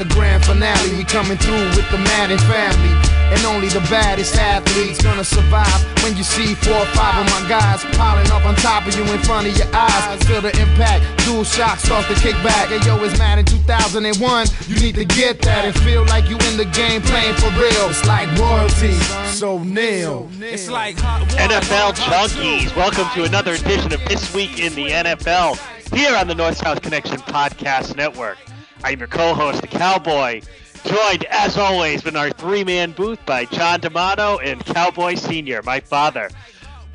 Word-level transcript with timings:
the 0.00 0.14
grand 0.14 0.42
finale. 0.42 0.96
We 0.96 1.04
coming 1.04 1.36
through 1.36 1.68
with 1.76 1.84
the 1.90 1.98
Madden 1.98 2.38
family. 2.48 2.96
And 3.36 3.44
only 3.44 3.68
the 3.68 3.84
baddest 3.92 4.34
athletes 4.34 5.02
gonna 5.02 5.22
survive 5.22 5.80
when 6.02 6.16
you 6.16 6.24
see 6.24 6.54
four 6.54 6.74
or 6.74 6.86
five 6.96 7.20
of 7.20 7.26
my 7.30 7.48
guys 7.48 7.84
piling 7.94 8.28
up 8.32 8.44
on 8.46 8.56
top 8.56 8.88
of 8.88 8.96
you 8.96 9.04
in 9.04 9.20
front 9.20 9.46
of 9.46 9.56
your 9.56 9.68
eyes. 9.72 10.18
Feel 10.24 10.40
the 10.40 10.56
impact, 10.58 11.04
dual 11.26 11.44
shock 11.44 11.78
starts 11.78 12.08
to 12.08 12.14
kick 12.14 12.34
back. 12.42 12.68
Hey 12.68 12.80
yo, 12.84 12.96
it's 13.04 13.16
Madden 13.18 13.44
2001. 13.44 14.46
You 14.66 14.80
need 14.80 14.94
to 14.96 15.04
get 15.04 15.42
that 15.42 15.66
and 15.66 15.74
feel 15.84 16.04
like 16.06 16.28
you 16.28 16.38
in 16.48 16.56
the 16.56 16.64
game 16.72 17.02
playing 17.02 17.34
for 17.34 17.50
real. 17.60 17.90
It's 17.90 18.04
like 18.06 18.26
royalty, 18.40 18.96
so 19.28 19.62
nil. 19.62 20.28
It's 20.40 20.70
like 20.70 20.96
NFL 20.96 21.92
Junkies, 21.94 22.74
welcome 22.74 23.06
to 23.14 23.24
another 23.24 23.52
edition 23.52 23.92
of 23.92 24.02
This 24.08 24.34
Week 24.34 24.58
in 24.58 24.74
the 24.74 24.88
NFL 24.88 25.60
here 25.94 26.16
on 26.16 26.26
the 26.26 26.34
North 26.34 26.56
South 26.56 26.80
Connection 26.82 27.18
Podcast 27.18 27.96
Network. 27.96 28.38
I'm 28.82 28.98
your 28.98 29.08
co 29.08 29.34
host, 29.34 29.60
the 29.60 29.68
Cowboy, 29.68 30.40
joined 30.84 31.24
as 31.24 31.58
always 31.58 32.06
in 32.06 32.16
our 32.16 32.30
three 32.30 32.64
man 32.64 32.92
booth 32.92 33.24
by 33.26 33.44
John 33.44 33.80
D'Amato 33.80 34.38
and 34.38 34.64
Cowboy 34.64 35.14
Sr., 35.14 35.62
my 35.62 35.80
father. 35.80 36.30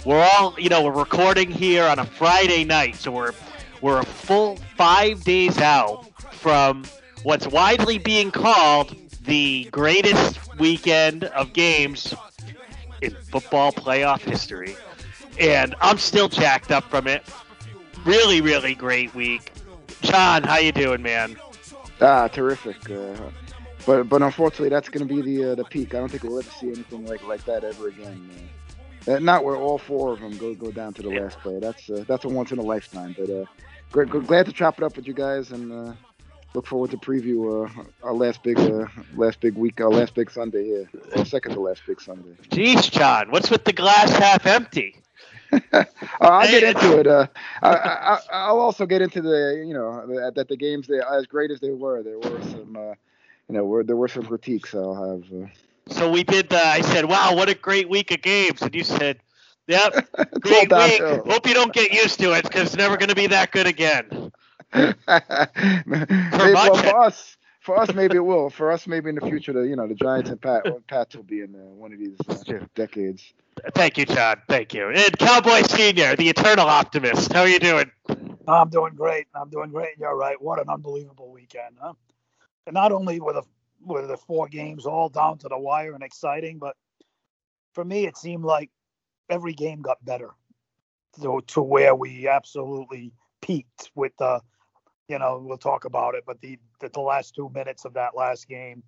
We're 0.03 0.27
all, 0.37 0.55
you 0.59 0.69
know, 0.69 0.83
we're 0.83 0.91
recording 0.91 1.51
here 1.51 1.83
on 1.85 1.99
a 1.99 2.05
Friday 2.05 2.63
night, 2.63 2.95
so 2.95 3.11
we're 3.11 3.33
we're 3.81 3.99
a 3.99 4.05
full 4.05 4.57
five 4.77 5.23
days 5.23 5.59
out 5.59 6.07
from 6.31 6.85
what's 7.23 7.47
widely 7.47 7.99
being 7.99 8.31
called 8.31 8.95
the 9.25 9.65
greatest 9.71 10.39
weekend 10.57 11.25
of 11.25 11.53
games 11.53 12.13
in 13.01 13.11
football 13.11 13.71
playoff 13.71 14.21
history. 14.21 14.75
And 15.39 15.75
I'm 15.81 15.97
still 15.97 16.29
jacked 16.29 16.71
up 16.71 16.85
from 16.85 17.07
it. 17.07 17.23
Really, 18.05 18.41
really 18.41 18.73
great 18.73 19.13
week. 19.13 19.51
John, 20.01 20.43
how 20.43 20.57
you 20.57 20.71
doing, 20.71 21.01
man? 21.01 21.35
Ah, 22.01 22.27
terrific. 22.27 22.89
Uh, 22.89 23.15
but 23.85 24.09
but 24.09 24.21
unfortunately, 24.21 24.69
that's 24.69 24.89
going 24.89 25.07
to 25.07 25.13
be 25.13 25.21
the 25.21 25.51
uh, 25.51 25.55
the 25.55 25.63
peak. 25.63 25.93
I 25.93 25.99
don't 25.99 26.09
think 26.09 26.23
we'll 26.23 26.39
ever 26.39 26.49
see 26.51 26.67
anything 26.67 27.05
like 27.05 27.25
like 27.27 27.43
that 27.45 27.63
ever 27.63 27.87
again. 27.87 28.29
Uh, 29.07 29.19
not 29.19 29.43
where 29.43 29.55
all 29.55 29.77
four 29.77 30.13
of 30.13 30.19
them 30.19 30.35
go 30.37 30.55
go 30.55 30.71
down 30.71 30.93
to 30.95 31.01
the 31.03 31.09
last 31.09 31.39
play. 31.39 31.59
That's 31.59 31.89
uh, 31.89 32.03
that's 32.07 32.25
a 32.25 32.27
once 32.27 32.51
in 32.51 32.57
a 32.57 32.63
lifetime. 32.63 33.15
But 33.17 33.29
uh, 33.29 33.45
great, 33.91 34.09
glad 34.09 34.47
to 34.47 34.51
chop 34.51 34.79
it 34.79 34.83
up 34.83 34.95
with 34.95 35.07
you 35.07 35.13
guys 35.13 35.51
and 35.51 35.71
uh, 35.71 35.93
look 36.55 36.65
forward 36.65 36.89
to 36.91 36.97
preview 36.97 37.67
uh, 37.67 37.83
our 38.03 38.13
last 38.13 38.41
big 38.41 38.59
uh, 38.59 38.87
last 39.15 39.39
big 39.39 39.55
week, 39.55 39.79
our 39.79 39.89
last 39.89 40.15
big 40.15 40.31
Sunday 40.31 40.63
here, 40.63 40.89
or 41.15 41.23
second 41.23 41.53
to 41.53 41.59
last 41.59 41.83
big 41.85 42.01
Sunday. 42.01 42.35
Jeez, 42.49 42.89
John, 42.91 43.29
what's 43.29 43.51
with 43.51 43.63
the 43.65 43.73
glass 43.73 44.11
half 44.11 44.45
empty? 44.47 44.97
I'll 46.21 46.47
get 46.47 46.63
into 46.63 46.97
it. 46.99 47.07
Uh, 47.07 47.27
I, 47.61 48.51
will 48.51 48.59
also 48.59 48.85
get 48.85 49.01
into 49.01 49.21
the, 49.21 49.63
you 49.65 49.73
know, 49.73 50.31
that 50.35 50.47
the 50.47 50.57
games, 50.57 50.87
they, 50.87 50.99
as 50.99 51.25
great 51.27 51.51
as 51.51 51.59
they 51.59 51.71
were, 51.71 52.03
there 52.03 52.19
were 52.19 52.41
some, 52.43 52.75
uh, 52.75 52.93
you 53.47 53.55
know, 53.55 53.65
were, 53.65 53.83
there 53.83 53.95
were 53.95 54.07
some 54.07 54.23
critiques 54.25 54.73
I'll 54.73 54.95
have. 54.95 55.31
Uh, 55.31 55.47
so 55.87 56.09
we 56.11 56.23
did. 56.23 56.49
The, 56.49 56.57
I 56.57 56.81
said, 56.81 57.05
"Wow, 57.05 57.35
what 57.35 57.49
a 57.49 57.55
great 57.55 57.89
week 57.89 58.11
of 58.11 58.21
games," 58.21 58.61
and 58.61 58.73
you 58.73 58.83
said, 58.83 59.19
"Yep, 59.67 59.93
great 60.41 60.71
week. 60.73 61.09
Hope 61.25 61.47
you 61.47 61.53
don't 61.53 61.73
get 61.73 61.91
used 61.91 62.19
to 62.19 62.33
it 62.33 62.43
because 62.43 62.63
it's 62.67 62.75
never 62.75 62.97
going 62.97 63.09
to 63.09 63.15
be 63.15 63.27
that 63.27 63.51
good 63.51 63.67
again." 63.67 64.31
for, 64.71 64.93
well, 66.51 66.71
for 66.71 66.95
us, 67.01 67.37
for 67.59 67.77
us, 67.77 67.93
maybe 67.93 68.17
it 68.17 68.21
will. 68.25 68.49
For 68.49 68.71
us, 68.71 68.87
maybe 68.87 69.09
in 69.09 69.15
the 69.15 69.21
future, 69.21 69.53
the 69.53 69.61
you 69.61 69.75
know 69.75 69.87
the 69.87 69.95
Giants 69.95 70.29
and 70.29 70.41
Pat, 70.41 70.65
Pats 70.87 71.15
will 71.15 71.23
be 71.23 71.41
in 71.41 71.55
uh, 71.55 71.59
one 71.73 71.93
of 71.93 71.99
these 71.99 72.17
uh, 72.29 72.43
decades. 72.75 73.33
Thank 73.73 73.97
you, 73.97 74.05
John. 74.05 74.41
Thank 74.47 74.73
you. 74.73 74.89
And 74.89 75.17
Cowboy 75.17 75.61
Senior, 75.63 76.15
the 76.15 76.29
eternal 76.29 76.67
optimist. 76.67 77.33
How 77.33 77.41
are 77.41 77.47
you 77.47 77.59
doing? 77.59 77.91
I'm 78.47 78.69
doing 78.69 78.93
great. 78.93 79.27
I'm 79.33 79.49
doing 79.49 79.71
great. 79.71 79.97
You're 79.97 80.15
right. 80.15 80.39
What 80.39 80.59
an 80.59 80.69
unbelievable 80.69 81.31
weekend, 81.31 81.77
huh? 81.79 81.93
And 82.67 82.73
not 82.73 82.91
only 82.91 83.19
were 83.19 83.33
the 83.33 83.43
were 83.81 84.05
the 84.05 84.17
four 84.17 84.47
games 84.47 84.85
all 84.85 85.09
down 85.09 85.37
to 85.39 85.47
the 85.47 85.57
wire 85.57 85.93
and 85.93 86.03
exciting, 86.03 86.57
but 86.57 86.75
for 87.73 87.83
me, 87.83 88.07
it 88.07 88.17
seemed 88.17 88.43
like 88.43 88.71
every 89.29 89.53
game 89.53 89.81
got 89.81 90.03
better 90.03 90.31
to, 91.21 91.41
to 91.47 91.61
where 91.61 91.95
we 91.95 92.27
absolutely 92.27 93.11
peaked 93.41 93.91
with 93.95 94.13
the, 94.17 94.41
you 95.07 95.19
know, 95.19 95.43
we'll 95.45 95.57
talk 95.57 95.85
about 95.85 96.15
it, 96.15 96.23
but 96.25 96.41
the, 96.41 96.57
the, 96.79 96.89
the 96.89 96.99
last 96.99 97.35
two 97.35 97.49
minutes 97.53 97.85
of 97.85 97.93
that 97.93 98.15
last 98.15 98.47
game 98.47 98.81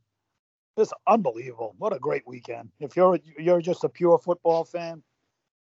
it's 0.78 0.94
unbelievable. 1.08 1.76
What 1.78 1.96
a 1.96 2.00
great 2.00 2.28
weekend. 2.28 2.70
If 2.80 2.96
you're 2.96 3.20
you're 3.38 3.62
just 3.62 3.84
a 3.84 3.90
pure 3.90 4.18
football 4.18 4.66
fan, 4.66 5.04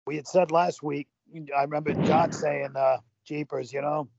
we 0.05 0.15
had 0.15 0.27
said 0.27 0.51
last 0.51 0.83
week. 0.83 1.07
I 1.55 1.61
remember 1.61 1.93
John 1.93 2.31
saying, 2.31 2.73
uh, 2.75 2.97
"Jeepers, 3.25 3.71
you 3.71 3.81
know, 3.81 4.09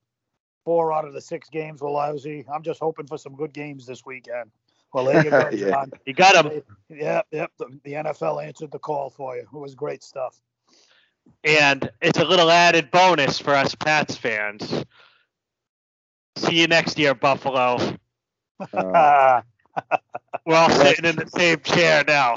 four 0.64 0.92
out 0.92 1.04
of 1.04 1.12
the 1.12 1.20
six 1.20 1.48
games 1.48 1.80
were 1.80 1.90
lousy. 1.90 2.44
I'm 2.52 2.62
just 2.62 2.80
hoping 2.80 3.06
for 3.06 3.18
some 3.18 3.34
good 3.34 3.52
games 3.52 3.86
this 3.86 4.04
weekend." 4.04 4.50
Well, 4.92 5.04
there 5.04 5.24
you 5.24 5.30
go, 5.30 5.50
John. 5.70 5.92
You 6.04 6.14
got 6.14 6.34
them. 6.34 6.62
Yep, 6.88 7.26
yep. 7.30 7.52
The, 7.58 7.80
the 7.84 7.92
NFL 7.92 8.44
answered 8.44 8.72
the 8.72 8.78
call 8.78 9.10
for 9.10 9.36
you. 9.36 9.42
It 9.42 9.52
was 9.52 9.74
great 9.74 10.02
stuff. 10.02 10.40
And 11.44 11.90
it's 12.00 12.18
a 12.18 12.24
little 12.24 12.50
added 12.50 12.90
bonus 12.90 13.38
for 13.38 13.54
us 13.54 13.74
Pats 13.74 14.16
fans. 14.16 14.84
See 16.36 16.60
you 16.60 16.66
next 16.66 16.98
year, 16.98 17.14
Buffalo. 17.14 17.78
Uh, 18.74 19.40
We're 20.46 20.56
all 20.56 20.70
sitting 20.70 21.04
in 21.04 21.16
the 21.16 21.28
same 21.28 21.60
chair 21.60 22.04
now. 22.06 22.34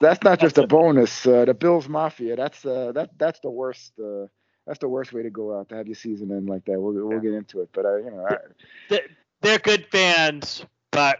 That's 0.00 0.22
not 0.22 0.40
just 0.40 0.58
a 0.58 0.66
bonus. 0.66 1.26
Uh, 1.26 1.44
the 1.44 1.54
Bills 1.54 1.88
Mafia. 1.88 2.36
That's 2.36 2.64
uh, 2.64 2.92
that 2.92 3.10
that's 3.18 3.40
the 3.40 3.50
worst. 3.50 3.92
Uh, 3.98 4.26
that's 4.66 4.78
the 4.78 4.88
worst 4.88 5.12
way 5.12 5.22
to 5.22 5.30
go 5.30 5.58
out 5.58 5.68
to 5.68 5.76
have 5.76 5.86
your 5.86 5.94
season 5.94 6.30
end 6.32 6.48
like 6.48 6.64
that. 6.66 6.80
We'll 6.80 7.06
we'll 7.06 7.20
get 7.20 7.34
into 7.34 7.60
it, 7.60 7.70
but 7.72 7.84
uh, 7.84 7.96
you 7.96 8.10
know, 8.10 8.26
I, 8.28 9.00
they're 9.40 9.58
good 9.58 9.86
fans, 9.90 10.64
but 10.90 11.18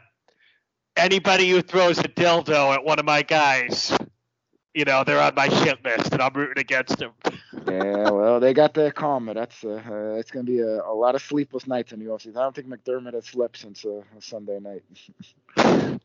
anybody 0.97 1.50
who 1.50 1.62
throws 1.62 1.99
a 1.99 2.05
dildo 2.05 2.75
at 2.75 2.84
one 2.84 2.99
of 2.99 3.05
my 3.05 3.22
guys, 3.22 3.97
you 4.75 4.84
know, 4.84 5.05
they're 5.05 5.21
on 5.21 5.34
my 5.34 5.49
shit 5.49 5.84
list, 5.84 6.12
and 6.12 6.22
I'm 6.22 6.32
rooting 6.32 6.61
against 6.61 6.99
them. 6.99 7.12
yeah, 7.66 8.10
well, 8.10 8.41
they 8.41 8.52
got 8.54 8.75
their 8.75 8.91
karma. 8.91 9.34
That's 9.34 9.64
uh, 9.64 9.82
uh, 9.88 10.19
it's 10.19 10.30
gonna 10.30 10.44
be 10.44 10.60
a, 10.60 10.82
a, 10.82 10.94
lot 10.94 11.14
of 11.14 11.22
sleepless 11.22 11.66
nights 11.66 11.92
in 11.92 12.00
the 12.00 12.06
offseason. 12.06 12.36
I 12.36 12.42
don't 12.42 12.54
think 12.54 12.69
McDermott 12.69 13.14
has 13.14 13.26
slept 13.26 13.58
since 13.58 13.84
uh, 13.84 14.02
Sunday 14.20 14.58
night. 14.60 14.82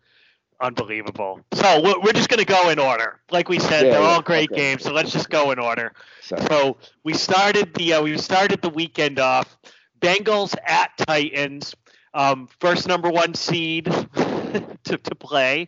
Unbelievable. 0.62 1.40
So 1.54 1.82
we're 2.04 2.14
just 2.14 2.30
gonna 2.30 2.46
go 2.46 2.70
in 2.70 2.80
order. 2.80 3.20
Like 3.32 3.50
we 3.50 3.60
said, 3.60 3.86
yeah, 3.86 3.92
they're 3.92 4.02
yeah, 4.02 4.08
all 4.08 4.22
great 4.22 4.52
okay. 4.52 4.62
games. 4.62 4.84
So 4.84 4.92
let's 4.92 5.12
just 5.12 5.30
go 5.30 5.52
in 5.52 5.60
order. 5.60 5.94
Sorry. 6.22 6.42
So 6.50 6.78
we 7.04 7.14
started 7.14 7.74
the 7.74 7.94
uh, 7.94 8.02
we 8.02 8.18
started 8.18 8.62
the 8.62 8.70
weekend 8.70 9.20
off. 9.20 9.58
Bengals 10.02 10.56
at 10.66 10.92
Titans. 10.98 11.76
Um, 12.14 12.50
first 12.60 12.88
number 12.88 13.10
one 13.10 13.34
seed 13.36 13.86
to, 14.16 14.98
to 14.98 15.16
play, 15.16 15.68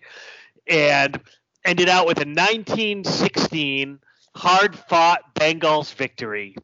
and 0.67 1.19
ended 1.63 1.89
out 1.89 2.07
with 2.07 2.17
a 2.17 2.25
1916 2.25 3.99
hard 4.35 4.75
fought 4.77 5.35
Bengals 5.35 5.93
victory. 5.93 6.55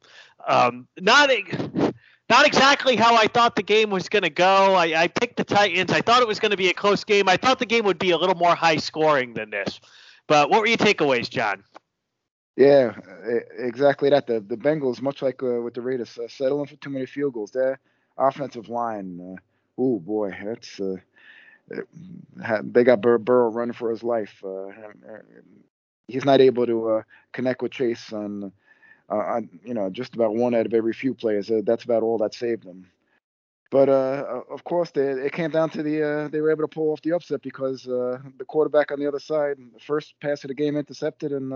Um, 0.47 0.87
not 0.99 1.29
not 2.29 2.45
exactly 2.45 2.95
how 2.95 3.15
I 3.15 3.27
thought 3.27 3.55
the 3.55 3.63
game 3.63 3.89
was 3.89 4.09
going 4.09 4.23
to 4.23 4.29
go. 4.29 4.73
I, 4.75 5.03
I, 5.03 5.07
picked 5.07 5.37
the 5.37 5.43
Titans. 5.43 5.91
I 5.91 6.01
thought 6.01 6.21
it 6.21 6.27
was 6.27 6.39
going 6.39 6.51
to 6.51 6.57
be 6.57 6.69
a 6.69 6.73
close 6.73 7.03
game. 7.03 7.29
I 7.29 7.37
thought 7.37 7.59
the 7.59 7.65
game 7.65 7.85
would 7.85 7.99
be 7.99 8.11
a 8.11 8.17
little 8.17 8.35
more 8.35 8.53
high 8.53 8.77
scoring 8.77 9.33
than 9.33 9.49
this. 9.49 9.79
But 10.27 10.49
what 10.49 10.59
were 10.59 10.67
your 10.67 10.77
takeaways, 10.77 11.29
John? 11.29 11.63
Yeah, 12.57 12.95
exactly 13.57 14.09
that. 14.09 14.25
The 14.25 14.39
the 14.39 14.57
Bengals, 14.57 15.01
much 15.01 15.21
like 15.21 15.43
uh, 15.43 15.61
with 15.61 15.75
the 15.75 15.81
Raiders, 15.81 16.17
uh, 16.17 16.27
settling 16.27 16.65
for 16.65 16.75
too 16.77 16.89
many 16.89 17.05
field 17.05 17.33
goals. 17.33 17.51
Their 17.51 17.79
offensive 18.17 18.67
line, 18.67 19.19
uh, 19.21 19.81
oh 19.81 19.99
boy, 19.99 20.35
that's 20.43 20.79
uh, 20.79 20.97
they 22.63 22.83
got 22.83 23.01
Bur- 23.01 23.19
Burrow 23.19 23.51
running 23.51 23.73
for 23.73 23.91
his 23.91 24.01
life. 24.01 24.43
Uh, 26.07 26.13
he's 26.13 26.25
not 26.25 26.41
able 26.41 26.65
to 26.65 26.89
uh, 26.89 27.01
connect 27.33 27.61
with 27.61 27.71
Chase 27.71 28.13
on, 28.13 28.51
uh, 29.09 29.15
on, 29.15 29.49
you 29.63 29.73
know, 29.73 29.89
just 29.89 30.15
about 30.15 30.35
one 30.35 30.55
out 30.55 30.65
of 30.65 30.73
every 30.73 30.93
few 30.93 31.13
plays. 31.13 31.49
Uh, 31.49 31.61
that's 31.63 31.83
about 31.83 32.03
all 32.03 32.17
that 32.19 32.33
saved 32.33 32.63
them. 32.63 32.87
But 33.69 33.89
uh, 33.89 34.43
of 34.49 34.63
course, 34.63 34.91
they, 34.91 35.01
it 35.09 35.33
came 35.33 35.51
down 35.51 35.69
to 35.71 35.83
the 35.83 36.01
uh, 36.01 36.27
they 36.29 36.39
were 36.39 36.51
able 36.51 36.63
to 36.63 36.69
pull 36.69 36.93
off 36.93 37.01
the 37.01 37.11
upset 37.11 37.41
because 37.41 37.83
the 37.83 38.45
quarterback 38.47 38.93
on 38.93 38.99
the 38.99 39.07
other 39.07 39.19
side, 39.19 39.57
the 39.57 39.79
first 39.81 40.15
pass 40.21 40.41
of 40.45 40.47
the 40.47 40.53
game 40.53 40.77
intercepted, 40.77 41.33
and 41.33 41.51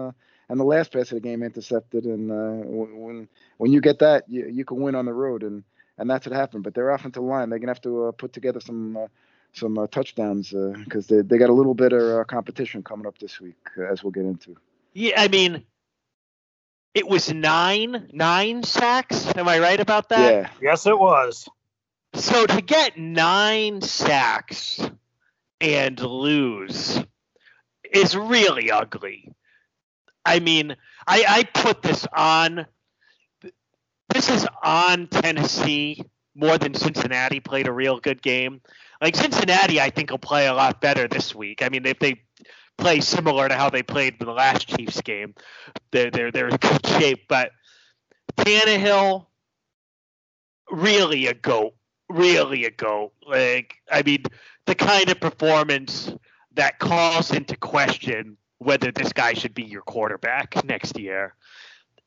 and 0.50 0.60
the 0.60 0.66
last 0.66 0.92
pass 0.92 1.14
of 1.14 1.16
the 1.16 1.22
game 1.22 1.42
intercepted. 1.42 2.04
And 2.04 2.28
when 2.68 3.30
when 3.60 3.72
you 3.72 3.80
get 3.80 4.00
that, 4.00 4.28
you, 4.28 4.46
you 4.50 4.66
can 4.66 4.82
win 4.82 4.94
on 4.94 5.06
the 5.06 5.14
road, 5.14 5.42
and 5.42 5.64
and 5.98 6.10
that's 6.10 6.28
what 6.28 6.36
happened. 6.36 6.66
But 6.66 6.74
their 6.74 6.90
offensive 6.90 7.24
line, 7.24 7.50
they're 7.50 7.60
gonna 7.60 7.70
have 7.72 7.82
to 7.84 8.14
put 8.18 8.34
together 8.34 8.60
some 8.60 9.08
some 9.54 9.78
uh, 9.78 9.88
touchdowns 9.88 10.50
because 10.50 11.12
uh, 11.12 11.16
they 11.16 11.22
they 11.22 11.38
got 11.38 11.50
a 11.50 11.54
little 11.54 11.74
bit 11.74 11.94
of 11.94 12.20
uh, 12.20 12.24
competition 12.24 12.84
coming 12.84 13.06
up 13.06 13.18
this 13.18 13.40
week, 13.40 13.58
as 13.90 14.04
we'll 14.04 14.12
get 14.12 14.26
into. 14.26 14.56
Yeah, 14.94 15.22
I 15.22 15.28
mean, 15.28 15.64
it 16.94 17.08
was 17.08 17.32
nine 17.34 18.10
nine 18.12 18.64
sacks. 18.64 19.28
Am 19.36 19.48
I 19.48 19.60
right 19.60 19.80
about 19.80 20.10
that? 20.10 20.34
Yeah. 20.34 20.50
Yes, 20.62 20.88
it 20.88 20.98
was. 20.98 21.48
So 22.14 22.46
to 22.46 22.62
get 22.62 22.98
nine 22.98 23.82
sacks 23.82 24.80
and 25.62 26.00
lose 26.00 27.02
is 27.90 28.16
really 28.16 28.72
ugly. 28.72 29.34
I 30.26 30.40
mean, 30.40 30.76
I, 31.08 31.26
I 31.28 31.44
put 31.44 31.82
this 31.82 32.06
on. 32.14 32.66
This 34.14 34.30
is 34.30 34.46
on 34.62 35.08
Tennessee 35.08 36.04
more 36.42 36.58
than 36.58 36.74
Cincinnati 36.74 37.40
played 37.40 37.68
a 37.68 37.72
real 37.72 38.00
good 38.00 38.22
game. 38.22 38.62
Like 39.00 39.16
Cincinnati, 39.16 39.80
I 39.80 39.90
think 39.90 40.12
will 40.12 40.18
play 40.18 40.48
a 40.48 40.54
lot 40.54 40.82
better 40.82 41.08
this 41.08 41.34
week. 41.34 41.62
I 41.62 41.70
mean, 41.70 41.86
if 41.86 42.00
they 42.00 42.22
play 42.78 43.00
similar 43.00 43.48
to 43.48 43.56
how 43.56 43.70
they 43.70 43.84
played 43.84 44.16
in 44.20 44.26
the 44.26 44.34
last 44.34 44.68
Chiefs 44.68 45.02
game, 45.02 45.36
they're 45.92 46.12
they're 46.12 46.32
they're 46.32 46.50
in 46.50 46.58
good 46.58 46.86
shape. 46.86 47.28
But 47.28 47.52
Tannehill, 48.38 49.28
really 50.70 51.28
a 51.28 51.34
goat, 51.34 51.74
really 52.10 52.66
a 52.66 52.72
goat. 52.72 53.14
Like 53.26 53.76
I 53.90 54.02
mean, 54.04 54.24
the 54.66 54.76
kind 54.76 55.10
of 55.10 55.20
performance 55.20 56.12
that 56.56 56.80
calls 56.80 57.32
into 57.32 57.56
question 57.56 58.38
whether 58.58 58.92
this 58.92 59.14
guy 59.14 59.34
should 59.34 59.54
be 59.54 59.64
your 59.64 59.82
quarterback 59.82 60.64
next 60.66 61.00
year. 61.00 61.34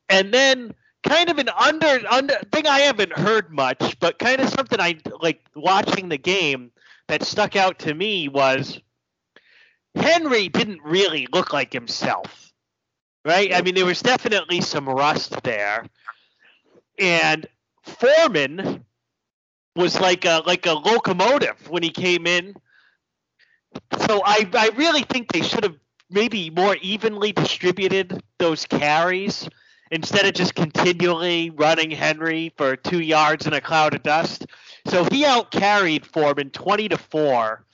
And 0.08 0.32
then 0.32 0.74
kind 1.04 1.28
of 1.28 1.38
an 1.38 1.48
under 1.50 2.00
under 2.10 2.34
thing 2.50 2.66
I 2.66 2.80
haven't 2.80 3.16
heard 3.16 3.52
much, 3.52 3.98
but 4.00 4.18
kind 4.18 4.40
of 4.40 4.48
something 4.48 4.80
I 4.80 4.98
like 5.20 5.40
watching 5.54 6.08
the 6.08 6.18
game 6.18 6.72
that 7.08 7.22
stuck 7.22 7.54
out 7.54 7.80
to 7.80 7.94
me 7.94 8.28
was 8.28 8.80
Henry 9.94 10.48
didn't 10.48 10.82
really 10.82 11.28
look 11.32 11.52
like 11.52 11.72
himself. 11.72 12.52
Right? 13.24 13.54
I 13.54 13.62
mean 13.62 13.74
there 13.74 13.86
was 13.86 14.02
definitely 14.02 14.60
some 14.60 14.88
rust 14.88 15.42
there. 15.42 15.86
And 16.98 17.46
Foreman 17.82 18.84
was 19.76 20.00
like 20.00 20.24
a 20.24 20.42
like 20.46 20.66
a 20.66 20.72
locomotive 20.72 21.68
when 21.68 21.82
he 21.82 21.90
came 21.90 22.26
in. 22.26 22.54
So 24.06 24.22
I 24.24 24.48
I 24.54 24.70
really 24.76 25.02
think 25.02 25.32
they 25.32 25.42
should 25.42 25.64
have 25.64 25.76
maybe 26.10 26.50
more 26.50 26.76
evenly 26.80 27.32
distributed 27.32 28.22
those 28.38 28.66
carries 28.66 29.48
instead 29.94 30.26
of 30.26 30.34
just 30.34 30.56
continually 30.56 31.50
running 31.50 31.88
Henry 31.88 32.52
for 32.56 32.74
two 32.74 32.98
yards 32.98 33.46
in 33.46 33.52
a 33.52 33.60
cloud 33.60 33.94
of 33.94 34.02
dust. 34.02 34.44
So 34.88 35.04
he 35.04 35.24
out 35.24 35.52
carried 35.52 36.04
Foreman 36.04 36.50
20 36.50 36.88
to 36.88 36.98
4. 36.98 37.64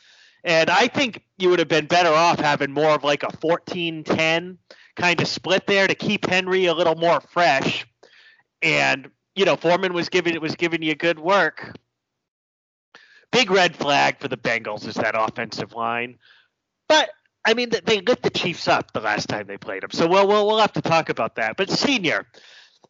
And 0.44 0.69
I 0.69 0.87
think 0.87 1.25
you 1.38 1.49
would 1.49 1.58
have 1.58 1.69
been 1.69 1.87
better 1.87 2.11
off 2.11 2.38
having 2.38 2.72
more 2.72 2.90
of 2.90 3.05
like 3.05 3.22
a 3.22 3.34
14 3.38 4.05
10 4.05 4.58
kind 4.96 5.20
of 5.20 5.28
split 5.28 5.67
there 5.67 5.87
to 5.87 5.94
keep 5.94 6.26
Henry 6.26 6.67
a 6.67 6.75
little 6.75 6.94
more 6.94 7.22
fresh. 7.22 7.87
And, 8.61 9.11
you 9.34 9.46
know, 9.46 9.56
Foreman 9.56 9.94
was 9.94 10.11
giving 10.11 10.34
it 10.34 10.43
was 10.43 10.56
giving 10.56 10.82
you 10.82 10.94
good 10.94 11.19
work. 11.19 11.75
Big 13.32 13.50
red 13.50 13.75
flag 13.75 14.19
for 14.19 14.28
the 14.28 14.37
Bengals 14.37 14.87
is 14.87 14.96
that 14.96 15.14
offensive 15.19 15.72
line. 15.72 16.19
But 16.87 17.08
I 17.44 17.54
mean, 17.54 17.70
they 17.84 18.00
lit 18.00 18.22
the 18.22 18.31
Chiefs 18.31 18.69
up 18.69 18.92
the 18.92 19.00
last 19.00 19.28
time 19.28 19.46
they 19.46 19.56
played 19.56 19.82
them. 19.82 19.90
So 19.92 20.06
we'll 20.06 20.26
we'll, 20.28 20.46
we'll 20.46 20.58
have 20.58 20.72
to 20.75 20.82
talk 20.82 21.08
about 21.08 21.37
that. 21.37 21.56
But 21.56 21.70
senior, 21.70 22.26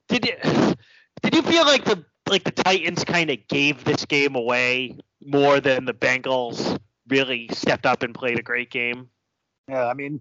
did 0.08 0.26
you 0.26 0.74
did 1.22 1.34
you 1.34 1.42
feel 1.42 1.64
like 1.64 1.84
the 1.84 2.04
like 2.28 2.44
the 2.44 2.50
Titans 2.50 3.04
kind 3.04 3.30
of 3.30 3.38
gave 3.48 3.84
this 3.84 4.04
game 4.06 4.34
away 4.34 4.98
more 5.24 5.60
than 5.60 5.84
the 5.84 5.94
Bengals 5.94 6.78
really 7.08 7.48
stepped 7.52 7.86
up 7.86 8.02
and 8.02 8.14
played 8.14 8.38
a 8.38 8.42
great 8.42 8.70
game? 8.70 9.08
Yeah, 9.68 9.86
I 9.86 9.94
mean, 9.94 10.20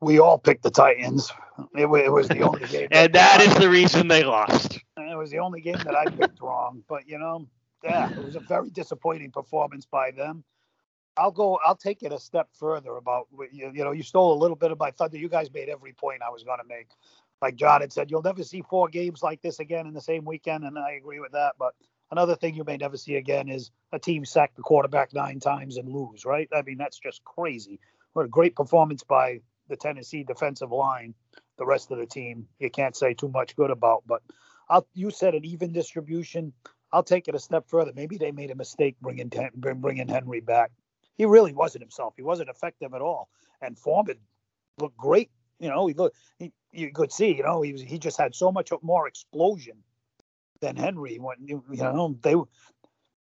we 0.00 0.18
all 0.18 0.38
picked 0.38 0.62
the 0.62 0.70
Titans. 0.70 1.30
It, 1.74 1.86
it 1.86 2.12
was 2.12 2.28
the 2.28 2.40
only 2.40 2.66
game, 2.66 2.88
and 2.92 3.12
that 3.12 3.40
is 3.42 3.54
the 3.56 3.68
reason 3.68 4.08
they 4.08 4.24
lost. 4.24 4.78
It 4.96 5.18
was 5.18 5.30
the 5.30 5.38
only 5.38 5.60
game 5.60 5.78
that 5.84 5.94
I 5.94 6.06
picked 6.06 6.40
wrong. 6.40 6.82
But 6.88 7.06
you 7.06 7.18
know, 7.18 7.46
yeah, 7.84 8.10
it 8.10 8.24
was 8.24 8.36
a 8.36 8.40
very 8.40 8.70
disappointing 8.70 9.30
performance 9.30 9.86
by 9.86 10.12
them. 10.12 10.44
I'll 11.16 11.30
go. 11.30 11.58
I'll 11.64 11.76
take 11.76 12.02
it 12.02 12.12
a 12.12 12.18
step 12.18 12.48
further 12.58 12.96
about 12.96 13.28
you. 13.52 13.70
You 13.74 13.84
know, 13.84 13.92
you 13.92 14.02
stole 14.02 14.32
a 14.32 14.40
little 14.40 14.56
bit 14.56 14.70
of 14.70 14.78
my 14.78 14.90
thunder. 14.90 15.18
You 15.18 15.28
guys 15.28 15.52
made 15.52 15.68
every 15.68 15.92
point 15.92 16.22
I 16.26 16.30
was 16.30 16.44
going 16.44 16.58
to 16.58 16.66
make. 16.66 16.88
Like 17.42 17.56
John 17.56 17.80
had 17.80 17.92
said, 17.92 18.10
you'll 18.10 18.22
never 18.22 18.44
see 18.44 18.62
four 18.68 18.88
games 18.88 19.22
like 19.22 19.40
this 19.40 19.60
again 19.60 19.86
in 19.86 19.94
the 19.94 20.00
same 20.00 20.24
weekend, 20.24 20.64
and 20.64 20.78
I 20.78 20.92
agree 20.92 21.20
with 21.20 21.32
that. 21.32 21.54
But 21.58 21.74
another 22.10 22.36
thing 22.36 22.54
you 22.54 22.64
may 22.64 22.76
never 22.76 22.96
see 22.96 23.16
again 23.16 23.48
is 23.48 23.70
a 23.92 23.98
team 23.98 24.24
sack 24.24 24.54
the 24.56 24.62
quarterback 24.62 25.12
nine 25.14 25.40
times 25.40 25.76
and 25.76 25.88
lose. 25.88 26.24
Right? 26.24 26.48
I 26.54 26.62
mean, 26.62 26.78
that's 26.78 26.98
just 26.98 27.24
crazy. 27.24 27.80
What 28.12 28.24
a 28.24 28.28
great 28.28 28.56
performance 28.56 29.02
by 29.02 29.40
the 29.68 29.76
Tennessee 29.76 30.24
defensive 30.24 30.72
line. 30.72 31.14
The 31.58 31.66
rest 31.66 31.90
of 31.90 31.98
the 31.98 32.06
team, 32.06 32.48
you 32.58 32.70
can't 32.70 32.96
say 32.96 33.14
too 33.14 33.28
much 33.28 33.54
good 33.56 33.70
about. 33.70 34.04
But 34.06 34.22
I'll, 34.68 34.86
you 34.94 35.10
said 35.10 35.34
an 35.34 35.44
even 35.44 35.72
distribution. 35.72 36.52
I'll 36.92 37.02
take 37.02 37.28
it 37.28 37.34
a 37.34 37.38
step 37.38 37.68
further. 37.68 37.92
Maybe 37.94 38.16
they 38.16 38.32
made 38.32 38.50
a 38.50 38.54
mistake 38.54 38.96
bringing 39.00 39.30
bringing 39.54 40.08
Henry 40.08 40.40
back 40.40 40.70
he 41.20 41.26
really 41.26 41.52
wasn't 41.52 41.82
himself. 41.82 42.14
He 42.16 42.22
wasn't 42.22 42.48
effective 42.48 42.94
at 42.94 43.02
all. 43.02 43.28
And 43.60 43.78
Foreman 43.78 44.16
looked 44.78 44.96
great. 44.96 45.30
You 45.58 45.68
know, 45.68 45.86
he 45.86 45.92
looked. 45.92 46.16
He, 46.38 46.50
you 46.72 46.90
could 46.94 47.12
see. 47.12 47.36
You 47.36 47.42
know, 47.42 47.60
he 47.60 47.72
was. 47.72 47.82
He 47.82 47.98
just 47.98 48.16
had 48.16 48.34
so 48.34 48.50
much 48.50 48.70
more 48.80 49.06
explosion 49.06 49.76
than 50.62 50.76
Henry. 50.76 51.18
When 51.18 51.36
you 51.46 51.62
know 51.68 52.16
they 52.22 52.36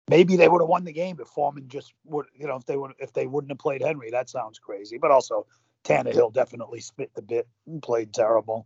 maybe 0.08 0.38
they 0.38 0.48
would 0.48 0.62
have 0.62 0.70
won 0.70 0.86
the 0.86 0.94
game 0.94 1.18
if 1.20 1.28
Foreman 1.28 1.68
just 1.68 1.92
would. 2.06 2.28
You 2.38 2.48
know, 2.48 2.56
if 2.56 2.66
they 2.66 2.78
would 2.78 2.94
if 3.00 3.12
they 3.12 3.28
wouldn't 3.28 3.52
have 3.52 3.60
played 3.60 3.82
Henry. 3.82 4.12
That 4.12 4.30
sounds 4.30 4.60
crazy. 4.60 4.98
But 4.98 5.12
also 5.12 5.46
Tannehill 5.84 6.32
definitely 6.32 6.80
spit 6.80 7.12
the 7.16 7.22
bit 7.22 7.50
and 7.68 7.84
played 7.84 8.14
terrible. 8.14 8.66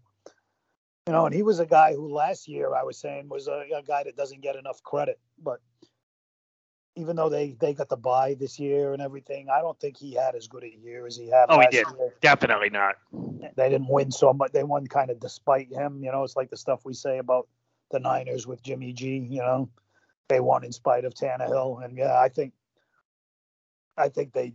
You 1.08 1.14
know, 1.14 1.26
and 1.26 1.34
he 1.34 1.42
was 1.42 1.58
a 1.58 1.66
guy 1.66 1.96
who 1.96 2.14
last 2.14 2.48
year 2.48 2.76
I 2.76 2.84
was 2.84 3.00
saying 3.00 3.30
was 3.30 3.48
a, 3.48 3.66
a 3.76 3.82
guy 3.82 4.04
that 4.04 4.16
doesn't 4.16 4.42
get 4.42 4.58
enough 4.58 4.84
credit, 4.84 5.20
but 5.42 5.60
even 6.96 7.16
though 7.16 7.30
they 7.30 7.56
they 7.60 7.74
got 7.74 7.90
the 7.90 7.98
bye 7.98 8.36
this 8.40 8.60
year 8.60 8.94
and 8.94 9.02
everything, 9.02 9.48
I 9.50 9.62
don't 9.62 9.80
think 9.80 9.98
he 9.98 10.14
had 10.14 10.36
as 10.36 10.48
good 10.48 10.64
a 10.64 10.70
year 10.70 11.08
as 11.08 11.18
he 11.18 11.28
had. 11.28 11.46
Oh, 11.50 11.60
he 11.60 11.68
did. 11.68 11.88
Year. 11.98 12.14
Definitely 12.22 12.70
not. 12.70 12.96
They 13.56 13.70
didn't 13.70 13.90
win 13.90 14.12
so 14.12 14.34
much. 14.34 14.52
They 14.52 14.64
won 14.64 14.86
kind 14.88 15.10
of 15.10 15.20
despite 15.20 15.72
him. 15.72 16.04
You 16.04 16.12
know, 16.12 16.24
it's 16.24 16.36
like 16.36 16.50
the 16.50 16.58
stuff 16.58 16.86
we 16.86 16.94
say 16.94 17.18
about 17.18 17.48
the 17.92 18.00
Niners 18.00 18.46
with 18.46 18.62
Jimmy 18.62 18.94
G. 18.94 19.18
You 19.18 19.42
know, 19.42 19.70
they 20.30 20.40
won 20.40 20.64
in 20.64 20.72
spite 20.72 21.06
of 21.06 21.14
Tannehill, 21.16 21.84
and 21.84 21.98
yeah, 21.98 22.20
I 22.20 22.30
think, 22.30 22.54
I 23.98 24.10
think 24.10 24.34
they, 24.34 24.54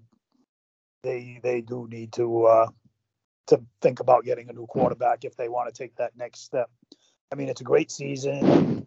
they 1.02 1.40
they 1.42 1.60
do 1.60 1.88
need 1.90 2.12
to 2.12 2.44
uh, 2.44 2.68
to 3.48 3.60
think 3.82 3.98
about 3.98 4.24
getting 4.24 4.48
a 4.48 4.52
new 4.52 4.66
quarterback 4.66 5.24
if 5.24 5.36
they 5.36 5.48
want 5.48 5.72
to 5.72 5.76
take 5.76 5.96
that 5.96 6.16
next 6.16 6.44
step. 6.44 6.70
I 7.32 7.34
mean, 7.34 7.48
it's 7.48 7.60
a 7.60 7.64
great 7.64 7.90
season. 7.90 8.86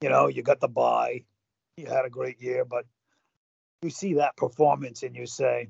You 0.00 0.08
know, 0.08 0.28
you 0.28 0.42
got 0.42 0.60
the 0.60 0.68
bye 0.68 1.24
he 1.80 1.86
had 1.86 2.04
a 2.04 2.10
great 2.10 2.40
year, 2.40 2.64
but 2.64 2.84
you 3.82 3.90
see 3.90 4.14
that 4.14 4.36
performance 4.36 5.02
and 5.02 5.16
you 5.16 5.26
say 5.26 5.68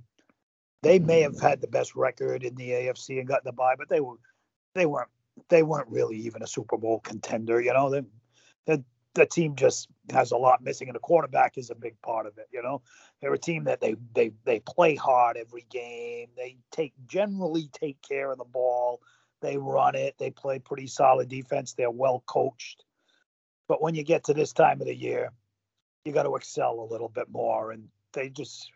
they 0.82 0.98
may 0.98 1.20
have 1.20 1.40
had 1.40 1.60
the 1.60 1.68
best 1.68 1.94
record 1.94 2.42
in 2.42 2.54
the 2.54 2.70
AFC 2.70 3.18
and 3.18 3.28
got 3.28 3.44
the 3.44 3.52
bye, 3.52 3.74
but 3.76 3.88
they 3.88 4.00
were 4.00 4.16
they 4.74 4.86
weren't 4.86 5.10
they 5.48 5.62
weren't 5.62 5.88
really 5.88 6.16
even 6.16 6.42
a 6.42 6.46
Super 6.46 6.76
Bowl 6.76 7.00
contender. 7.00 7.60
You 7.60 7.72
know, 7.72 7.90
the 7.90 8.06
the 9.14 9.26
team 9.26 9.56
just 9.56 9.88
has 10.12 10.30
a 10.30 10.36
lot 10.36 10.62
missing, 10.62 10.88
and 10.88 10.94
the 10.94 11.00
quarterback 11.00 11.58
is 11.58 11.70
a 11.70 11.74
big 11.74 12.00
part 12.00 12.26
of 12.26 12.38
it. 12.38 12.48
You 12.52 12.62
know, 12.62 12.82
they're 13.20 13.34
a 13.34 13.38
team 13.38 13.64
that 13.64 13.80
they 13.80 13.96
they 14.14 14.32
they 14.44 14.60
play 14.60 14.94
hard 14.94 15.36
every 15.36 15.66
game. 15.70 16.28
They 16.36 16.58
take 16.70 16.92
generally 17.06 17.68
take 17.72 18.00
care 18.02 18.30
of 18.30 18.38
the 18.38 18.44
ball. 18.44 19.00
They 19.40 19.56
run 19.56 19.94
it. 19.94 20.16
They 20.18 20.30
play 20.30 20.58
pretty 20.58 20.86
solid 20.86 21.28
defense. 21.28 21.72
They're 21.72 21.90
well 21.90 22.22
coached. 22.26 22.84
But 23.68 23.82
when 23.82 23.94
you 23.94 24.02
get 24.02 24.24
to 24.24 24.34
this 24.34 24.52
time 24.52 24.80
of 24.80 24.86
the 24.86 24.94
year, 24.94 25.32
you 26.04 26.12
got 26.12 26.24
to 26.24 26.34
excel 26.36 26.80
a 26.80 26.88
little 26.90 27.08
bit 27.08 27.28
more, 27.30 27.72
and 27.72 27.88
they 28.12 28.28
just 28.28 28.70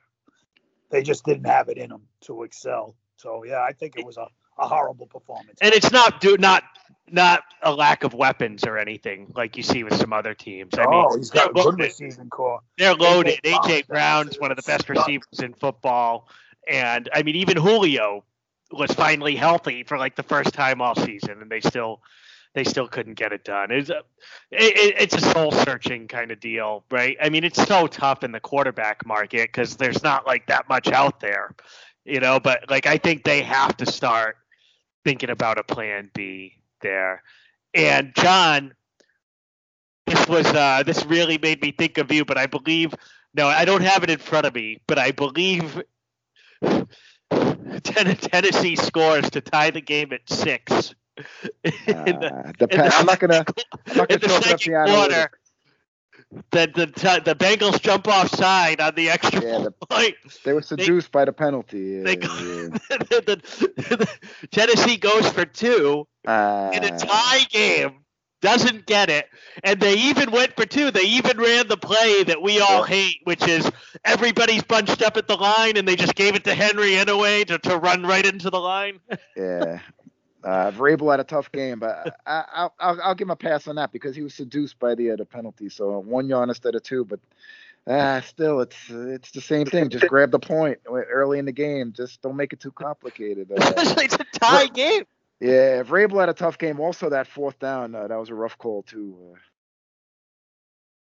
they 0.90 1.02
just 1.02 1.25
didn't 1.25 1.47
have 1.47 1.69
it 1.69 1.78
in 1.78 1.90
them 1.90 2.02
to 2.23 2.43
excel. 2.43 2.95
So 3.16 3.45
yeah, 3.45 3.62
I 3.62 3.73
think 3.73 3.99
it 3.99 4.04
was 4.04 4.16
a, 4.16 4.26
a 4.59 4.69
horrible 4.69 5.07
performance. 5.07 5.59
And 5.61 5.73
it's 5.73 5.90
not 5.90 6.21
do 6.21 6.37
not 6.37 6.64
not 7.11 7.43
a 7.62 7.73
lack 7.73 8.04
of 8.04 8.14
weapons 8.14 8.64
or 8.64 8.78
anything 8.78 9.33
like 9.35 9.57
you 9.57 9.62
see 9.62 9.85
with 9.85 9.97
some 9.97 10.12
other 10.12 10.35
teams. 10.35 10.75
I 10.75 10.85
oh, 10.85 11.09
mean, 11.11 11.19
he's 11.19 11.31
got 11.31 11.50
a 11.50 11.52
good 11.52 11.78
receiving 11.78 12.28
corps. 12.31 12.61
They're 12.78 12.95
loaded. 12.95 13.40
AJ 13.43 13.87
Brown's 13.87 14.37
one 14.38 14.50
of 14.50 14.57
the 14.57 14.62
best 14.62 14.88
receivers 14.88 15.40
in 15.40 15.54
football, 15.54 16.28
and 16.69 17.09
I 17.12 17.23
mean 17.23 17.37
even 17.37 17.57
Julio 17.57 18.25
was 18.73 18.90
finally 18.93 19.37
healthy 19.37 19.85
for 19.85 19.99
like 19.99 20.16
the 20.16 20.23
first 20.23 20.52
time 20.54 20.81
all 20.81 20.95
season, 20.95 21.40
and 21.40 21.50
they 21.50 21.61
still 21.61 22.00
they 22.54 22.64
still 22.64 22.87
couldn't 22.87 23.14
get 23.14 23.32
it 23.32 23.44
done. 23.44 23.70
It's 23.70 23.90
a, 23.90 23.99
it, 24.52 24.94
it's 24.99 25.14
a 25.14 25.20
soul 25.20 25.50
searching 25.50 26.06
kind 26.06 26.30
of 26.30 26.38
deal, 26.38 26.84
right? 26.90 27.16
I 27.20 27.28
mean, 27.28 27.42
it's 27.44 27.62
so 27.62 27.87
tough 27.87 28.23
in 28.23 28.32
the 28.32 28.40
quarterback 28.40 29.04
market 29.04 29.49
because 29.49 29.76
there's 29.76 30.02
not 30.02 30.26
like 30.26 30.46
that 30.46 30.68
much 30.68 30.88
out 30.88 31.20
there, 31.20 31.54
you 32.04 32.20
know. 32.20 32.38
But 32.38 32.70
like, 32.70 32.87
I 32.87 32.96
think 32.96 33.25
they 33.25 33.42
have 33.42 33.76
to 33.78 33.87
start 33.87 34.37
thinking 35.04 35.30
about 35.30 35.58
a 35.58 35.64
plan 35.64 36.11
B 36.14 36.54
there. 36.80 37.23
And 37.75 38.14
John, 38.14 38.73
this 40.06 40.28
was 40.28 40.46
uh, 40.46 40.84
this 40.87 41.04
really 41.06 41.38
made 41.38 41.61
me 41.61 41.73
think 41.73 41.99
of 41.99 42.12
you, 42.12 42.25
but 42.25 42.38
I 42.38 42.46
believe 42.46 42.94
no, 43.34 43.49
I 43.49 43.64
don't 43.64 43.82
have 43.82 44.04
it 44.04 44.11
in 44.11 44.18
front 44.18 44.46
of 44.46 44.54
me, 44.54 44.80
but 44.87 44.96
I 44.96 45.11
believe 45.11 45.82
Tennessee 47.82 48.76
scores 48.76 49.28
to 49.30 49.40
tie 49.40 49.70
the 49.70 49.80
game 49.80 50.12
at 50.12 50.20
six 50.28 50.94
uh, 51.16 51.23
the, 51.64 52.52
the, 52.59 52.90
I'm 52.94 53.06
not 53.06 53.18
gonna. 53.21 53.44
I'm 53.87 53.97
not 53.97 54.09
gonna 54.09 54.14
in 54.14 54.21
the 54.21 54.40
second 54.42 54.87
quarter, 54.87 55.30
the 56.50 56.66
the 56.66 57.23
the 57.25 57.35
Bengals 57.35 57.80
jump 57.80 58.09
offside 58.09 58.80
on 58.80 58.94
the 58.94 59.11
extra 59.11 59.42
yeah, 59.42 59.59
the, 59.59 59.71
point. 59.71 60.14
They 60.44 60.52
were 60.52 60.62
seduced 60.62 61.12
they, 61.12 61.18
by 61.18 61.25
the 61.25 61.33
penalty. 61.33 62.00
They, 62.00 62.12
yeah. 62.12 62.18
the, 62.88 64.09
Tennessee 64.50 64.97
goes 64.97 65.28
for 65.30 65.44
two 65.44 66.06
uh, 66.26 66.71
in 66.75 66.85
a 66.85 66.99
tie 66.99 67.44
game. 67.50 68.00
doesn't 68.40 68.87
get 68.87 69.09
it, 69.09 69.26
and 69.62 69.80
they 69.80 69.94
even 69.94 70.30
went 70.30 70.54
for 70.56 70.66
two. 70.66 70.90
They 70.90 71.04
even 71.04 71.38
ran 71.38 71.68
the 71.68 71.76
play 71.76 72.25
that 72.25 72.42
we 72.42 72.61
all 72.61 72.83
hate, 72.83 73.21
which 73.25 73.47
is 73.49 73.71
everybody's 74.04 74.62
bunched 74.62 75.02
up 75.02 75.16
at 75.16 75.28
the 75.28 75.37
line, 75.37 75.76
and 75.76 75.87
they 75.87 75.97
just 75.97 76.14
gave 76.14 76.35
it 76.35 76.44
to 76.44 76.54
Henry 76.54 76.97
anyway 76.97 77.44
to, 77.44 77.59
to 77.59 77.78
run 77.78 78.02
right 78.02 78.25
into 78.26 78.50
the 78.50 78.61
line. 78.61 79.00
yeah. 79.37 79.78
Uh, 80.44 80.70
Vrabel 80.72 81.10
had 81.10 81.20
a 81.20 81.24
tough 81.24 81.50
game, 81.50 81.78
but 81.78 82.20
I, 82.26 82.68
will 82.80 83.00
I'll 83.02 83.14
give 83.14 83.26
him 83.26 83.30
a 83.30 83.36
pass 83.36 83.66
on 83.66 83.76
that 83.76 83.92
because 83.92 84.14
he 84.14 84.22
was 84.22 84.34
seduced 84.34 84.78
by 84.78 84.94
the 84.94 85.12
uh, 85.12 85.16
the 85.16 85.24
penalty. 85.24 85.70
So 85.70 85.98
one 86.00 86.28
yard 86.28 86.50
instead 86.50 86.74
of 86.74 86.82
two, 86.82 87.06
but 87.06 87.20
uh, 87.86 88.20
still, 88.20 88.60
it's 88.60 88.76
it's 88.90 89.30
the 89.30 89.40
same 89.40 89.66
thing. 89.66 89.88
Just 89.88 90.06
grab 90.06 90.30
the 90.30 90.38
point 90.38 90.78
early 90.86 91.38
in 91.38 91.46
the 91.46 91.52
game. 91.52 91.92
Just 91.92 92.20
don't 92.20 92.36
make 92.36 92.52
it 92.52 92.60
too 92.60 92.72
complicated. 92.72 93.50
Uh, 93.52 93.72
it's 93.76 94.14
a 94.14 94.38
tie 94.38 94.66
game. 94.66 95.04
Yeah, 95.40 95.82
Vrabel 95.82 96.20
had 96.20 96.28
a 96.28 96.34
tough 96.34 96.58
game. 96.58 96.78
Also, 96.78 97.10
that 97.10 97.26
fourth 97.26 97.58
down, 97.58 97.94
uh, 97.94 98.06
that 98.06 98.16
was 98.16 98.28
a 98.28 98.34
rough 98.34 98.58
call 98.58 98.82
too. 98.82 99.16
Uh, 99.32 99.38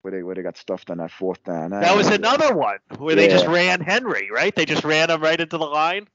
where 0.03 0.13
they 0.13 0.23
where 0.23 0.35
they 0.35 0.43
got 0.43 0.57
stuffed 0.57 0.91
on 0.91 0.99
that 0.99 1.11
fourth 1.11 1.43
down. 1.45 1.71
That 1.71 1.97
was 1.97 2.09
another 2.09 2.55
one 2.55 2.79
where 2.99 3.17
yeah. 3.17 3.27
they 3.27 3.29
just 3.29 3.47
ran 3.47 3.81
Henry, 3.81 4.31
right? 4.31 4.55
They 4.55 4.65
just 4.65 4.85
ran 4.85 5.11
him 5.11 5.21
right 5.21 5.41
into 5.41 5.59
the 5.59 5.67
line. 5.67 6.09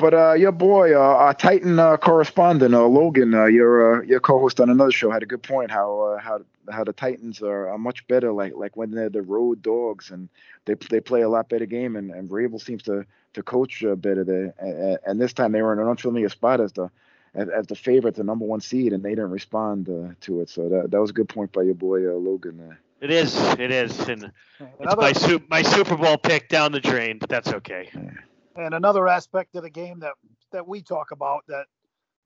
But 0.00 0.14
uh, 0.14 0.32
your 0.34 0.52
boy, 0.52 0.94
uh, 0.94 0.98
our 0.98 1.34
Titan 1.34 1.78
uh, 1.78 1.96
correspondent 1.96 2.74
uh, 2.74 2.86
Logan, 2.86 3.34
uh, 3.34 3.44
your 3.44 4.00
uh, 4.00 4.02
your 4.02 4.20
co-host 4.20 4.60
on 4.60 4.70
another 4.70 4.92
show, 4.92 5.10
had 5.10 5.22
a 5.22 5.26
good 5.26 5.42
point. 5.42 5.70
How 5.70 6.00
uh, 6.00 6.18
how 6.18 6.40
how 6.70 6.84
the 6.84 6.92
Titans 6.92 7.42
are, 7.42 7.68
are 7.68 7.78
much 7.78 8.06
better, 8.08 8.32
like 8.32 8.54
like 8.56 8.76
when 8.76 8.90
they're 8.90 9.10
the 9.10 9.22
road 9.22 9.62
dogs 9.62 10.10
and 10.10 10.28
they 10.64 10.74
they 10.88 11.00
play 11.00 11.22
a 11.22 11.28
lot 11.28 11.48
better 11.48 11.66
game, 11.66 11.96
and 11.96 12.10
and 12.10 12.28
Vrabel 12.28 12.60
seems 12.60 12.82
to 12.84 13.04
to 13.34 13.42
coach 13.42 13.84
uh, 13.84 13.94
better 13.94 14.24
there. 14.24 14.54
And, 14.58 14.98
and 15.06 15.20
this 15.20 15.32
time 15.32 15.52
they 15.52 15.62
were 15.62 15.72
in 15.72 15.78
an 15.78 15.88
unfamiliar 15.88 16.28
spot 16.28 16.60
as 16.60 16.72
the 16.72 16.90
as, 17.34 17.48
as 17.48 17.66
the 17.66 17.76
favorite, 17.76 18.14
the 18.14 18.24
number 18.24 18.44
one 18.44 18.60
seed, 18.60 18.92
and 18.92 19.02
they 19.02 19.10
didn't 19.10 19.30
respond 19.30 19.88
uh, 19.88 20.14
to 20.22 20.40
it. 20.40 20.48
So 20.48 20.68
that 20.68 20.90
that 20.90 21.00
was 21.00 21.10
a 21.10 21.14
good 21.14 21.28
point 21.28 21.52
by 21.52 21.62
your 21.62 21.74
boy 21.74 22.08
uh, 22.08 22.14
Logan 22.14 22.56
there. 22.58 22.80
It 23.00 23.10
is, 23.10 23.34
it 23.58 23.70
is, 23.70 23.98
and 24.08 24.30
it's 24.78 24.96
my 24.96 25.12
su- 25.12 25.42
my 25.48 25.62
Super 25.62 25.96
Bowl 25.96 26.18
pick 26.18 26.48
down 26.48 26.72
the 26.72 26.80
drain, 26.80 27.18
but 27.18 27.28
that's 27.30 27.52
okay. 27.52 27.88
Yeah. 27.94 28.10
And 28.56 28.74
another 28.74 29.08
aspect 29.08 29.54
of 29.56 29.62
the 29.62 29.70
game 29.70 30.00
that 30.00 30.14
that 30.52 30.66
we 30.66 30.82
talk 30.82 31.12
about 31.12 31.44
that 31.48 31.66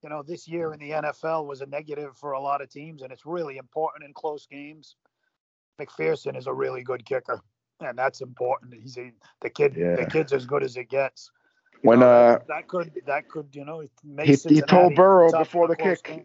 you 0.02 0.09
know 0.09 0.23
this 0.23 0.49
year 0.49 0.73
in 0.73 0.81
the 0.81 0.90
NFL 0.90 1.47
was 1.47 1.61
a 1.61 1.66
negative 1.66 2.16
for 2.16 2.33
a 2.33 2.40
lot 2.40 2.62
of 2.62 2.71
teams, 2.71 3.02
and 3.02 3.12
it's 3.12 3.26
really 3.26 3.57
important 3.57 4.04
in 4.04 4.12
close 4.12 4.47
games. 4.47 4.97
McPherson 5.81 6.37
is 6.37 6.47
a 6.47 6.52
really 6.52 6.83
good 6.83 7.04
kicker, 7.04 7.40
and 7.81 7.99
that's 7.99 8.21
important. 8.21 8.75
He's 8.75 8.97
a, 8.97 9.12
the 9.40 9.50
kid. 9.50 9.75
Yeah. 9.76 9.97
The 9.97 10.07
kid's 10.07 10.33
as 10.33 10.47
good 10.47 10.62
as 10.62 10.76
it 10.76 10.88
gets. 10.88 11.31
You 11.83 11.90
when 11.90 12.00
know, 12.00 12.07
uh, 12.07 12.38
that 12.49 12.69
could 12.69 12.93
that 13.07 13.28
could 13.28 13.49
you 13.52 13.64
know 13.64 13.83
he, 14.23 14.35
he 14.35 14.61
told 14.62 14.95
Burrow 14.95 15.31
before 15.31 15.69
the 15.69 15.76
kick. 15.76 16.02
Game. 16.04 16.25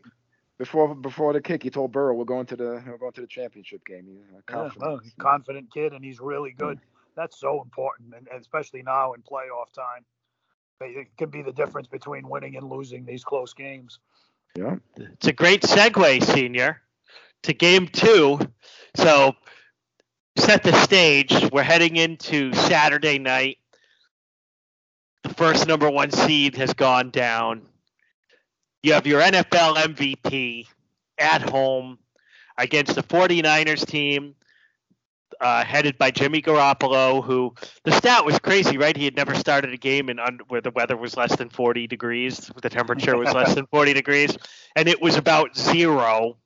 Before 0.57 0.93
before 0.93 1.31
the 1.31 1.41
kick, 1.41 1.63
he 1.63 1.69
told 1.69 1.93
Burrow 1.93 2.13
we're 2.13 2.25
going 2.25 2.45
to 2.47 2.55
the 2.55 2.83
we're 2.85 2.97
going 2.97 3.13
to 3.13 3.21
the 3.21 3.27
championship 3.27 3.85
game. 3.85 4.05
He's 4.07 4.19
confident. 4.45 4.81
Yeah, 4.81 4.87
well, 4.87 5.01
confident 5.19 5.73
kid, 5.73 5.93
and 5.93 6.03
he's 6.03 6.19
really 6.19 6.51
good 6.51 6.79
that's 7.19 7.39
so 7.39 7.61
important, 7.61 8.13
and, 8.15 8.27
especially 8.39 8.81
now 8.81 9.13
in 9.13 9.21
playoff 9.21 9.73
time. 9.75 10.05
It 10.81 11.07
can 11.17 11.29
be 11.29 11.41
the 11.41 11.51
difference 11.51 11.87
between 11.87 12.29
winning 12.29 12.55
and 12.55 12.69
losing 12.69 13.03
these 13.03 13.25
close 13.25 13.53
games. 13.53 13.99
Yeah, 14.55 14.77
it's 14.95 15.27
a 15.27 15.33
great 15.33 15.63
segue, 15.63 16.23
senior, 16.23 16.81
to 17.43 17.53
game 17.53 17.89
two. 17.89 18.39
So 18.95 19.35
set 20.37 20.63
the 20.63 20.71
stage. 20.71 21.33
We're 21.51 21.63
heading 21.63 21.97
into 21.97 22.53
Saturday 22.53 23.19
night. 23.19 23.57
The 25.23 25.33
first 25.33 25.67
number 25.67 25.91
one 25.91 26.11
seed 26.11 26.55
has 26.55 26.73
gone 26.73 27.11
down. 27.11 27.63
You 28.81 28.93
have 28.93 29.05
your 29.05 29.21
NFL 29.21 29.75
MVP 29.75 30.65
at 31.17 31.41
home 31.41 31.99
against 32.57 32.95
the 32.95 33.03
49ers 33.03 33.85
team 33.85 34.35
uh, 35.39 35.63
headed 35.63 35.97
by 35.97 36.11
Jimmy 36.11 36.41
Garoppolo, 36.41 37.23
who 37.23 37.53
the 37.83 37.91
stat 37.91 38.25
was 38.25 38.39
crazy, 38.39 38.77
right? 38.77 38.95
He 38.95 39.05
had 39.05 39.15
never 39.15 39.35
started 39.35 39.73
a 39.73 39.77
game 39.77 40.09
in 40.09 40.19
where 40.47 40.61
the 40.61 40.71
weather 40.71 40.97
was 40.97 41.15
less 41.17 41.35
than 41.35 41.49
40 41.49 41.87
degrees, 41.87 42.51
the 42.61 42.69
temperature 42.69 43.17
was 43.17 43.33
less 43.33 43.55
than 43.55 43.67
40 43.67 43.93
degrees, 43.93 44.37
and 44.75 44.87
it 44.87 45.01
was 45.01 45.15
about 45.15 45.57
zero. 45.57 46.37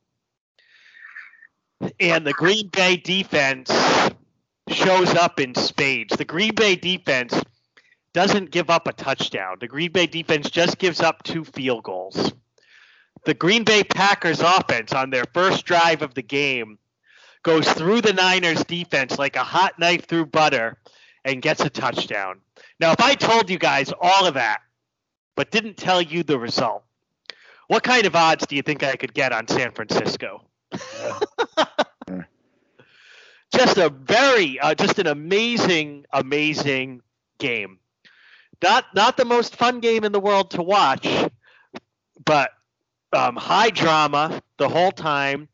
And 1.99 2.25
the 2.25 2.33
Green 2.33 2.69
Bay 2.69 2.97
defense 2.97 3.71
shows 4.69 5.09
up 5.15 5.39
in 5.39 5.55
spades. 5.55 6.15
The 6.15 6.25
Green 6.25 6.55
Bay 6.55 6.75
defense 6.75 7.33
doesn't 8.13 8.51
give 8.51 8.69
up 8.69 8.87
a 8.87 8.93
touchdown. 8.93 9.57
The 9.59 9.67
Green 9.67 9.91
Bay 9.91 10.05
defense 10.05 10.49
just 10.49 10.77
gives 10.77 11.01
up 11.01 11.23
two 11.23 11.43
field 11.43 11.83
goals. 11.83 12.31
The 13.25 13.33
Green 13.33 13.63
Bay 13.63 13.83
Packers 13.83 14.41
offense 14.41 14.93
on 14.93 15.09
their 15.09 15.25
first 15.33 15.65
drive 15.65 16.01
of 16.01 16.13
the 16.13 16.21
game 16.21 16.77
goes 17.43 17.71
through 17.73 18.01
the 18.01 18.13
Niners 18.13 18.63
defense 18.63 19.19
like 19.19 19.35
a 19.35 19.43
hot 19.43 19.77
knife 19.77 20.07
through 20.07 20.27
butter 20.27 20.77
and 21.25 21.41
gets 21.41 21.61
a 21.61 21.69
touchdown. 21.69 22.39
Now, 22.79 22.91
if 22.91 23.01
I 23.01 23.15
told 23.15 23.49
you 23.49 23.59
guys 23.59 23.93
all 24.01 24.25
of 24.25 24.33
that, 24.35 24.61
but 25.35 25.51
didn't 25.51 25.77
tell 25.77 26.01
you 26.01 26.23
the 26.23 26.39
result, 26.39 26.83
what 27.67 27.83
kind 27.83 28.05
of 28.05 28.15
odds 28.15 28.45
do 28.47 28.55
you 28.55 28.61
think 28.61 28.83
I 28.83 28.95
could 28.95 29.13
get 29.13 29.31
on 29.31 29.47
San 29.47 29.71
Francisco? 29.71 30.45
just 33.53 33.77
a 33.77 33.89
very, 33.89 34.59
uh, 34.59 34.75
just 34.75 34.99
an 34.99 35.07
amazing, 35.07 36.05
amazing 36.11 37.01
game. 37.37 37.79
Not 38.61 38.85
not 38.95 39.17
the 39.17 39.25
most 39.25 39.55
fun 39.55 39.79
game 39.79 40.03
in 40.03 40.11
the 40.11 40.19
world 40.19 40.51
to 40.51 40.61
watch, 40.61 41.07
but 42.23 42.51
um, 43.11 43.35
high 43.35 43.69
drama 43.69 44.41
the 44.57 44.69
whole 44.69 44.91
time. 44.91 45.49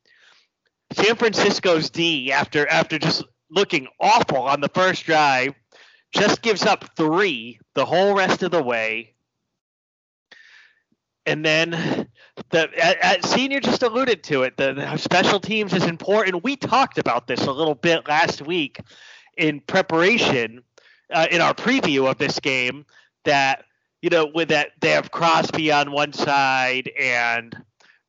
San 0.93 1.15
Francisco's 1.15 1.89
D 1.89 2.31
after 2.31 2.67
after 2.67 2.97
just 2.97 3.23
looking 3.49 3.87
awful 3.99 4.37
on 4.37 4.61
the 4.61 4.69
first 4.69 5.05
drive 5.05 5.53
just 6.11 6.41
gives 6.41 6.63
up 6.65 6.95
three 6.95 7.59
the 7.75 7.85
whole 7.85 8.15
rest 8.15 8.43
of 8.43 8.51
the 8.51 8.63
way. 8.63 9.13
And 11.25 11.45
then 11.45 12.07
the 12.49 12.69
at, 12.83 12.97
at 13.03 13.25
senior 13.25 13.59
just 13.59 13.83
alluded 13.83 14.23
to 14.23 14.43
it. 14.43 14.57
The, 14.57 14.97
special 14.97 15.39
teams 15.39 15.73
is 15.73 15.85
important. 15.85 16.43
We 16.43 16.55
talked 16.55 16.97
about 16.97 17.27
this 17.27 17.45
a 17.45 17.51
little 17.51 17.75
bit 17.75 18.07
last 18.07 18.41
week 18.41 18.79
in 19.37 19.59
preparation 19.59 20.63
uh, 21.13 21.27
in 21.29 21.41
our 21.41 21.53
preview 21.53 22.09
of 22.09 22.17
this 22.17 22.39
game. 22.39 22.85
That 23.25 23.65
you 24.01 24.09
know 24.09 24.31
with 24.33 24.49
that 24.49 24.71
they 24.79 24.91
have 24.91 25.11
Crosby 25.11 25.71
on 25.71 25.91
one 25.91 26.13
side 26.13 26.89
and 26.99 27.55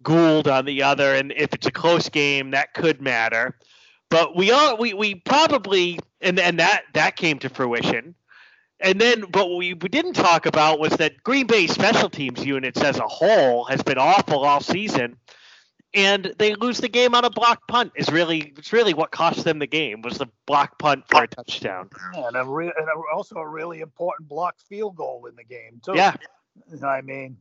Gould 0.02 0.49
on 0.49 0.64
the 0.64 0.83
other, 0.83 1.14
and 1.14 1.33
if 1.33 1.52
it's 1.52 1.66
a 1.66 1.73
close 1.73 2.09
game, 2.09 2.52
that 2.52 2.75
could 2.75 3.00
matter. 3.00 3.57
But 4.09 4.37
we 4.37 4.50
all 4.50 4.76
we, 4.76 4.95
we 4.95 5.14
probably 5.14 5.99
and 6.21 6.38
and 6.38 6.59
that 6.59 6.85
that 6.95 7.16
came 7.16 7.38
to 7.40 7.49
fruition. 7.49 8.14
And 8.83 8.99
then, 8.99 9.21
but 9.30 9.50
what 9.50 9.59
we, 9.59 9.75
we 9.75 9.90
didn't 9.90 10.14
talk 10.14 10.47
about 10.47 10.80
was 10.80 10.92
that 10.92 11.23
Green 11.23 11.47
Bay 11.47 11.66
special 11.66 12.09
teams 12.09 12.45
units 12.45 12.80
as 12.80 12.99
a 12.99 13.07
whole 13.07 13.64
has 13.64 13.83
been 13.83 13.99
awful 13.99 14.38
all 14.38 14.61
season, 14.61 15.19
and 15.92 16.33
they 16.38 16.54
lose 16.54 16.78
the 16.78 16.88
game 16.88 17.14
on 17.14 17.26
a 17.26 17.30
block 17.30 17.69
punt. 17.69 17.92
Is 17.95 18.11
really 18.11 18.54
it's 18.57 18.73
really 18.73 18.95
what 18.95 19.11
cost 19.11 19.45
them 19.45 19.59
the 19.59 19.66
game 19.66 20.00
was 20.00 20.16
the 20.16 20.28
block 20.47 20.78
punt 20.78 21.04
for 21.09 21.25
a 21.25 21.28
touchdown. 21.28 21.90
Yeah, 22.14 22.28
and, 22.28 22.37
a 22.37 22.45
re- 22.45 22.73
and 22.75 22.88
a, 22.88 23.14
also 23.14 23.37
a 23.37 23.47
really 23.47 23.80
important 23.80 24.30
block 24.30 24.57
field 24.66 24.97
goal 24.97 25.26
in 25.26 25.37
the 25.37 25.45
game 25.45 25.80
too. 25.85 25.92
Yeah, 25.95 26.14
I 26.83 27.02
mean, 27.02 27.37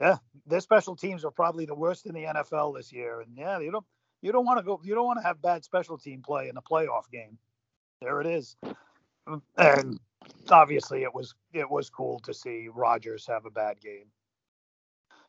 yeah, 0.00 0.16
their 0.46 0.60
special 0.60 0.96
teams 0.96 1.24
are 1.24 1.30
probably 1.30 1.66
the 1.66 1.74
worst 1.74 2.06
in 2.06 2.14
the 2.14 2.24
NFL 2.24 2.76
this 2.76 2.92
year. 2.92 3.20
And 3.20 3.36
yeah, 3.36 3.58
you 3.58 3.70
don't 3.70 3.84
you 4.22 4.32
don't 4.32 4.46
want 4.46 4.58
to 4.58 4.64
go 4.64 4.80
you 4.84 4.94
don't 4.94 5.06
want 5.06 5.18
to 5.18 5.26
have 5.26 5.42
bad 5.42 5.64
special 5.64 5.98
team 5.98 6.22
play 6.22 6.48
in 6.48 6.56
a 6.56 6.62
playoff 6.62 7.10
game. 7.12 7.38
There 8.00 8.20
it 8.20 8.26
is. 8.26 8.56
And 9.56 9.98
obviously 10.50 11.02
it 11.02 11.14
was 11.14 11.34
it 11.52 11.68
was 11.68 11.90
cool 11.90 12.20
to 12.20 12.32
see 12.32 12.68
Rodgers 12.72 13.26
have 13.26 13.44
a 13.44 13.50
bad 13.50 13.80
game. 13.80 14.06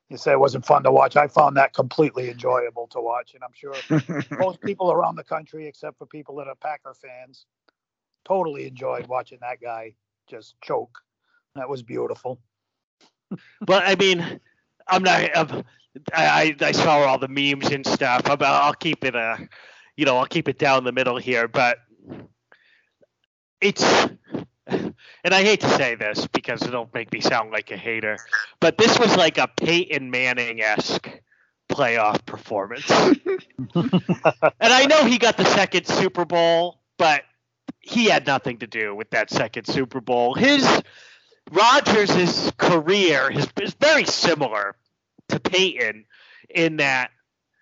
You 0.10 0.18
say 0.18 0.32
it 0.32 0.40
wasn't 0.40 0.66
fun 0.66 0.82
to 0.84 0.92
watch. 0.92 1.16
I 1.16 1.28
found 1.28 1.56
that 1.58 1.74
completely 1.74 2.32
enjoyable 2.32 2.88
to 2.88 3.00
watch, 3.00 3.36
and 3.36 3.44
I'm 3.44 3.54
sure 3.54 3.76
most 4.40 4.60
people 4.62 4.92
around 4.92 5.18
the 5.18 5.24
country, 5.24 5.68
except 5.68 6.00
for 6.00 6.08
people 6.08 6.36
that 6.38 6.48
are 6.48 6.56
Packer 6.56 6.96
fans, 6.96 7.46
totally 8.26 8.66
enjoyed 8.66 9.06
watching 9.06 9.38
that 9.42 9.62
guy 9.62 9.94
just 10.28 10.56
choke. 10.62 10.98
That 11.54 11.70
was 11.70 11.84
beautiful. 11.84 12.40
but 13.62 13.84
I 13.86 13.96
mean, 13.96 14.40
I'm 14.90 15.04
not. 15.04 15.38
I'm, 15.38 15.64
I 16.14 16.56
I 16.62 16.72
saw 16.72 17.00
all 17.00 17.20
the 17.20 17.28
memes 17.28 17.72
and 17.72 17.86
stuff. 17.86 18.24
i 18.26 18.36
I'll 18.40 18.74
keep 18.74 19.04
it 19.04 19.16
a, 19.16 19.20
uh, 19.20 19.38
you 19.96 20.06
know, 20.06 20.18
I'll 20.18 20.26
keep 20.26 20.48
it 20.48 20.60
down 20.60 20.84
the 20.84 20.92
middle 20.92 21.18
here. 21.18 21.48
But 21.48 21.78
it's, 23.62 23.84
and 24.68 24.94
I 25.24 25.44
hate 25.44 25.62
to 25.62 25.70
say 25.70 25.96
this 25.96 26.28
because 26.28 26.62
it'll 26.64 26.90
make 26.94 27.12
me 27.12 27.22
sound 27.22 27.52
like 27.52 27.72
a 27.72 27.78
hater, 27.78 28.18
but 28.60 28.78
this 28.78 28.98
was 29.00 29.16
like 29.18 29.38
a 29.38 29.48
Peyton 29.48 30.10
Manning 30.10 30.62
esque 30.62 31.10
playoff 31.70 32.26
performance. 32.26 32.90
and 33.76 33.94
I 34.62 34.86
know 34.86 35.06
he 35.06 35.18
got 35.18 35.38
the 35.38 35.46
second 35.46 35.86
Super 35.86 36.26
Bowl, 36.26 36.82
but 36.98 37.24
he 37.80 38.06
had 38.06 38.26
nothing 38.26 38.60
to 38.60 38.68
do 38.68 38.96
with 38.96 39.10
that 39.12 39.30
second 39.30 39.66
Super 39.66 40.02
Bowl. 40.02 40.34
His 40.34 40.66
Rodgers' 41.52 42.52
career 42.58 43.32
is, 43.32 43.48
is 43.62 43.74
very 43.74 44.06
similar 44.06 44.76
to 45.30 45.40
Peyton 45.40 46.06
in 46.50 46.78
that 46.78 47.12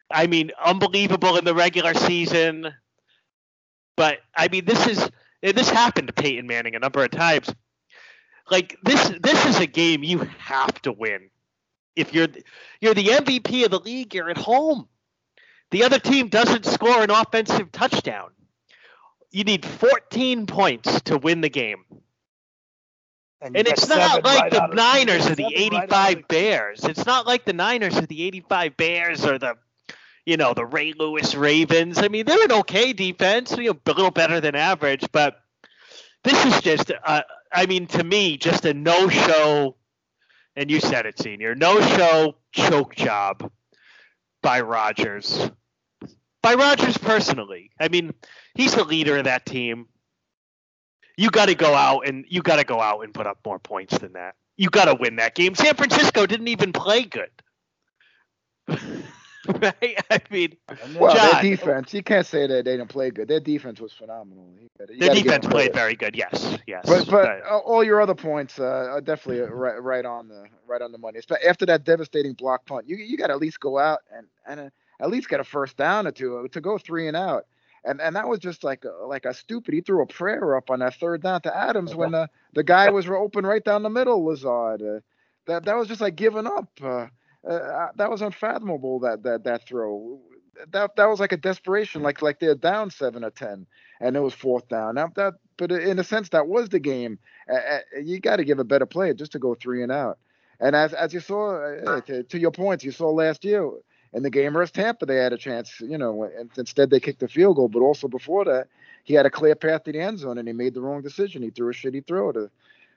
I 0.09 0.27
mean, 0.27 0.51
unbelievable 0.63 1.37
in 1.37 1.45
the 1.45 1.53
regular 1.53 1.93
season. 1.93 2.73
But 3.95 4.19
I 4.35 4.47
mean, 4.47 4.65
this 4.65 4.87
is 4.87 5.09
this 5.41 5.69
happened 5.69 6.07
to 6.07 6.13
Peyton 6.13 6.47
Manning 6.47 6.75
a 6.75 6.79
number 6.79 7.03
of 7.03 7.11
times. 7.11 7.53
Like 8.49 8.77
this, 8.83 9.11
this 9.21 9.45
is 9.45 9.59
a 9.59 9.67
game 9.67 10.03
you 10.03 10.19
have 10.39 10.81
to 10.83 10.91
win. 10.91 11.29
If 11.95 12.13
you're 12.13 12.27
you're 12.79 12.93
the 12.93 13.07
MVP 13.07 13.65
of 13.65 13.71
the 13.71 13.79
league, 13.79 14.13
you're 14.13 14.29
at 14.29 14.37
home. 14.37 14.87
The 15.71 15.83
other 15.83 15.99
team 15.99 16.29
doesn't 16.29 16.65
score 16.65 17.03
an 17.03 17.11
offensive 17.11 17.71
touchdown. 17.73 18.29
You 19.31 19.43
need 19.43 19.65
14 19.65 20.45
points 20.45 21.01
to 21.01 21.17
win 21.17 21.41
the 21.41 21.49
game. 21.49 21.83
And, 23.41 23.55
and 23.55 23.67
it's 23.67 23.87
not 23.87 24.23
like 24.23 24.51
right 24.51 24.51
the 24.51 24.67
Niners 24.73 25.29
or 25.29 25.35
the 25.35 25.45
85 25.45 25.91
right 25.91 26.27
Bears. 26.27 26.83
It's 26.83 27.05
not 27.05 27.27
like 27.27 27.45
the 27.45 27.53
Niners 27.53 27.95
or 27.95 28.05
the 28.07 28.23
85 28.23 28.77
Bears 28.77 29.25
or 29.25 29.37
the 29.37 29.55
you 30.27 30.35
know, 30.35 30.53
the 30.53 30.65
Ray 30.65 30.91
Lewis 30.91 31.35
Ravens. 31.35 31.99
I 31.99 32.09
mean, 32.09 32.25
they're 32.25 32.43
an 32.43 32.51
okay 32.51 32.91
defense, 32.91 33.55
you 33.55 33.71
know, 33.71 33.79
a 33.85 33.91
little 33.93 34.11
better 34.11 34.41
than 34.41 34.55
average, 34.55 35.05
but 35.13 35.39
this 36.25 36.45
is 36.45 36.61
just, 36.61 36.91
uh, 37.05 37.21
I 37.49 37.65
mean, 37.65 37.87
to 37.87 38.03
me, 38.03 38.35
just 38.35 38.65
a 38.65 38.73
no 38.73 39.07
show, 39.07 39.77
and 40.57 40.69
you 40.69 40.81
said 40.81 41.05
it, 41.05 41.17
senior, 41.17 41.55
no 41.55 41.79
show 41.79 42.35
choke 42.51 42.93
job 42.93 43.49
by 44.41 44.59
Rodgers. 44.59 45.49
By 46.43 46.55
Rodgers 46.55 46.97
personally. 46.97 47.71
I 47.79 47.87
mean, 47.87 48.13
he's 48.53 48.75
the 48.75 48.83
leader 48.83 49.17
of 49.17 49.23
that 49.23 49.45
team. 49.45 49.87
You 51.17 51.31
got 51.31 51.47
to 51.47 51.55
go 51.55 51.73
out 51.73 52.07
and 52.07 52.25
you 52.29 52.41
got 52.41 52.57
to 52.57 52.63
go 52.63 52.79
out 52.79 53.01
and 53.01 53.13
put 53.13 53.27
up 53.27 53.39
more 53.45 53.59
points 53.59 53.97
than 53.97 54.13
that. 54.13 54.35
You 54.55 54.69
got 54.69 54.85
to 54.85 54.95
win 54.95 55.17
that 55.17 55.35
game. 55.35 55.55
San 55.55 55.75
Francisco 55.75 56.25
didn't 56.25 56.47
even 56.47 56.73
play 56.73 57.03
good. 57.03 57.29
right? 59.47 59.97
I 60.09 60.21
mean, 60.29 60.57
well, 60.95 61.15
John, 61.15 61.29
their 61.31 61.41
defense. 61.41 61.93
You 61.93 62.03
can't 62.03 62.25
say 62.25 62.47
that 62.47 62.65
they 62.65 62.77
didn't 62.77 62.89
play 62.89 63.11
good. 63.11 63.27
Their 63.27 63.39
defense 63.39 63.79
was 63.79 63.93
phenomenal. 63.93 64.51
You 64.59 64.67
their 64.97 65.13
defense 65.13 65.45
played 65.45 65.73
very 65.73 65.95
good. 65.95 66.15
Yes, 66.15 66.57
yes. 66.67 66.85
But 66.85 67.09
but 67.09 67.43
all 67.45 67.83
your 67.83 68.01
other 68.01 68.15
points 68.15 68.59
uh, 68.59 68.89
are 68.91 69.01
definitely 69.01 69.41
right, 69.41 69.81
right 69.81 70.05
on 70.05 70.27
the 70.27 70.45
right 70.67 70.81
on 70.81 70.91
the 70.91 70.97
money. 70.97 71.19
After 71.47 71.65
that 71.65 71.83
devastating 71.83 72.33
block 72.33 72.65
punt, 72.65 72.87
you 72.87 72.97
you 72.97 73.17
got 73.17 73.27
to 73.27 73.33
at 73.33 73.39
least 73.39 73.59
go 73.59 73.79
out 73.79 73.99
and 74.15 74.27
and 74.45 74.59
uh, 74.59 74.69
at 74.99 75.09
least 75.09 75.29
get 75.29 75.39
a 75.39 75.43
first 75.43 75.77
down 75.77 76.07
or 76.07 76.11
two 76.11 76.37
uh, 76.37 76.47
to 76.49 76.61
go 76.61 76.77
three 76.77 77.07
and 77.07 77.17
out. 77.17 77.45
And 77.87 78.01
and 78.01 78.15
that 78.15 78.27
was 78.27 78.39
just 78.39 78.63
like 78.63 78.83
a, 78.85 79.05
like 79.05 79.25
a 79.25 79.33
stupid. 79.33 79.73
He 79.73 79.81
threw 79.81 80.01
a 80.01 80.07
prayer 80.07 80.55
up 80.55 80.69
on 80.69 80.79
that 80.79 80.95
third 80.95 81.23
down 81.23 81.41
to 81.41 81.55
Adams 81.55 81.95
when 81.95 82.11
the 82.11 82.29
the 82.53 82.63
guy 82.63 82.89
was 82.89 83.07
open 83.07 83.45
right 83.45 83.63
down 83.63 83.83
the 83.83 83.89
middle. 83.89 84.25
Lazard. 84.25 84.81
Uh, 84.81 84.99
that 85.47 85.65
that 85.65 85.77
was 85.77 85.87
just 85.87 86.01
like 86.01 86.15
giving 86.15 86.45
up. 86.45 86.69
Uh, 86.81 87.07
uh, 87.47 87.53
uh, 87.53 87.87
that 87.95 88.09
was 88.09 88.21
unfathomable 88.21 88.99
that 88.99 89.23
that 89.23 89.43
that 89.45 89.67
throw. 89.67 90.19
That 90.71 90.95
that 90.95 91.05
was 91.05 91.19
like 91.19 91.31
a 91.31 91.37
desperation, 91.37 92.01
like 92.01 92.21
like 92.21 92.39
they're 92.39 92.55
down 92.55 92.89
seven 92.89 93.23
or 93.23 93.29
ten, 93.29 93.67
and 94.01 94.15
it 94.15 94.19
was 94.19 94.33
fourth 94.33 94.67
down. 94.67 94.95
Now 94.95 95.11
that, 95.15 95.35
but 95.55 95.71
in 95.71 95.99
a 95.99 96.03
sense, 96.03 96.29
that 96.29 96.47
was 96.47 96.69
the 96.69 96.79
game. 96.79 97.19
Uh, 97.51 97.79
you 98.03 98.19
got 98.19 98.37
to 98.37 98.43
give 98.43 98.59
a 98.59 98.63
better 98.63 98.87
play 98.87 99.13
just 99.13 99.33
to 99.33 99.39
go 99.39 99.55
three 99.55 99.83
and 99.83 99.91
out. 99.91 100.17
And 100.59 100.75
as 100.75 100.93
as 100.93 101.13
you 101.13 101.19
saw, 101.19 101.57
uh, 101.57 102.01
to, 102.01 102.23
to, 102.23 102.39
your 102.39 102.51
points, 102.51 102.83
you 102.83 102.91
saw 102.91 103.11
last 103.11 103.45
year 103.45 103.69
in 104.13 104.23
the 104.23 104.29
game 104.29 104.53
versus 104.53 104.71
Tampa, 104.71 105.05
they 105.05 105.17
had 105.17 105.33
a 105.33 105.37
chance, 105.37 105.79
you 105.79 105.97
know, 105.97 106.29
instead 106.57 106.89
they 106.89 106.99
kicked 106.99 107.19
the 107.19 107.27
field 107.27 107.57
goal. 107.57 107.67
But 107.67 107.81
also 107.81 108.07
before 108.07 108.45
that, 108.45 108.67
he 109.03 109.13
had 109.13 109.25
a 109.25 109.29
clear 109.29 109.55
path 109.55 109.83
to 109.83 109.91
the 109.91 109.99
end 109.99 110.19
zone, 110.19 110.37
and 110.37 110.47
he 110.47 110.53
made 110.53 110.73
the 110.73 110.81
wrong 110.81 111.01
decision. 111.01 111.41
He 111.41 111.49
threw 111.49 111.69
a 111.69 111.73
shitty 111.73 112.05
throw 112.07 112.31
to. 112.31 112.49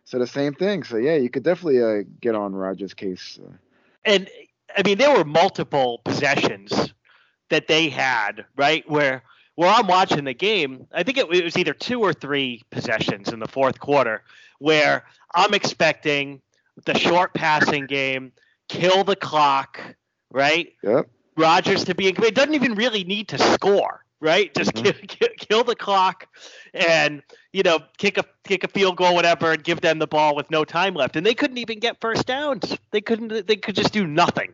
So 0.04 0.18
the 0.18 0.26
same 0.26 0.54
thing. 0.54 0.82
So 0.82 0.96
yeah, 0.96 1.16
you 1.16 1.30
could 1.30 1.42
definitely 1.42 1.82
uh, 1.82 2.04
get 2.20 2.34
on 2.34 2.54
Rodgers' 2.54 2.94
case. 2.94 3.38
Uh, 3.42 3.52
and 4.04 4.28
I 4.76 4.82
mean, 4.84 4.98
there 4.98 5.16
were 5.16 5.24
multiple 5.24 6.00
possessions 6.04 6.92
that 7.48 7.68
they 7.68 7.88
had, 7.88 8.44
right? 8.56 8.88
Where 8.88 9.22
where 9.56 9.70
I'm 9.70 9.86
watching 9.86 10.24
the 10.24 10.34
game, 10.34 10.86
I 10.92 11.02
think 11.02 11.18
it 11.18 11.28
was 11.28 11.56
either 11.56 11.74
two 11.74 12.00
or 12.00 12.12
three 12.14 12.62
possessions 12.70 13.28
in 13.28 13.40
the 13.40 13.48
fourth 13.48 13.78
quarter 13.78 14.22
where 14.58 15.04
I'm 15.34 15.52
expecting 15.54 16.40
the 16.86 16.96
short 16.96 17.34
passing 17.34 17.86
game, 17.86 18.32
kill 18.68 19.04
the 19.04 19.16
clock, 19.16 19.80
right? 20.30 20.72
Yep. 20.82 21.08
Rodgers 21.36 21.84
to 21.84 21.94
be 21.94 22.08
it 22.08 22.34
doesn't 22.34 22.54
even 22.54 22.74
really 22.74 23.04
need 23.04 23.28
to 23.28 23.38
score, 23.38 24.04
right? 24.20 24.52
Just 24.54 24.72
mm-hmm. 24.72 24.84
kill, 24.84 24.92
kill, 25.08 25.28
kill, 25.38 25.64
the 25.64 25.76
clock 25.76 26.26
and 26.74 27.22
you 27.52 27.62
know 27.62 27.80
kick 27.98 28.18
a 28.18 28.24
kick 28.44 28.64
a 28.64 28.68
field 28.68 28.96
goal, 28.96 29.14
whatever, 29.14 29.52
and 29.52 29.64
give 29.64 29.80
them 29.80 29.98
the 29.98 30.06
ball 30.06 30.34
with 30.36 30.50
no 30.50 30.64
time 30.64 30.94
left. 30.94 31.16
And 31.16 31.24
they 31.24 31.34
couldn't 31.34 31.58
even 31.58 31.78
get 31.78 32.00
first 32.00 32.26
downs. 32.26 32.76
They 32.90 33.00
couldn't. 33.00 33.46
They 33.46 33.56
could 33.56 33.74
just 33.74 33.92
do 33.92 34.06
nothing. 34.06 34.52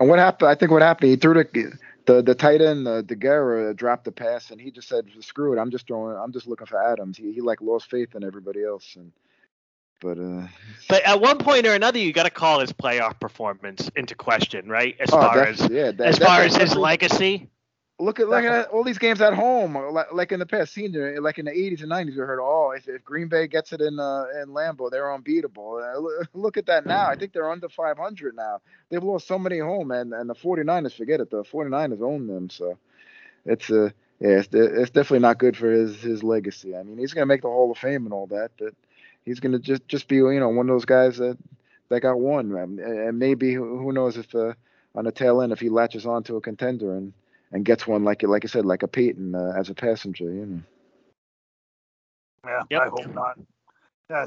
And 0.00 0.08
what 0.08 0.18
happened? 0.18 0.50
I 0.50 0.54
think 0.54 0.72
what 0.72 0.82
happened. 0.82 1.10
He 1.10 1.16
threw 1.16 1.34
the 1.34 1.78
the 2.06 2.22
the 2.22 2.34
tight 2.34 2.60
end, 2.60 2.86
uh, 2.86 3.02
Deguara, 3.02 3.74
dropped 3.74 4.04
the 4.04 4.12
pass, 4.12 4.50
and 4.50 4.60
he 4.60 4.70
just 4.70 4.88
said, 4.88 5.06
"Screw 5.20 5.56
it, 5.56 5.60
I'm 5.60 5.70
just 5.70 5.86
throwing. 5.86 6.16
I'm 6.16 6.32
just 6.32 6.46
looking 6.46 6.66
for 6.66 6.82
Adams." 6.82 7.16
He 7.16 7.32
he 7.32 7.40
like 7.40 7.60
lost 7.60 7.90
faith 7.90 8.14
in 8.14 8.24
everybody 8.24 8.64
else, 8.64 8.96
and 8.96 9.12
but 10.00 10.18
uh. 10.18 10.46
But 10.88 11.02
at 11.04 11.20
one 11.20 11.38
point 11.38 11.66
or 11.66 11.74
another, 11.74 11.98
you 11.98 12.12
got 12.12 12.24
to 12.24 12.30
call 12.30 12.60
his 12.60 12.72
playoff 12.72 13.18
performance 13.18 13.90
into 13.96 14.14
question, 14.14 14.68
right? 14.68 14.96
As 15.00 15.10
oh, 15.12 15.20
far 15.20 15.44
as 15.44 15.60
yeah, 15.68 15.90
that, 15.92 16.06
as 16.06 16.18
far 16.18 16.42
as 16.42 16.56
his 16.56 16.74
legacy. 16.76 17.48
Look 18.00 18.18
at 18.18 18.28
look 18.28 18.42
at 18.42 18.70
all 18.70 18.82
these 18.82 18.98
games 18.98 19.20
at 19.20 19.34
home, 19.34 19.76
like, 19.76 20.12
like 20.12 20.32
in 20.32 20.40
the 20.40 20.46
past. 20.46 20.74
Senior, 20.74 21.20
like 21.20 21.38
in 21.38 21.44
the 21.44 21.52
'80s 21.52 21.80
and 21.82 21.92
'90s, 21.92 22.16
we 22.16 22.16
heard, 22.16 22.40
oh, 22.42 22.72
if, 22.76 22.88
if 22.88 23.04
Green 23.04 23.28
Bay 23.28 23.46
gets 23.46 23.72
it 23.72 23.80
in 23.80 24.00
uh, 24.00 24.24
in 24.42 24.48
Lambeau, 24.48 24.90
they're 24.90 25.14
unbeatable. 25.14 25.76
Uh, 25.76 26.24
look 26.34 26.56
at 26.56 26.66
that 26.66 26.86
now. 26.86 27.06
I 27.06 27.14
think 27.14 27.32
they're 27.32 27.50
under 27.50 27.68
500 27.68 28.34
now. 28.34 28.60
They've 28.88 29.02
lost 29.02 29.28
so 29.28 29.38
many 29.38 29.60
home, 29.60 29.92
and 29.92 30.12
and 30.12 30.28
the 30.28 30.34
49ers, 30.34 30.92
forget 30.92 31.20
it. 31.20 31.30
The 31.30 31.44
49ers 31.44 32.02
own 32.02 32.26
them, 32.26 32.50
so 32.50 32.78
it's 33.46 33.70
uh, 33.70 33.90
yeah, 34.18 34.38
it's, 34.40 34.48
it's 34.52 34.90
definitely 34.90 35.20
not 35.20 35.38
good 35.38 35.56
for 35.56 35.70
his 35.70 36.02
his 36.02 36.24
legacy. 36.24 36.76
I 36.76 36.82
mean, 36.82 36.98
he's 36.98 37.14
gonna 37.14 37.26
make 37.26 37.42
the 37.42 37.48
Hall 37.48 37.70
of 37.70 37.78
Fame 37.78 38.06
and 38.06 38.12
all 38.12 38.26
that, 38.26 38.50
but 38.58 38.74
he's 39.24 39.40
gonna 39.40 39.58
just 39.58 39.86
just 39.88 40.08
be 40.08 40.16
you 40.16 40.40
know 40.40 40.48
one 40.48 40.68
of 40.68 40.74
those 40.74 40.84
guys 40.84 41.18
that 41.18 41.38
that 41.88 42.00
got 42.00 42.18
one, 42.18 42.52
and 42.54 43.18
maybe 43.18 43.54
who 43.54 43.92
knows 43.92 44.16
if 44.16 44.34
uh, 44.34 44.54
on 44.94 45.04
the 45.04 45.12
tail 45.12 45.42
end 45.42 45.52
if 45.52 45.60
he 45.60 45.68
latches 45.68 46.06
on 46.06 46.22
to 46.24 46.36
a 46.36 46.40
contender 46.40 46.96
and 46.96 47.12
and 47.52 47.64
gets 47.64 47.86
one 47.86 48.04
like 48.04 48.22
like 48.22 48.44
I 48.44 48.48
said, 48.48 48.66
like 48.66 48.82
a 48.82 48.88
Peyton 48.88 49.34
uh, 49.34 49.52
as 49.56 49.70
a 49.70 49.74
passenger. 49.74 50.24
You 50.24 50.46
know. 50.46 50.62
Yeah, 52.46 52.62
yep. 52.70 52.82
I 52.82 52.88
hope 52.88 53.14
not. 53.14 53.38
Yeah, 54.10 54.26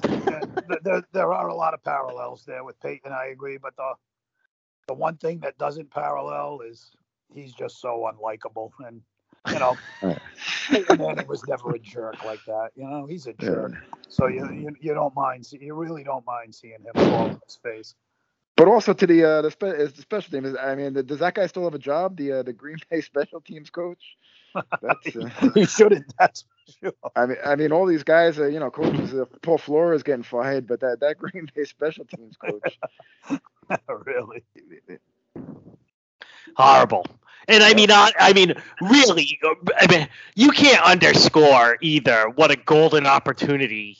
there, 0.81 1.03
there 1.11 1.33
are 1.33 1.49
a 1.49 1.55
lot 1.55 1.75
of 1.75 1.83
parallels 1.83 2.43
there 2.45 2.63
with 2.63 2.79
Peyton. 2.79 3.11
I 3.11 3.27
agree, 3.27 3.57
but 3.57 3.75
the 3.75 3.93
the 4.87 4.93
one 4.93 5.17
thing 5.17 5.39
that 5.39 5.57
doesn't 5.57 5.91
parallel 5.91 6.61
is 6.61 6.91
he's 7.33 7.53
just 7.53 7.79
so 7.79 8.09
unlikable, 8.11 8.71
and 8.87 9.01
you 9.51 9.59
know, 9.59 9.77
Manning 10.97 11.27
was 11.27 11.47
never 11.47 11.73
a 11.73 11.79
jerk 11.79 12.23
like 12.23 12.43
that. 12.45 12.69
You 12.75 12.89
know, 12.89 13.05
he's 13.05 13.27
a 13.27 13.33
jerk. 13.33 13.71
Yeah. 13.73 13.97
So 14.09 14.27
you, 14.27 14.49
you 14.51 14.75
you 14.79 14.93
don't 14.93 15.15
mind, 15.15 15.45
you 15.51 15.73
really 15.73 16.03
don't 16.03 16.25
mind 16.25 16.53
seeing 16.55 16.73
him 16.73 16.93
fall 16.95 17.27
in 17.27 17.39
his 17.45 17.59
face. 17.61 17.95
But 18.55 18.67
also 18.67 18.93
to 18.93 19.05
the 19.05 19.23
uh, 19.23 19.41
the, 19.43 19.51
spe- 19.51 19.95
the 19.95 20.01
special 20.01 20.31
teams. 20.31 20.55
I 20.59 20.75
mean, 20.75 20.93
does 20.93 21.19
that 21.19 21.35
guy 21.35 21.45
still 21.47 21.63
have 21.65 21.75
a 21.75 21.79
job? 21.79 22.17
The 22.17 22.31
uh, 22.39 22.43
the 22.43 22.53
Green 22.53 22.77
Bay 22.89 23.01
special 23.01 23.41
teams 23.41 23.69
coach. 23.69 24.17
That's, 24.81 25.15
uh, 25.15 25.51
he 25.53 25.65
shouldn't. 25.65 26.11
That's 26.17 26.43
sure. 26.81 26.93
I 27.15 27.27
mean, 27.27 27.37
I 27.45 27.55
mean, 27.55 27.71
all 27.71 27.85
these 27.85 28.03
guys, 28.03 28.39
uh, 28.39 28.47
you 28.47 28.59
know, 28.59 28.71
coaches. 28.71 29.13
Uh, 29.13 29.25
Paul 29.43 29.59
Flores 29.59 30.01
getting 30.03 30.23
fired, 30.23 30.65
but 30.65 30.79
that 30.79 30.99
that 31.01 31.17
Green 31.17 31.47
Bay 31.55 31.65
special 31.65 32.05
teams 32.05 32.35
coach. 32.37 32.79
really. 34.07 34.43
Horrible. 36.55 37.05
And 37.47 37.63
I 37.63 37.73
mean, 37.73 37.91
I, 37.91 38.11
I 38.19 38.33
mean, 38.33 38.53
really, 38.81 39.39
I 39.77 39.87
mean, 39.89 40.07
you 40.35 40.51
can't 40.51 40.83
underscore 40.83 41.77
either 41.81 42.29
what 42.35 42.51
a 42.51 42.57
golden 42.57 43.05
opportunity 43.05 43.97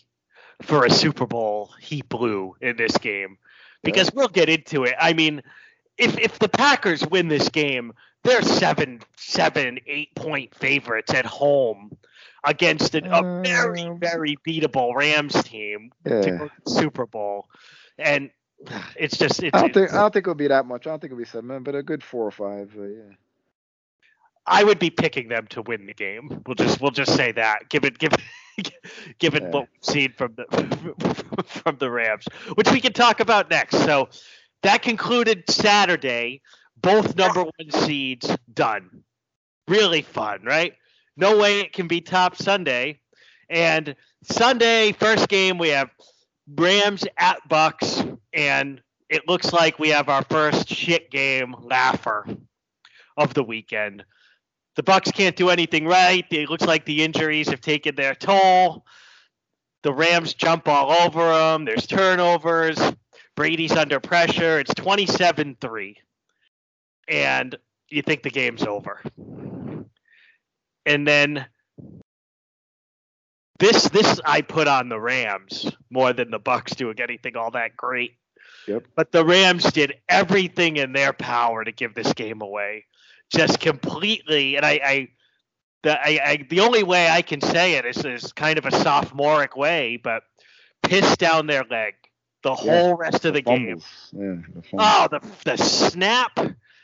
for 0.62 0.86
a 0.86 0.89
Super 0.89 1.25
Bowl 1.25 1.71
he 1.79 2.01
blew 2.01 2.55
in 2.62 2.75
this 2.75 2.97
game 2.97 3.38
because 3.83 4.12
we'll 4.13 4.27
get 4.27 4.49
into 4.49 4.83
it. 4.83 4.95
I 4.99 5.13
mean, 5.13 5.41
if 5.97 6.17
if 6.19 6.39
the 6.39 6.49
Packers 6.49 7.07
win 7.07 7.27
this 7.27 7.49
game, 7.49 7.93
they're 8.23 8.41
seven, 8.41 9.01
seven, 9.15 9.79
eight 9.88 10.13
point 10.15 10.53
favorites 10.55 11.13
at 11.13 11.25
home 11.25 11.97
against 12.43 12.95
an, 12.95 13.07
a 13.07 13.41
very, 13.43 13.83
um, 13.83 13.99
very 13.99 14.38
beatable 14.47 14.93
Rams 14.95 15.41
team 15.43 15.91
yeah. 16.05 16.21
to 16.21 16.31
go 16.31 16.47
to 16.47 16.51
the 16.65 16.71
Super 16.71 17.05
Bowl, 17.05 17.47
and 17.97 18.29
it's 18.95 19.17
just. 19.17 19.43
It's, 19.43 19.55
I 19.55 19.62
don't 19.62 19.73
think 19.73 19.93
I 19.93 20.01
don't 20.01 20.13
think 20.13 20.23
it'll 20.23 20.36
be 20.36 20.47
that 20.47 20.65
much. 20.65 20.88
I 20.88 20.89
don't 20.91 20.99
think 20.99 21.12
it'll 21.12 21.19
be 21.19 21.25
seven, 21.25 21.63
but 21.63 21.75
a 21.75 21.83
good 21.83 22.03
four 22.03 22.25
or 22.25 22.31
five. 22.31 22.75
Uh, 22.77 22.83
yeah. 22.83 23.13
I 24.47 24.63
would 24.63 24.79
be 24.79 24.89
picking 24.89 25.27
them 25.27 25.45
to 25.47 25.62
win 25.62 25.86
the 25.86 25.93
game. 25.93 26.41
We'll 26.45 26.55
just 26.55 26.81
we'll 26.81 26.91
just 26.91 27.15
say 27.15 27.31
that. 27.33 27.69
Give 27.69 27.83
it 27.83 27.97
give 27.97 28.13
given 29.19 29.43
yeah. 29.43 29.49
what 29.49 29.67
we've 29.71 29.93
seen 29.93 30.13
from 30.13 30.36
the 30.36 30.45
from 31.45 31.77
the 31.77 31.91
Rams, 31.91 32.25
which 32.55 32.71
we 32.71 32.79
can 32.79 32.93
talk 32.93 33.19
about 33.19 33.49
next. 33.49 33.77
So 33.77 34.10
that 34.63 34.81
concluded 34.81 35.43
Saturday. 35.49 36.41
Both 36.79 37.15
number 37.15 37.43
one 37.43 37.71
seeds 37.71 38.29
done. 38.53 39.03
Really 39.67 40.03
fun, 40.03 40.43
right? 40.43 40.75
No 41.15 41.38
way 41.38 41.62
it 41.62 41.73
can 41.73 41.88
be 41.88 42.01
top 42.01 42.36
Sunday. 42.36 42.99
And 43.49 43.95
Sunday, 44.23 44.91
first 44.91 45.27
game, 45.27 45.57
we 45.57 45.69
have 45.69 45.89
Rams 46.55 47.03
at 47.17 47.39
Bucks, 47.49 48.03
and 48.31 48.81
it 49.10 49.27
looks 49.27 49.51
like 49.51 49.79
we 49.79 49.89
have 49.89 50.07
our 50.07 50.23
first 50.23 50.69
shit 50.69 51.10
game 51.10 51.55
laugher 51.62 52.27
of 53.17 53.33
the 53.33 53.43
weekend. 53.43 54.05
The 54.77 54.83
Bucks 54.83 55.11
can't 55.11 55.35
do 55.35 55.49
anything 55.49 55.85
right. 55.87 56.25
It 56.29 56.49
looks 56.49 56.65
like 56.65 56.85
the 56.85 57.03
injuries 57.03 57.49
have 57.49 57.61
taken 57.61 57.95
their 57.95 58.13
toll. 58.13 58.85
The 59.81 59.91
Rams 59.91 60.35
jump 60.35 60.67
all 60.67 60.91
over 60.91 61.27
them. 61.27 61.65
There's 61.65 61.87
turnovers. 61.87 62.77
Brady's 63.35 63.71
under 63.71 63.99
pressure. 63.99 64.59
It's 64.59 64.73
27-3. 64.75 65.95
And 67.07 67.57
you 67.89 68.03
think 68.03 68.21
the 68.21 68.29
game's 68.29 68.63
over. 68.63 69.01
And 70.85 71.07
then 71.07 71.47
this 73.59 73.89
this 73.89 74.21
I 74.23 74.41
put 74.41 74.67
on 74.67 74.89
the 74.89 74.99
Rams 74.99 75.71
more 75.89 76.13
than 76.13 76.29
the 76.29 76.39
Bucks 76.39 76.75
doing 76.75 76.99
anything 77.01 77.35
all 77.35 77.49
that 77.51 77.75
great. 77.75 78.13
Yep. 78.67 78.85
But 78.95 79.11
the 79.11 79.25
Rams 79.25 79.71
did 79.71 79.95
everything 80.07 80.77
in 80.77 80.93
their 80.93 81.13
power 81.13 81.63
to 81.63 81.71
give 81.71 81.95
this 81.95 82.13
game 82.13 82.41
away, 82.41 82.85
just 83.31 83.59
completely. 83.59 84.55
And 84.55 84.65
I, 84.65 84.79
I 84.83 85.07
the 85.83 85.99
I, 85.99 86.19
I 86.23 86.45
the 86.49 86.61
only 86.61 86.83
way 86.83 87.09
I 87.09 87.21
can 87.21 87.41
say 87.41 87.73
it 87.75 87.85
is 87.85 88.03
is 88.05 88.31
kind 88.33 88.57
of 88.57 88.65
a 88.65 88.71
sophomoric 88.71 89.55
way, 89.55 89.97
but 89.97 90.23
piss 90.83 91.17
down 91.17 91.47
their 91.47 91.63
leg 91.63 91.95
the 92.43 92.55
whole 92.55 92.95
rest 92.95 93.25
of 93.25 93.33
the 93.33 93.41
game. 93.41 93.81
Yeah, 94.11 94.35
the. 94.53 94.63
Oh, 94.77 95.07
the 95.11 95.21
the 95.45 95.57
snap. 95.57 96.39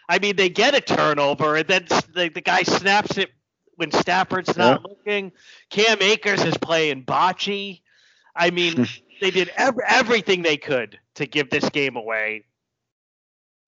I 0.09 0.19
mean, 0.19 0.35
they 0.35 0.49
get 0.49 0.75
a 0.75 0.81
turnover, 0.81 1.55
and 1.55 1.67
then 1.67 1.85
the, 2.13 2.29
the 2.33 2.41
guy 2.41 2.63
snaps 2.63 3.17
it 3.17 3.31
when 3.75 3.91
Stafford's 3.91 4.57
not 4.57 4.83
looking. 4.83 5.31
Cam 5.69 6.01
Akers 6.01 6.43
is 6.43 6.57
playing 6.57 7.05
bocce. 7.05 7.81
I 8.35 8.51
mean, 8.51 8.87
they 9.21 9.31
did 9.31 9.49
ev- 9.55 9.79
everything 9.87 10.41
they 10.41 10.57
could 10.57 10.99
to 11.15 11.25
give 11.25 11.49
this 11.49 11.69
game 11.69 11.95
away, 11.95 12.45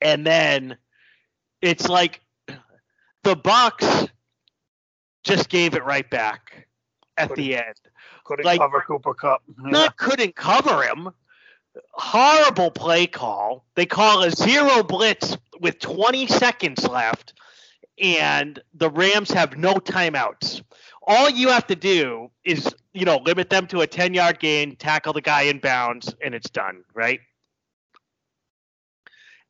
and 0.01 0.25
then 0.25 0.77
it's 1.61 1.87
like 1.87 2.21
the 3.25 3.35
Bucks 3.35 4.07
just 5.23 5.49
gave 5.49 5.73
it 5.73 5.83
right 5.83 6.09
back 6.09 6.67
at 7.17 7.33
the 7.35 7.57
end 7.57 7.75
Couldn't 8.23 8.45
Like- 8.45 8.59
cover 8.59 8.81
Cooper 8.81 9.13
Kupp. 9.13 9.41
not 9.57 9.97
couldn't 9.97 10.35
cover 10.35 10.83
him. 10.83 11.09
Horrible 11.93 12.71
play 12.71 13.05
call. 13.07 13.65
They 13.75 13.85
call 13.85 14.23
a 14.23 14.31
zero 14.31 14.81
blitz 14.83 15.35
with 15.59 15.79
20 15.79 16.25
seconds 16.27 16.87
left, 16.87 17.33
and 18.01 18.59
the 18.73 18.89
Rams 18.89 19.29
have 19.31 19.57
no 19.57 19.73
timeouts. 19.75 20.61
All 21.05 21.29
you 21.29 21.49
have 21.49 21.67
to 21.67 21.75
do 21.75 22.31
is, 22.43 22.73
you 22.93 23.05
know, 23.05 23.17
limit 23.17 23.49
them 23.49 23.67
to 23.67 23.81
a 23.81 23.87
10 23.87 24.13
yard 24.13 24.39
gain, 24.39 24.75
tackle 24.77 25.13
the 25.13 25.21
guy 25.21 25.43
in 25.43 25.59
bounds, 25.59 26.15
and 26.23 26.33
it's 26.33 26.49
done, 26.49 26.83
right? 26.93 27.19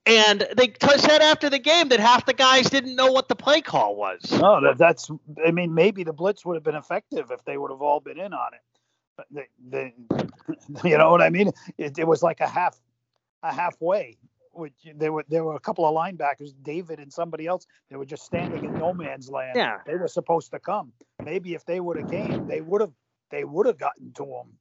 And 0.06 0.48
they 0.56 0.68
t- 0.68 0.98
said 0.98 1.22
after 1.22 1.50
the 1.50 1.58
game 1.58 1.90
that 1.90 2.00
half 2.00 2.26
the 2.26 2.34
guys 2.34 2.70
didn't 2.70 2.96
know 2.96 3.12
what 3.12 3.28
the 3.28 3.36
play 3.36 3.62
call 3.62 3.96
was. 3.96 4.20
No, 4.32 4.62
that, 4.62 4.78
that's. 4.78 5.10
I 5.46 5.52
mean, 5.52 5.74
maybe 5.74 6.04
the 6.04 6.14
blitz 6.14 6.46
would 6.46 6.56
have 6.56 6.64
been 6.64 6.76
effective 6.76 7.32
if 7.32 7.44
they 7.44 7.58
would 7.58 7.72
have 7.72 7.82
all 7.82 8.00
been 8.00 8.20
in 8.20 8.34
on 8.34 8.54
it. 8.54 8.62
But 9.18 9.28
they, 9.32 9.48
they, 9.68 9.94
you 10.90 10.98
know 10.98 11.10
what 11.10 11.22
I 11.22 11.30
mean? 11.30 11.52
It, 11.78 11.98
it 11.98 12.08
was 12.08 12.22
like 12.22 12.40
a 12.40 12.48
half, 12.48 12.80
a 13.42 13.54
halfway. 13.54 14.18
Which 14.52 14.74
there 14.96 15.12
were 15.12 15.26
there 15.28 15.44
were 15.44 15.56
a 15.56 15.60
couple 15.60 15.86
of 15.86 15.94
linebackers, 15.94 16.52
David 16.64 17.00
and 17.00 17.12
somebody 17.12 17.46
else. 17.46 17.68
They 17.90 17.98
were 17.98 18.06
just 18.06 18.24
standing 18.24 18.64
in 18.64 18.78
no 18.80 18.94
man's 18.94 19.30
land. 19.30 19.58
Yeah. 19.58 19.80
They 19.86 19.96
were 19.96 20.08
supposed 20.08 20.52
to 20.52 20.60
come. 20.60 20.94
Maybe 21.22 21.56
if 21.56 21.66
they 21.66 21.82
would 21.82 21.98
have 21.98 22.10
came, 22.10 22.48
they 22.48 22.62
would 22.62 22.80
have 22.80 22.94
they 23.32 23.44
would 23.44 23.66
have 23.66 23.78
gotten 23.78 24.14
to 24.14 24.24
him. 24.24 24.54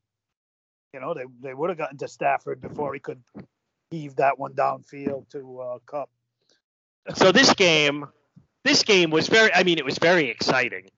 You 0.94 1.00
know, 1.00 1.14
they 1.14 1.26
they 1.40 1.54
would 1.54 1.70
have 1.70 1.78
gotten 1.78 1.98
to 1.98 2.08
Stafford 2.08 2.60
before 2.60 2.92
he 2.92 2.98
could 2.98 3.22
heave 3.90 4.16
that 4.16 4.38
one 4.38 4.52
downfield 4.54 5.28
to 5.30 5.60
uh, 5.60 5.78
Kupp. 5.86 6.10
So 7.14 7.32
this 7.32 7.52
game, 7.54 8.06
this 8.64 8.82
game 8.82 9.10
was 9.10 9.28
very. 9.28 9.52
I 9.54 9.62
mean, 9.62 9.78
it 9.78 9.84
was 9.84 9.98
very 9.98 10.28
exciting. 10.30 10.88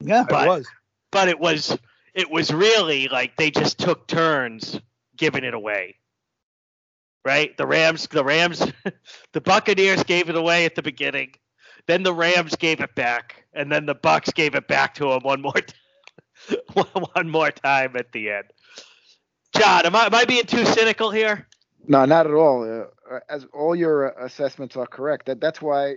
Yeah, 0.00 0.24
But- 0.28 0.44
it 0.44 0.48
was. 0.48 0.66
but 1.10 1.28
it 1.28 1.38
was 1.40 1.76
it 2.14 2.30
was 2.30 2.52
really 2.52 3.08
like 3.08 3.36
they 3.36 3.50
just 3.50 3.78
took 3.78 4.06
turns 4.06 4.78
giving 5.16 5.44
it 5.44 5.54
away. 5.54 5.96
Right? 7.24 7.56
The 7.56 7.66
Rams 7.66 8.06
the 8.10 8.24
Rams 8.24 8.64
the 9.32 9.40
Buccaneers 9.40 10.02
gave 10.04 10.30
it 10.30 10.36
away 10.36 10.64
at 10.64 10.74
the 10.74 10.82
beginning. 10.82 11.34
Then 11.86 12.02
the 12.02 12.14
Rams 12.14 12.56
gave 12.56 12.80
it 12.80 12.94
back 12.94 13.44
and 13.52 13.70
then 13.70 13.84
the 13.86 13.94
Bucks 13.94 14.30
gave 14.32 14.54
it 14.54 14.68
back 14.68 14.94
to 14.94 15.08
them 15.08 15.20
one 15.22 15.42
more 15.42 15.52
t- 15.52 16.56
one 17.12 17.28
more 17.28 17.50
time 17.50 17.96
at 17.96 18.12
the 18.12 18.30
end. 18.30 18.44
John, 19.56 19.84
am 19.86 19.96
I 19.96 20.06
am 20.06 20.14
I 20.14 20.24
being 20.24 20.44
too 20.44 20.64
cynical 20.64 21.10
here? 21.10 21.46
No, 21.88 22.04
not 22.06 22.26
at 22.26 22.34
all. 22.34 22.64
Uh, 23.12 23.20
as 23.28 23.46
all 23.52 23.76
your 23.76 24.18
uh, 24.20 24.26
assessments 24.26 24.76
are 24.76 24.86
correct. 24.86 25.26
That 25.26 25.40
that's 25.40 25.62
why 25.62 25.90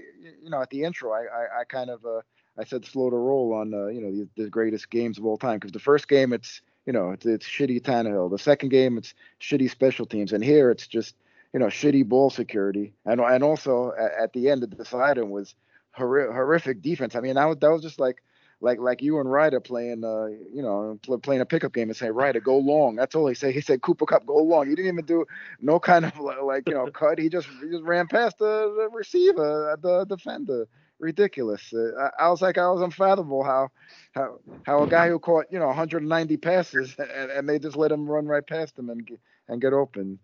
you 0.44 0.50
know 0.50 0.62
at 0.62 0.70
the 0.72 0.84
intro 0.84 1.12
I 1.14 1.22
I, 1.24 1.62
I 1.62 1.64
kind 1.66 1.90
of 1.92 2.06
uh, 2.06 2.22
I 2.60 2.66
said 2.66 2.86
slow 2.86 3.10
to 3.10 3.16
roll 3.18 3.54
on 3.54 3.74
uh, 3.74 3.88
you 3.88 4.02
know 4.02 4.12
the, 4.12 4.44
the 4.44 4.50
greatest 4.50 4.90
games 4.92 5.18
of 5.20 5.26
all 5.26 5.38
time 5.38 5.58
because 5.58 5.72
the 5.72 5.80
first 5.80 6.10
game 6.10 6.34
it's 6.34 6.62
you 6.88 6.94
know 6.94 7.12
it's, 7.12 7.26
it's 7.26 7.48
shitty 7.48 7.82
Tannehill. 7.82 8.32
The 8.32 8.40
second 8.40 8.70
game 8.70 8.98
it's 8.98 9.14
shitty 9.42 9.72
special 9.72 10.08
teams, 10.08 10.34
and 10.34 10.44
here 10.44 10.72
it's 10.72 10.88
just 10.88 11.16
you 11.54 11.62
know 11.62 11.68
shitty 11.68 12.06
ball 12.10 12.32
security, 12.32 12.96
and 13.06 13.22
and 13.22 13.46
also 13.46 13.94
at, 13.98 14.12
at 14.26 14.34
the 14.34 14.50
end 14.50 14.64
of 14.64 14.72
the 14.72 14.78
deciding 14.78 15.32
was 15.32 15.56
horri- 15.98 16.34
horrific 16.34 16.82
defense. 16.82 17.16
I 17.16 17.22
mean 17.22 17.36
that 17.36 17.46
was 17.46 17.60
that 17.62 17.72
was 17.72 17.84
just 17.84 18.00
like. 18.02 18.24
Like 18.64 18.80
like 18.80 19.02
you 19.04 19.20
and 19.20 19.30
Ryder 19.32 19.60
playing, 19.60 20.06
uh, 20.06 20.28
you 20.54 20.64
know, 20.64 20.98
pl- 21.04 21.20
playing 21.20 21.42
a 21.42 21.46
pickup 21.46 21.74
game 21.74 21.90
and 21.90 21.98
say, 21.98 22.10
Ryder, 22.10 22.40
go 22.40 22.58
long. 22.58 22.96
That's 22.96 23.16
all 23.16 23.28
he 23.28 23.36
said. 23.36 23.54
He 23.54 23.62
said, 23.62 23.82
Cooper 23.82 24.06
Kupp, 24.08 24.26
go 24.26 24.38
long. 24.38 24.70
He 24.70 24.76
didn't 24.76 24.94
even 24.94 25.06
do 25.06 25.26
no 25.62 25.80
kind 25.80 26.06
of 26.06 26.18
like 26.20 26.68
you 26.68 26.76
know 26.76 26.88
cut. 26.94 27.20
He 27.20 27.30
just 27.30 27.48
he 27.62 27.70
just 27.70 27.84
ran 27.84 28.08
past 28.08 28.40
the, 28.40 28.74
the 28.78 28.90
receiver, 28.98 29.78
the 29.82 30.06
defender. 30.06 30.68
Ridiculous. 31.00 31.74
Uh, 31.74 32.10
I, 32.20 32.26
I 32.26 32.30
was 32.30 32.42
like, 32.42 32.58
I 32.58 32.70
was 32.72 32.82
unfathomable 32.82 33.44
how 33.44 33.70
how 34.14 34.40
how 34.64 34.84
a 34.84 34.88
guy 34.88 35.10
who 35.10 35.20
caught 35.20 35.48
you 35.52 35.60
know 35.60 35.68
190 35.68 36.38
passes 36.38 36.96
and, 37.00 37.32
and 37.32 37.50
they 37.50 37.60
just 37.60 37.76
let 37.76 37.92
him 37.92 38.10
run 38.10 38.28
right 38.28 38.48
past 38.48 38.80
him 38.80 38.90
and 38.90 39.06
get, 39.06 39.20
and 39.50 39.62
get 39.62 39.74
open. 39.74 40.20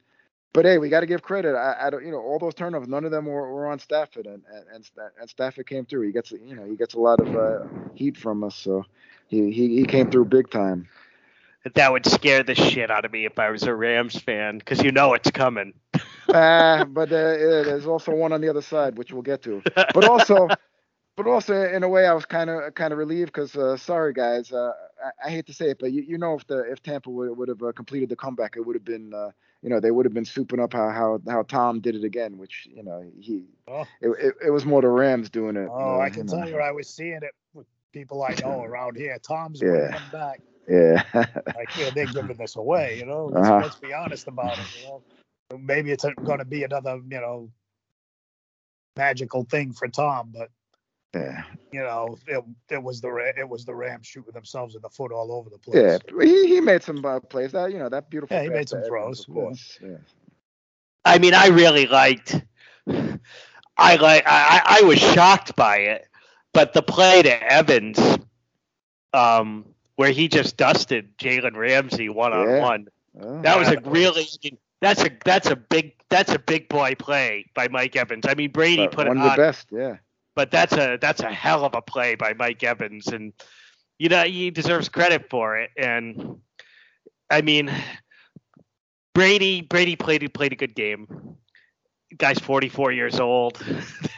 But 0.53 0.65
hey, 0.65 0.79
we 0.79 0.89
got 0.89 1.01
to 1.01 1.05
give 1.05 1.21
credit. 1.21 1.55
I, 1.55 1.87
I 1.87 1.89
don't, 1.89 2.03
you 2.03 2.11
know, 2.11 2.19
all 2.19 2.39
those 2.39 2.55
turnovers, 2.55 2.87
none 2.87 3.05
of 3.05 3.11
them 3.11 3.25
were, 3.25 3.53
were 3.53 3.67
on 3.67 3.79
Stafford, 3.79 4.25
and 4.25 4.43
and 4.71 4.89
and, 5.19 5.29
Stafford 5.29 5.67
came 5.67 5.85
through. 5.85 6.07
He 6.07 6.11
gets, 6.11 6.31
you 6.31 6.55
know, 6.55 6.65
he 6.65 6.75
gets 6.75 6.95
a 6.95 6.99
lot 6.99 7.19
of 7.19 7.35
uh, 7.35 7.67
heat 7.93 8.17
from 8.17 8.43
us, 8.43 8.55
so 8.55 8.83
he, 9.27 9.51
he 9.51 9.75
he 9.75 9.85
came 9.85 10.09
through 10.09 10.25
big 10.25 10.49
time. 10.49 10.87
That 11.75 11.91
would 11.91 12.05
scare 12.05 12.41
the 12.41 12.55
shit 12.55 12.89
out 12.89 13.05
of 13.05 13.11
me 13.11 13.25
if 13.25 13.37
I 13.37 13.51
was 13.51 13.63
a 13.63 13.75
Rams 13.75 14.17
fan 14.17 14.57
because 14.57 14.81
you 14.81 14.91
know 14.91 15.13
it's 15.13 15.31
coming. 15.31 15.73
Ah, 16.31 16.85
but 16.89 17.11
uh, 17.11 17.33
there's 17.63 17.87
also 17.87 18.13
one 18.13 18.31
on 18.31 18.41
the 18.41 18.49
other 18.49 18.61
side, 18.61 18.97
which 18.97 19.11
we'll 19.11 19.23
get 19.23 19.41
to. 19.43 19.63
But 19.93 20.07
also, 20.07 20.47
but 21.17 21.25
also 21.27 21.55
in 21.55 21.81
a 21.83 21.89
way, 21.89 22.05
I 22.05 22.13
was 22.13 22.25
kind 22.25 22.49
of 22.49 22.73
kind 22.75 22.93
of 22.93 22.99
relieved 22.99 23.33
because 23.33 23.55
uh, 23.55 23.77
sorry 23.77 24.13
guys, 24.13 24.51
uh, 24.51 24.73
I, 25.25 25.29
hate 25.29 25.45
to 25.47 25.53
say 25.53 25.69
it, 25.69 25.79
but 25.79 25.91
you, 25.91 26.01
you 26.01 26.17
know 26.17 26.35
if 26.35 26.45
the 26.47 26.59
if 26.71 26.81
Tampa 26.81 27.09
would 27.09 27.37
would 27.37 27.49
have 27.49 27.61
uh, 27.61 27.71
completed 27.71 28.09
the 28.09 28.15
comeback, 28.15 28.55
it 28.57 28.65
would 28.65 28.75
have 28.75 28.85
been 28.85 29.13
uh, 29.13 29.31
you 29.61 29.69
know 29.69 29.79
they 29.79 29.91
would 29.91 30.05
have 30.05 30.13
been 30.13 30.25
souping 30.25 30.61
up 30.61 30.73
how 30.73 30.89
how 30.89 31.21
how 31.27 31.43
Tom 31.43 31.79
did 31.79 31.95
it 31.95 32.03
again, 32.03 32.37
which 32.37 32.67
you 32.71 32.83
know 32.83 33.03
he 33.19 33.45
Oh. 33.67 33.87
it, 34.01 34.09
it, 34.09 34.35
it 34.47 34.49
was 34.49 34.65
more 34.65 34.81
the 34.81 34.89
Rams 34.89 35.29
doing 35.29 35.55
it. 35.55 35.69
Oh, 35.71 35.97
uh, 35.97 35.99
I 35.99 36.09
can 36.09 36.25
know. 36.25 36.39
tell 36.39 36.49
you, 36.49 36.57
I 36.57 36.71
was 36.71 36.89
seeing 36.89 37.19
it 37.21 37.35
with 37.53 37.67
people 37.93 38.23
I 38.23 38.33
know 38.35 38.63
around 38.63 38.97
here. 38.97 39.17
Tom's 39.19 39.61
Yeah. 39.61 39.99
back. 40.11 40.41
Yeah. 40.67 41.03
Like, 41.55 41.71
yeah, 41.75 41.89
they're 41.89 42.07
giving 42.07 42.37
this 42.37 42.55
away, 42.55 42.97
you 42.99 43.05
know. 43.05 43.25
Let's, 43.25 43.49
Uh-huh. 43.49 43.61
let's 43.61 43.75
be 43.75 43.91
honest 43.91 44.27
about 44.27 44.59
it, 44.59 44.67
you 44.73 44.81
know. 44.81 45.03
Maybe 45.57 45.91
it's 45.91 46.05
going 46.23 46.39
to 46.39 46.45
be 46.45 46.63
another, 46.63 47.01
you 47.09 47.19
know, 47.19 47.51
magical 48.95 49.43
thing 49.43 49.73
for 49.73 49.87
Tom, 49.87 50.31
but 50.33 50.49
yeah. 51.13 51.43
you 51.71 51.81
know, 51.81 52.17
it, 52.27 52.43
it 52.69 52.83
was 52.83 53.01
the 53.01 53.11
Ra- 53.11 53.31
it 53.37 53.47
was 53.47 53.65
the 53.65 53.73
Rams 53.73 54.07
shooting 54.07 54.33
themselves 54.33 54.75
in 54.75 54.81
the 54.81 54.89
foot 54.89 55.11
all 55.11 55.31
over 55.31 55.49
the 55.49 55.57
place. 55.57 55.77
Yeah, 55.77 55.97
place. 56.07 56.29
he, 56.29 56.47
he 56.47 56.61
made 56.61 56.83
some 56.83 57.03
uh, 57.03 57.19
plays. 57.19 57.51
That 57.51 57.71
you 57.71 57.79
know 57.79 57.89
that 57.89 58.09
beautiful. 58.09 58.35
Yeah, 58.35 58.43
he 58.43 58.49
made 58.49 58.69
some 58.69 58.83
throws, 58.83 59.27
of 59.27 59.33
course. 59.33 59.79
Yeah. 59.81 59.97
I 61.05 61.17
mean, 61.17 61.33
I 61.33 61.47
really 61.47 61.87
liked. 61.87 62.41
I 62.87 63.95
like. 63.95 64.23
I, 64.27 64.81
I 64.81 64.85
was 64.85 64.99
shocked 64.99 65.55
by 65.55 65.77
it, 65.77 66.07
but 66.53 66.73
the 66.73 66.81
play 66.81 67.23
to 67.23 67.51
Evans, 67.51 67.99
um, 69.13 69.65
where 69.95 70.11
he 70.11 70.27
just 70.27 70.57
dusted 70.57 71.17
Jalen 71.17 71.55
Ramsey 71.55 72.09
one 72.09 72.33
on 72.33 72.61
one. 72.61 72.87
That 73.41 73.57
was 73.57 73.69
a 73.69 73.79
really. 73.81 74.27
That's 74.81 75.03
a 75.03 75.09
that's 75.25 75.49
a 75.49 75.55
big 75.55 75.95
that's 76.09 76.33
a 76.33 76.39
big 76.39 76.69
boy 76.69 76.95
play 76.95 77.45
by 77.53 77.67
Mike 77.67 77.95
Evans. 77.95 78.25
I 78.27 78.35
mean, 78.35 78.51
Brady 78.51 78.87
But 78.87 78.95
put 78.95 79.07
it 79.07 79.09
one 79.09 79.17
of 79.17 79.31
the 79.31 79.37
best. 79.37 79.67
Yeah. 79.71 79.97
But 80.39 80.51
that's 80.51 80.71
a 80.71 80.97
that's 81.01 81.19
a 81.19 81.29
hell 81.29 81.65
of 81.65 81.75
a 81.75 81.81
play 81.81 82.15
by 82.15 82.31
Mike 82.31 82.63
Evans, 82.63 83.07
and 83.07 83.33
you 83.97 84.07
know 84.07 84.23
he 84.23 84.51
deserves 84.51 84.87
credit 84.87 85.29
for 85.29 85.57
it. 85.57 85.69
And 85.77 86.37
I 87.29 87.41
mean, 87.41 87.69
Brady 89.13 89.59
Brady 89.59 89.97
played 89.97 90.33
played 90.33 90.53
a 90.53 90.55
good 90.55 90.75
game. 90.75 91.35
Guy's 92.17 92.39
44 92.39 92.93
years 92.93 93.19
old. 93.19 93.61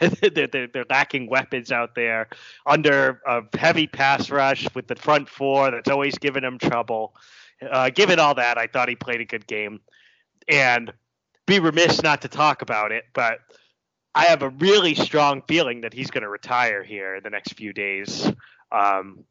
they're, 0.00 0.46
they're, 0.46 0.68
they're 0.68 0.84
lacking 0.88 1.28
weapons 1.28 1.72
out 1.72 1.96
there 1.96 2.28
under 2.66 3.20
a 3.26 3.42
heavy 3.58 3.88
pass 3.88 4.30
rush 4.30 4.72
with 4.76 4.86
the 4.86 4.94
front 4.94 5.28
four 5.28 5.72
that's 5.72 5.90
always 5.90 6.16
giving 6.18 6.44
him 6.44 6.56
trouble. 6.56 7.16
Uh, 7.68 7.90
given 7.90 8.20
all 8.20 8.36
that, 8.36 8.58
I 8.58 8.68
thought 8.68 8.88
he 8.88 8.94
played 8.94 9.20
a 9.20 9.24
good 9.24 9.48
game. 9.48 9.80
And 10.46 10.92
be 11.48 11.58
remiss 11.58 12.00
not 12.00 12.22
to 12.22 12.28
talk 12.28 12.62
about 12.62 12.92
it, 12.92 13.06
but 13.12 13.40
I 14.14 14.26
have 14.26 14.42
a 14.42 14.50
really 14.50 14.94
strong 14.94 15.42
feeling 15.48 15.82
that 15.82 15.94
he's 15.94 16.10
going 16.10 16.22
to 16.22 16.28
retire 16.28 16.82
here 16.82 17.16
in 17.16 17.22
the 17.22 17.30
next 17.30 17.54
few 17.54 17.72
days. 17.72 18.30
Um, 18.70 19.24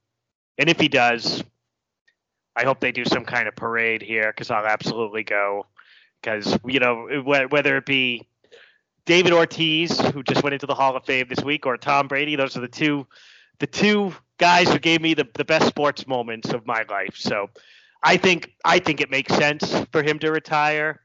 and 0.57 0.69
if 0.69 0.79
he 0.79 0.87
does, 0.87 1.43
I 2.55 2.63
hope 2.63 2.79
they 2.79 2.91
do 2.91 3.05
some 3.05 3.25
kind 3.25 3.47
of 3.47 3.55
parade 3.55 4.01
here 4.01 4.31
because 4.31 4.51
I'll 4.51 4.65
absolutely 4.65 5.23
go. 5.23 5.65
Because 6.21 6.57
you 6.65 6.79
know 6.79 7.23
whether 7.23 7.77
it 7.77 7.85
be 7.85 8.27
David 9.05 9.33
Ortiz, 9.33 9.99
who 9.99 10.21
just 10.21 10.43
went 10.43 10.53
into 10.53 10.67
the 10.67 10.75
Hall 10.75 10.95
of 10.95 11.05
Fame 11.05 11.27
this 11.27 11.43
week, 11.43 11.65
or 11.65 11.77
Tom 11.77 12.07
Brady, 12.07 12.35
those 12.35 12.55
are 12.55 12.61
the 12.61 12.67
two 12.67 13.07
the 13.59 13.67
two 13.67 14.13
guys 14.37 14.67
who 14.71 14.79
gave 14.79 15.01
me 15.01 15.13
the, 15.13 15.27
the 15.35 15.45
best 15.45 15.67
sports 15.67 16.07
moments 16.07 16.49
of 16.49 16.65
my 16.65 16.83
life. 16.89 17.15
So 17.15 17.49
I 18.03 18.17
think 18.17 18.51
I 18.65 18.79
think 18.79 19.01
it 19.01 19.09
makes 19.09 19.33
sense 19.35 19.73
for 19.91 20.03
him 20.03 20.19
to 20.19 20.31
retire. 20.31 21.01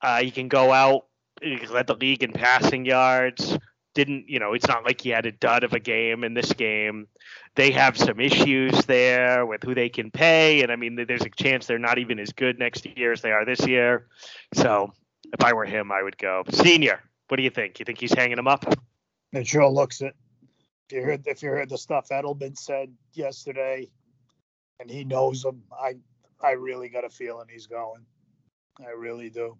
Uh, 0.00 0.22
he 0.22 0.30
can 0.30 0.48
go 0.48 0.72
out, 0.72 1.06
he 1.42 1.66
led 1.66 1.86
the 1.86 1.94
league 1.94 2.22
in 2.22 2.32
passing 2.32 2.84
yards. 2.84 3.58
Didn't 3.94 4.28
you 4.28 4.38
know? 4.38 4.54
It's 4.54 4.66
not 4.66 4.84
like 4.84 5.00
he 5.00 5.10
had 5.10 5.26
a 5.26 5.32
dud 5.32 5.64
of 5.64 5.74
a 5.74 5.80
game 5.80 6.24
in 6.24 6.32
this 6.32 6.52
game. 6.54 7.08
They 7.56 7.70
have 7.72 7.98
some 7.98 8.20
issues 8.20 8.86
there 8.86 9.44
with 9.44 9.62
who 9.62 9.74
they 9.74 9.90
can 9.90 10.10
pay, 10.10 10.62
and 10.62 10.72
I 10.72 10.76
mean, 10.76 10.96
there's 10.96 11.22
a 11.22 11.30
chance 11.30 11.66
they're 11.66 11.78
not 11.78 11.98
even 11.98 12.18
as 12.18 12.32
good 12.32 12.58
next 12.58 12.86
year 12.96 13.12
as 13.12 13.20
they 13.20 13.32
are 13.32 13.44
this 13.44 13.66
year. 13.66 14.06
So 14.54 14.92
if 15.32 15.44
I 15.44 15.52
were 15.52 15.66
him, 15.66 15.92
I 15.92 16.02
would 16.02 16.16
go 16.16 16.42
senior. 16.50 17.02
What 17.28 17.36
do 17.36 17.42
you 17.42 17.50
think? 17.50 17.78
You 17.78 17.84
think 17.84 17.98
he's 17.98 18.14
hanging 18.14 18.38
him 18.38 18.48
up? 18.48 18.64
It 19.32 19.46
sure 19.46 19.68
looks 19.68 20.00
it. 20.00 20.14
If 20.88 20.96
you 20.96 21.02
heard 21.02 21.26
if 21.26 21.42
you 21.42 21.50
heard 21.50 21.68
the 21.68 21.78
stuff 21.78 22.08
Edelman 22.10 22.56
said 22.58 22.92
yesterday, 23.12 23.90
and 24.80 24.90
he 24.90 25.04
knows 25.04 25.44
him, 25.44 25.62
I 25.72 25.94
I 26.42 26.52
really 26.52 26.88
got 26.88 27.04
a 27.04 27.10
feeling 27.10 27.46
he's 27.50 27.66
going. 27.66 28.04
I 28.80 28.90
really 28.90 29.30
do. 29.30 29.56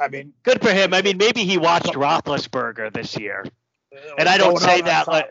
I 0.00 0.08
mean, 0.08 0.32
good 0.42 0.62
for 0.62 0.72
him. 0.72 0.94
I 0.94 1.02
mean, 1.02 1.18
maybe 1.18 1.44
he 1.44 1.58
watched 1.58 1.92
Roethlisberger 1.92 2.92
this 2.92 3.18
year, 3.18 3.44
and 4.18 4.28
I 4.28 4.38
don't 4.38 4.58
say 4.58 4.80
that 4.80 5.06
like 5.06 5.30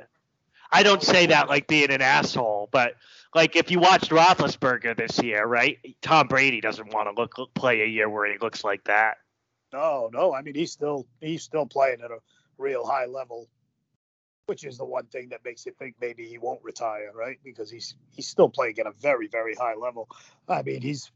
I 0.71 0.83
don't 0.83 1.01
say 1.01 1.25
that 1.27 1.49
like 1.49 1.67
being 1.67 1.91
an 1.91 2.01
asshole, 2.01 2.69
but 2.71 2.93
like 3.33 3.55
if 3.55 3.71
you 3.71 3.79
watched 3.79 4.11
Roethlisberger 4.11 4.95
this 4.95 5.21
year, 5.21 5.45
right? 5.45 5.77
Tom 6.01 6.27
Brady 6.27 6.61
doesn't 6.61 6.93
want 6.93 7.09
to 7.09 7.19
look 7.19 7.53
play 7.55 7.81
a 7.81 7.85
year 7.85 8.09
where 8.09 8.31
he 8.31 8.37
looks 8.37 8.63
like 8.63 8.83
that. 8.85 9.17
No, 9.73 10.09
no. 10.13 10.33
I 10.33 10.41
mean, 10.41 10.55
he's 10.55 10.71
still 10.71 11.07
he's 11.19 11.43
still 11.43 11.65
playing 11.65 12.01
at 12.03 12.11
a 12.11 12.19
real 12.57 12.85
high 12.85 13.05
level, 13.05 13.47
which 14.45 14.63
is 14.63 14.77
the 14.77 14.85
one 14.85 15.05
thing 15.05 15.29
that 15.29 15.43
makes 15.43 15.65
you 15.65 15.71
think 15.71 15.95
maybe 15.99 16.25
he 16.25 16.37
won't 16.37 16.63
retire, 16.63 17.11
right? 17.15 17.39
Because 17.43 17.71
he's 17.71 17.95
he's 18.11 18.27
still 18.27 18.49
playing 18.49 18.77
at 18.79 18.85
a 18.85 18.93
very 18.99 19.27
very 19.27 19.55
high 19.55 19.75
level. 19.75 20.07
I 20.47 20.61
mean, 20.61 20.81
he's 20.81 21.11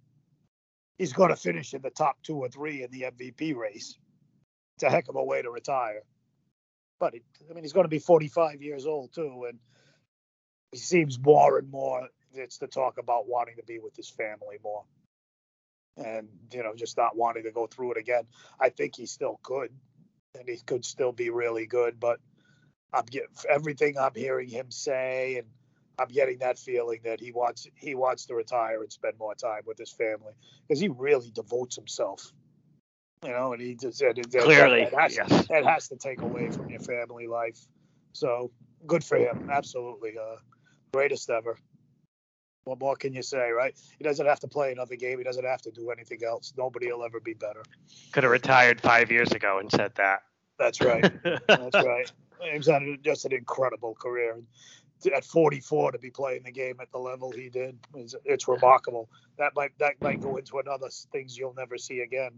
he's 0.98 1.14
going 1.14 1.30
to 1.30 1.36
finish 1.36 1.74
in 1.74 1.82
the 1.82 1.90
top 1.90 2.18
two 2.24 2.38
or 2.38 2.50
three 2.50 2.84
in 2.84 2.92
the 2.92 3.04
MVP 3.04 3.56
race. 3.56 3.98
It's 4.78 4.84
a 4.84 4.90
heck 4.90 5.10
of 5.10 5.16
a 5.16 5.24
way 5.24 5.42
to 5.42 5.50
retire. 5.50 6.02
But 7.00 7.14
I 7.50 7.54
mean, 7.54 7.64
he's 7.64 7.74
going 7.74 7.86
to 7.86 7.90
be 7.90 8.00
45 8.00 8.62
years 8.62 8.86
old 8.86 9.14
too, 9.14 9.46
and 9.50 9.60
he 10.72 10.78
seems 10.78 11.20
more 11.20 11.58
and 11.58 11.70
more 11.70 12.08
it's 12.34 12.58
to 12.60 12.68
talk 12.68 12.98
about 12.98 13.28
wanting 13.28 13.58
to 13.58 13.64
be 13.64 13.80
with 13.80 13.96
his 13.96 14.10
family 14.10 14.58
more, 14.64 14.84
and 15.98 16.28
you 16.52 16.64
know, 16.64 16.74
just 16.76 16.98
not 16.98 17.16
wanting 17.16 17.44
to 17.44 17.52
go 17.52 17.68
through 17.68 17.92
it 17.92 17.98
again. 17.98 18.24
I 18.60 18.70
think 18.70 18.96
he 18.96 19.06
still 19.06 19.40
could, 19.44 19.70
and 20.40 20.48
he 20.48 20.60
could 20.66 20.86
still 20.86 21.12
be 21.12 21.30
really 21.30 21.68
good. 21.68 22.00
But 22.00 22.20
I'm 22.92 23.06
getting 23.06 23.30
everything 23.50 23.98
I'm 23.98 24.16
hearing 24.16 24.50
him 24.50 24.72
say 24.72 25.38
and 25.38 25.48
I'm 26.00 26.08
getting 26.08 26.40
that 26.40 26.58
feeling 26.58 27.00
that 27.04 27.20
he 27.20 27.32
wants 27.32 27.68
he 27.76 27.96
wants 27.96 28.26
to 28.28 28.36
retire 28.36 28.82
and 28.82 28.92
spend 28.92 29.18
more 29.20 29.36
time 29.36 29.62
with 29.66 29.78
his 29.78 29.92
family 29.92 30.34
because 30.68 30.80
he 30.80 30.90
really 30.90 31.30
devotes 31.30 31.76
himself. 31.76 32.32
You 33.24 33.32
know, 33.32 33.54
and 33.54 33.62
he 33.62 33.76
just 33.76 33.98
said 33.98 34.18
it, 34.18 34.32
clearly 34.32 34.82
it 34.82 34.94
has, 34.94 35.16
yes. 35.16 35.48
it 35.50 35.66
has 35.66 35.88
to 35.88 35.96
take 35.96 36.22
away 36.22 36.50
from 36.50 36.70
your 36.70 36.82
family 36.82 37.28
life. 37.28 37.58
So 38.12 38.52
good 38.86 39.04
for 39.04 39.18
him, 39.18 39.50
absolutely, 39.50 40.18
uh, 40.18 40.36
greatest 40.92 41.30
ever. 41.30 41.58
What 42.66 42.80
more 42.80 42.96
can 42.96 43.14
you 43.14 43.24
say, 43.24 43.52
right? 43.52 43.78
He 43.98 44.04
doesn't 44.04 44.26
have 44.26 44.40
to 44.42 44.48
play 44.48 44.72
another 44.72 44.96
game. 44.96 45.18
He 45.18 45.24
doesn't 45.24 45.46
have 45.46 45.62
to 45.64 45.72
do 45.72 45.90
anything 45.90 46.20
else. 46.26 46.54
Nobody 46.58 46.92
will 46.92 47.04
ever 47.04 47.20
be 47.20 47.34
better. 47.34 47.64
Could 48.12 48.24
have 48.24 48.32
retired 48.32 48.82
five 48.82 49.12
years 49.12 49.32
ago 49.32 49.60
and 49.60 49.70
said 49.72 49.94
that. 49.96 50.24
That's 50.60 50.82
right. 50.82 51.12
That's 51.48 51.76
right. 51.76 52.12
He's 52.52 52.68
had 52.68 52.84
just 53.04 53.26
an 53.26 53.34
incredible 53.34 53.96
career 53.96 54.38
at 55.08 55.26
44 55.26 55.92
to 55.92 56.00
be 56.00 56.10
playing 56.10 56.44
the 56.44 56.52
game 56.52 56.76
at 56.82 56.92
the 56.92 56.98
level 56.98 57.32
he 57.32 57.50
did. 57.50 57.78
It's, 57.96 58.16
it's 58.26 58.48
remarkable. 58.48 59.10
That 59.38 59.54
might 59.56 59.78
that 59.80 60.02
might 60.02 60.22
go 60.22 60.38
into 60.38 60.60
another 60.60 60.90
things 61.12 61.38
you'll 61.38 61.56
never 61.56 61.78
see 61.78 62.02
again. 62.02 62.32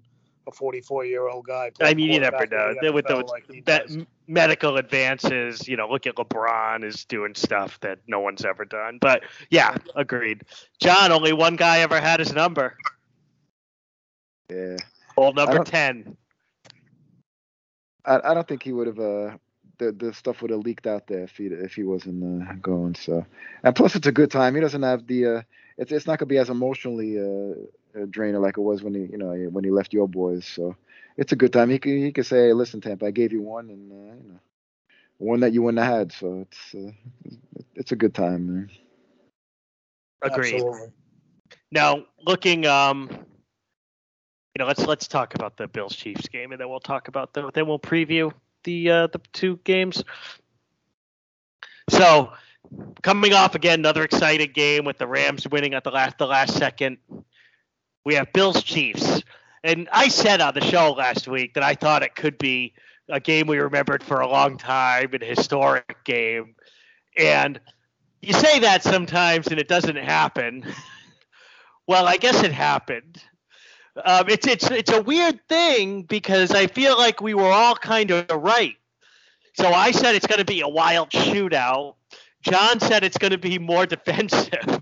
A 0.48 0.52
44 0.52 1.06
year 1.06 1.28
old 1.28 1.48
guy 1.48 1.72
i 1.82 1.96
mean 1.96 2.12
you 2.12 2.20
never 2.20 2.46
know. 2.46 2.76
the 2.80 2.94
with 2.94 3.08
the 3.08 3.16
like 3.16 3.66
that 3.66 3.88
medical 4.28 4.78
advances 4.78 5.68
you 5.68 5.76
know 5.76 5.90
look 5.90 6.06
at 6.06 6.14
lebron 6.18 6.84
is 6.84 7.04
doing 7.06 7.34
stuff 7.34 7.80
that 7.80 7.98
no 8.08 8.20
one's 8.20 8.46
ever 8.46 8.64
done. 8.64 9.00
But 9.02 9.24
yeah 9.50 9.76
agreed. 9.96 10.44
John 10.80 11.12
only 11.12 11.34
one 11.34 11.56
guy 11.56 11.80
ever 11.80 12.00
had 12.00 12.20
his 12.20 12.32
number. 12.32 12.78
Yeah. 14.52 14.78
Old 15.18 15.36
number 15.36 15.64
10 15.64 16.16
I, 18.06 18.20
I 18.24 18.34
don't 18.34 18.48
think 18.48 18.64
he 18.64 18.72
would 18.72 18.88
have 18.88 19.00
uh, 19.00 19.38
the 19.78 19.92
the 19.92 20.14
stuff 20.14 20.42
would 20.42 20.52
have 20.52 20.62
leaked 20.62 20.88
out 20.88 21.08
there 21.08 21.24
if 21.24 21.38
he 21.38 21.46
if 21.46 21.76
he 21.76 21.84
wasn't 21.84 22.24
uh, 22.24 22.54
going. 22.62 22.96
So, 22.96 23.26
and 23.64 23.76
plus 23.76 23.96
it's 23.96 24.08
a 24.08 24.12
good 24.12 24.32
time. 24.32 24.56
He 24.56 24.62
doesn't 24.62 24.84
have 24.84 25.08
the 25.08 25.26
uh, 25.26 25.42
it's 25.78 25.92
it's 25.92 26.08
not 26.08 26.20
gonna 26.20 26.28
be 26.28 26.38
as 26.38 26.50
emotionally 26.50 27.20
uh, 27.20 28.02
a 28.02 28.06
drainer 28.08 28.40
like 28.40 28.58
it 28.58 28.62
was 28.62 28.84
when 28.84 28.94
he 28.94 29.02
you 29.02 29.18
know 29.18 29.34
when 29.52 29.64
he 29.64 29.72
left 29.72 29.94
your 29.94 30.08
boys. 30.08 30.46
So 30.46 30.76
it's 31.18 31.32
a 31.32 31.38
good 31.38 31.54
time. 31.54 31.70
He 31.70 31.80
could 31.80 31.92
he 31.94 32.12
could 32.12 32.26
say, 32.26 32.48
hey, 32.48 32.54
listen, 32.54 32.82
Tampa, 32.82 33.06
I 33.06 33.12
gave 33.12 33.32
you 33.32 33.42
one, 33.42 33.70
and 33.70 33.92
uh, 33.92 34.16
you 34.16 34.30
know 34.34 34.40
one 35.18 35.40
that 35.42 35.54
you 35.54 35.62
wouldn't 35.62 35.84
have 35.84 35.98
had. 35.98 36.12
So 36.12 36.42
it's 36.42 36.76
uh, 36.76 36.92
it's 37.76 37.92
a 37.92 37.96
good 37.96 38.14
time. 38.14 38.48
Man. 38.48 38.70
Agreed. 40.22 40.56
Absolutely. 40.56 40.94
Now 41.72 42.06
looking 42.26 42.66
um 42.66 43.10
you 44.56 44.64
know, 44.64 44.68
let's 44.68 44.86
let's 44.86 45.08
talk 45.08 45.36
about 45.36 45.58
the 45.58 45.68
Bills 45.68 45.96
Chiefs 45.96 46.30
game, 46.30 46.54
and 46.54 46.62
then 46.62 46.70
we'll 46.70 46.80
talk 46.80 47.10
about 47.10 47.34
the 47.34 47.52
then 47.52 47.68
we'll 47.68 47.80
preview 47.80 48.32
the 48.66 48.92
uh, 48.92 49.08
the 49.08 49.22
two 49.32 49.60
games. 49.64 50.04
So 51.90 52.34
coming 53.02 53.34
off 53.34 53.56
again 53.56 53.80
another 53.80 54.04
exciting 54.04 54.52
game 54.52 54.86
with 54.86 54.98
the 54.98 55.08
Rams 55.08 55.48
winning 55.48 55.74
at 55.74 55.84
the 55.84 55.92
last 55.92 56.18
the 56.18 56.28
last 56.28 56.58
second. 56.58 56.98
We 58.04 58.16
have 58.16 58.34
Bills 58.34 58.62
Chiefs. 58.62 59.24
And 59.64 59.90
I 59.92 60.10
said 60.10 60.42
on 60.42 60.54
the 60.54 60.62
show 60.62 60.92
last 60.92 61.28
week 61.28 61.56
that 61.56 61.64
I 61.64 61.74
thought 61.74 62.04
it 62.04 62.16
could 62.16 62.38
be 62.38 62.74
a 63.10 63.20
game 63.20 63.48
we 63.48 63.58
remembered 63.58 64.04
for 64.04 64.22
a 64.22 64.28
long 64.28 64.58
time, 64.58 65.10
a 65.20 65.26
historic 65.26 66.04
game. 66.04 66.56
And 67.18 67.60
you 68.22 68.34
say 68.34 68.60
that 68.60 68.84
sometimes 68.84 69.48
and 69.48 69.60
it 69.60 69.68
doesn't 69.68 69.96
happen. 69.96 70.66
well, 71.88 72.08
I 72.08 72.18
guess 72.18 72.44
it 72.44 72.52
happened. 72.52 73.22
Um, 74.04 74.28
it's 74.28 74.46
it's 74.46 74.70
it's 74.70 74.92
a 74.92 75.02
weird 75.02 75.40
thing 75.48 76.04
because 76.04 76.52
I 76.52 76.68
feel 76.68 76.98
like 76.98 77.22
we 77.22 77.34
were 77.34 77.52
all 77.52 77.76
kind 77.76 78.12
of 78.12 78.30
right. 78.30 78.76
So 79.54 79.70
I 79.70 79.92
said 79.92 80.16
it's 80.16 80.28
going 80.28 80.40
to 80.40 80.46
be 80.46 80.62
a 80.62 80.68
wild 80.68 81.12
shootout. 81.12 81.96
John 82.42 82.80
said 82.80 83.04
it's 83.04 83.18
going 83.18 83.32
to 83.32 83.38
be 83.38 83.58
more 83.58 83.86
defensive. 83.86 84.82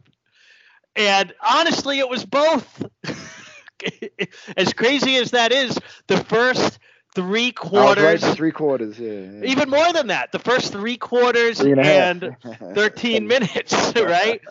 And 0.95 1.33
honestly, 1.41 1.99
it 1.99 2.09
was 2.09 2.25
both. 2.25 2.83
as 4.57 4.73
crazy 4.73 5.17
as 5.17 5.31
that 5.31 5.51
is, 5.51 5.77
the 6.07 6.17
first 6.17 6.79
three 7.15 7.51
quarters. 7.51 8.23
Right, 8.23 8.35
three 8.35 8.51
quarters, 8.51 8.99
yeah, 8.99 9.11
yeah, 9.11 9.45
Even 9.45 9.69
more 9.69 9.91
than 9.93 10.07
that. 10.07 10.31
The 10.31 10.39
first 10.39 10.71
three 10.71 10.97
quarters 10.97 11.59
three 11.59 11.73
and, 11.73 12.35
and 12.43 12.75
13 12.75 13.27
minutes, 13.27 13.93
right? 13.95 14.41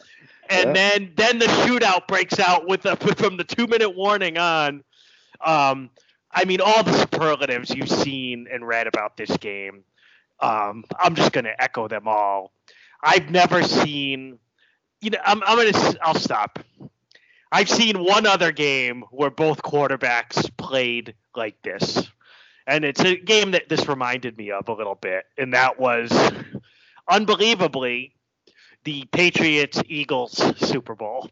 And 0.48 0.68
yeah. 0.68 0.72
then 0.72 1.12
then 1.16 1.38
the 1.38 1.46
shootout 1.46 2.06
breaks 2.06 2.38
out 2.38 2.68
with 2.68 2.82
the 2.82 2.96
from 3.16 3.36
the 3.36 3.44
two 3.44 3.66
minute 3.66 3.90
warning 3.90 4.38
on. 4.38 4.82
Um, 5.40 5.90
I 6.30 6.44
mean, 6.44 6.60
all 6.60 6.82
the 6.82 6.92
superlatives 6.92 7.70
you've 7.70 7.90
seen 7.90 8.46
and 8.50 8.66
read 8.66 8.86
about 8.86 9.16
this 9.16 9.36
game. 9.36 9.84
Um, 10.40 10.84
I'm 10.98 11.14
just 11.14 11.32
going 11.32 11.44
to 11.44 11.62
echo 11.62 11.88
them 11.88 12.08
all. 12.08 12.52
I've 13.02 13.30
never 13.30 13.62
seen, 13.62 14.38
you 15.00 15.10
know, 15.10 15.18
I'm, 15.24 15.42
I'm 15.44 15.56
going 15.56 15.72
to, 15.72 15.98
I'll 16.00 16.14
stop. 16.14 16.58
I've 17.50 17.68
seen 17.68 18.02
one 18.02 18.26
other 18.26 18.50
game 18.50 19.04
where 19.10 19.30
both 19.30 19.62
quarterbacks 19.62 20.50
played 20.56 21.14
like 21.36 21.60
this. 21.62 22.10
And 22.66 22.84
it's 22.84 23.00
a 23.00 23.16
game 23.16 23.50
that 23.50 23.68
this 23.68 23.86
reminded 23.88 24.38
me 24.38 24.52
of 24.52 24.68
a 24.68 24.72
little 24.72 24.94
bit. 24.94 25.24
And 25.36 25.52
that 25.52 25.78
was 25.78 26.10
unbelievably 27.08 28.14
the 28.84 29.04
Patriots 29.12 29.82
Eagles 29.86 30.42
Super 30.58 30.94
Bowl, 30.94 31.30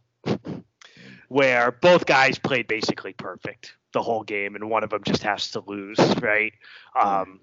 where 1.29 1.73
both 1.73 2.07
guys 2.07 2.39
played 2.39 2.67
basically 2.67 3.13
perfect 3.13 3.75
the 3.93 4.03
whole 4.03 4.23
game, 4.23 4.55
and 4.55 4.71
one 4.71 4.85
of 4.85 4.91
them 4.91 5.03
just 5.05 5.23
has 5.23 5.51
to 5.53 5.61
lose, 5.67 5.99
right? 6.21 6.53
Um, 7.01 7.41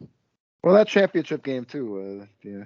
well, 0.64 0.76
that 0.76 0.88
championship 0.88 1.44
game 1.44 1.66
too. 1.66 2.22
Uh, 2.22 2.26
yeah, 2.44 2.64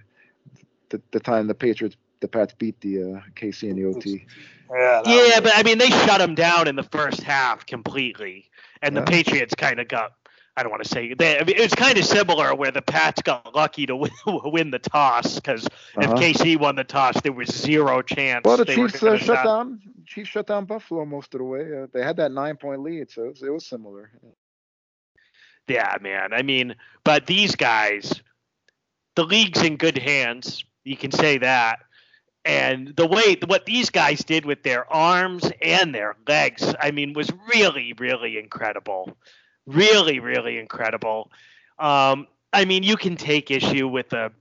the, 0.89 1.01
the 1.11 1.19
time 1.19 1.47
the 1.47 1.55
Patriots, 1.55 1.97
the 2.19 2.27
Pats 2.27 2.53
beat 2.57 2.79
the 2.81 3.03
uh, 3.03 3.21
KC 3.35 3.69
in 3.69 3.75
the 3.75 3.85
OT. 3.85 4.25
Yeah, 4.73 5.01
yeah, 5.05 5.39
but 5.41 5.51
I 5.55 5.63
mean, 5.63 5.77
they 5.77 5.89
shut 5.89 6.19
them 6.19 6.35
down 6.35 6.67
in 6.67 6.75
the 6.75 6.83
first 6.83 7.21
half 7.23 7.65
completely, 7.65 8.49
and 8.81 8.95
yeah. 8.95 9.01
the 9.01 9.11
Patriots 9.11 9.53
kind 9.55 9.79
of 9.79 9.87
got 9.87 10.13
I 10.57 10.63
don't 10.63 10.71
want 10.71 10.83
to 10.83 10.89
say 10.89 11.13
they, 11.13 11.39
I 11.39 11.43
mean, 11.43 11.55
it's 11.57 11.73
kind 11.75 11.97
of 11.97 12.03
similar 12.05 12.53
where 12.53 12.71
the 12.71 12.81
Pats 12.81 13.21
got 13.21 13.55
lucky 13.55 13.85
to 13.85 13.95
win, 13.95 14.11
win 14.25 14.71
the 14.71 14.79
toss 14.79 15.35
because 15.35 15.65
Uh-huh. 15.65 16.13
if 16.13 16.37
KC 16.37 16.59
won 16.59 16.75
the 16.75 16.83
toss, 16.83 17.19
there 17.21 17.31
was 17.31 17.47
zero 17.49 18.01
chance. 18.01 18.43
Well, 18.45 18.57
the 18.57 18.65
Chiefs 18.65 19.01
uh, 19.01 19.17
shut 19.17 19.43
down. 19.43 19.81
Chiefs 20.05 20.29
shut 20.29 20.47
down 20.47 20.65
Buffalo 20.65 21.05
most 21.05 21.33
of 21.33 21.39
the 21.39 21.45
way. 21.45 21.61
Uh, 21.83 21.87
they 21.93 22.03
had 22.03 22.17
that 22.17 22.31
nine 22.31 22.57
point 22.57 22.81
lead, 22.81 23.09
so 23.09 23.23
it 23.25 23.29
was, 23.29 23.43
it 23.43 23.49
was 23.49 23.65
similar. 23.65 24.11
Yeah, 25.67 25.95
man. 26.01 26.33
I 26.33 26.41
mean, 26.41 26.75
but 27.03 27.27
these 27.27 27.55
guys, 27.55 28.21
the 29.15 29.23
league's 29.23 29.61
in 29.63 29.77
good 29.77 29.97
hands. 29.97 30.65
You 30.83 30.97
can 30.97 31.11
say 31.11 31.37
that. 31.37 31.79
And 32.43 32.95
the 32.95 33.05
way 33.05 33.37
what 33.45 33.65
these 33.65 33.89
guys 33.91 34.19
did 34.23 34.45
with 34.45 34.63
their 34.63 34.91
arms 34.91 35.49
and 35.61 35.93
their 35.93 36.17
legs, 36.27 36.73
I 36.79 36.91
mean, 36.91 37.13
was 37.13 37.29
really, 37.53 37.93
really 37.99 38.37
incredible. 38.39 39.15
Really, 39.67 40.19
really 40.19 40.57
incredible. 40.57 41.31
Um, 41.79 42.27
I 42.53 42.65
mean, 42.65 42.83
you 42.83 42.97
can 42.97 43.15
take 43.15 43.51
issue 43.51 43.87
with 43.87 44.09
the 44.09 44.31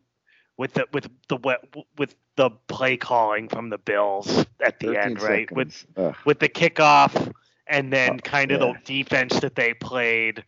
with 0.56 0.74
the 0.74 0.86
with 0.92 1.08
the 1.28 1.58
with 1.96 2.14
the 2.36 2.50
play 2.68 2.96
calling 2.96 3.48
from 3.48 3.70
the 3.70 3.78
Bills 3.78 4.44
at 4.60 4.78
the 4.80 4.88
13 4.88 4.96
end, 4.96 5.22
right? 5.22 5.50
With. 5.52 5.86
Ugh. 5.96 6.14
with 6.24 6.38
the 6.38 6.48
kickoff 6.48 7.32
and 7.66 7.92
then 7.92 8.14
Oh, 8.14 8.16
kind 8.18 8.50
of 8.50 8.60
yeah. 8.60 8.72
the 8.72 9.02
defense 9.02 9.40
that 9.40 9.54
they 9.54 9.74
played, 9.74 10.44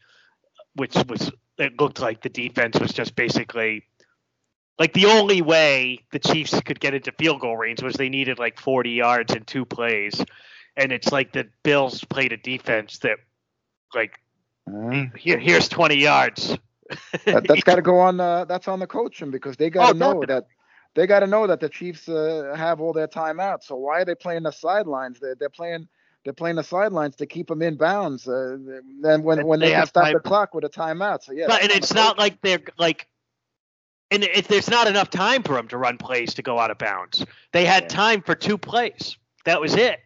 which 0.75 0.95
was 1.09 1.31
it 1.59 1.81
looked 1.81 2.01
like 2.01 2.23
the 2.23 2.29
defense 2.29 2.79
was 2.81 2.93
just 2.93 3.15
basically 3.15 3.85
like 4.79 4.95
the 4.95 5.07
only 5.07 5.43
way 5.43 6.01
the 6.13 6.19
Chiefs 6.19 6.59
could 6.63 6.81
get 6.81 6.95
into 6.95 7.13
field 7.13 7.41
goal 7.41 7.57
range 7.57 7.83
was 7.83 7.95
they 7.95 8.09
needed 8.09 8.39
like 8.39 8.59
40 8.59 8.91
yards 8.91 9.35
in 9.35 9.45
two 9.45 9.65
plays, 9.65 10.25
and 10.77 10.93
it's 10.93 11.13
like 11.13 11.33
the 11.33 11.47
Bills 11.63 12.03
played 12.05 12.33
a 12.33 12.37
defense 12.39 12.99
that 13.01 13.19
like 13.95 14.19
Uh, 14.71 15.07
here 15.17 15.39
here's 15.39 15.69
20 15.69 15.97
yards. 15.97 16.57
that, 17.25 17.47
that's 17.47 17.63
got 17.65 17.77
to 17.77 17.83
go 17.83 17.99
on. 17.99 18.21
Uh, 18.21 18.45
that's 18.45 18.69
on 18.69 18.79
the 18.79 18.87
coaching 18.87 19.31
because 19.31 19.57
they 19.57 19.71
got 19.71 19.87
to 19.87 19.89
Oh, 19.89 19.93
know 19.93 20.25
definitely. 20.25 20.27
that 20.27 20.47
they 20.95 21.07
got 21.07 21.21
to 21.21 21.27
know 21.27 21.47
that 21.47 21.61
the 21.61 21.69
Chiefs 21.69 22.09
uh, 22.09 22.55
have 22.57 22.81
all 22.81 22.93
their 22.93 23.09
timeouts. 23.09 23.65
So 23.65 23.77
why 23.77 24.01
are 24.01 24.05
they 24.05 24.15
playing 24.15 24.43
the 24.45 24.51
sidelines? 24.53 25.19
They're, 25.21 25.35
they're 25.35 25.49
playing. 25.49 25.89
They're 26.25 26.33
playing 26.33 26.55
the 26.57 26.63
sidelines 26.63 27.17
to 27.17 27.27
keep 27.27 27.49
them 27.49 27.63
in 27.63 27.77
bounds. 27.77 28.29
Uh, 28.29 28.57
then 29.01 29.25
when 29.25 29.41
And 29.41 29.49
when 29.49 29.59
they 29.59 29.67
they, 29.67 29.73
have 29.73 29.89
stop 29.89 30.05
time- 30.05 30.13
the 30.15 30.21
clock 30.21 30.55
with 30.55 30.65
a 30.65 30.69
timeout. 30.69 31.25
So 31.25 31.33
yeah, 31.33 31.47
But, 31.49 31.63
and 31.63 31.73
it's 31.73 31.93
not 31.93 32.17
like 32.17 32.41
they're 32.43 32.61
like, 32.79 33.09
and 34.13 34.23
if 34.23 34.47
there's 34.47 34.71
not 34.71 34.87
enough 34.87 35.11
time 35.11 35.43
for 35.43 35.55
them 35.55 35.67
to 35.69 35.79
run 35.79 35.99
plays 35.99 36.35
to 36.35 36.43
go 36.43 36.61
out 36.61 36.71
of 36.71 36.79
bounds, 36.79 37.25
they 37.53 37.65
had 37.65 37.85
Yeah. 37.85 37.89
time 37.89 38.23
for 38.23 38.37
two 38.37 38.57
plays. 38.57 39.17
That 39.47 39.61
was 39.61 39.75
it. 39.75 39.99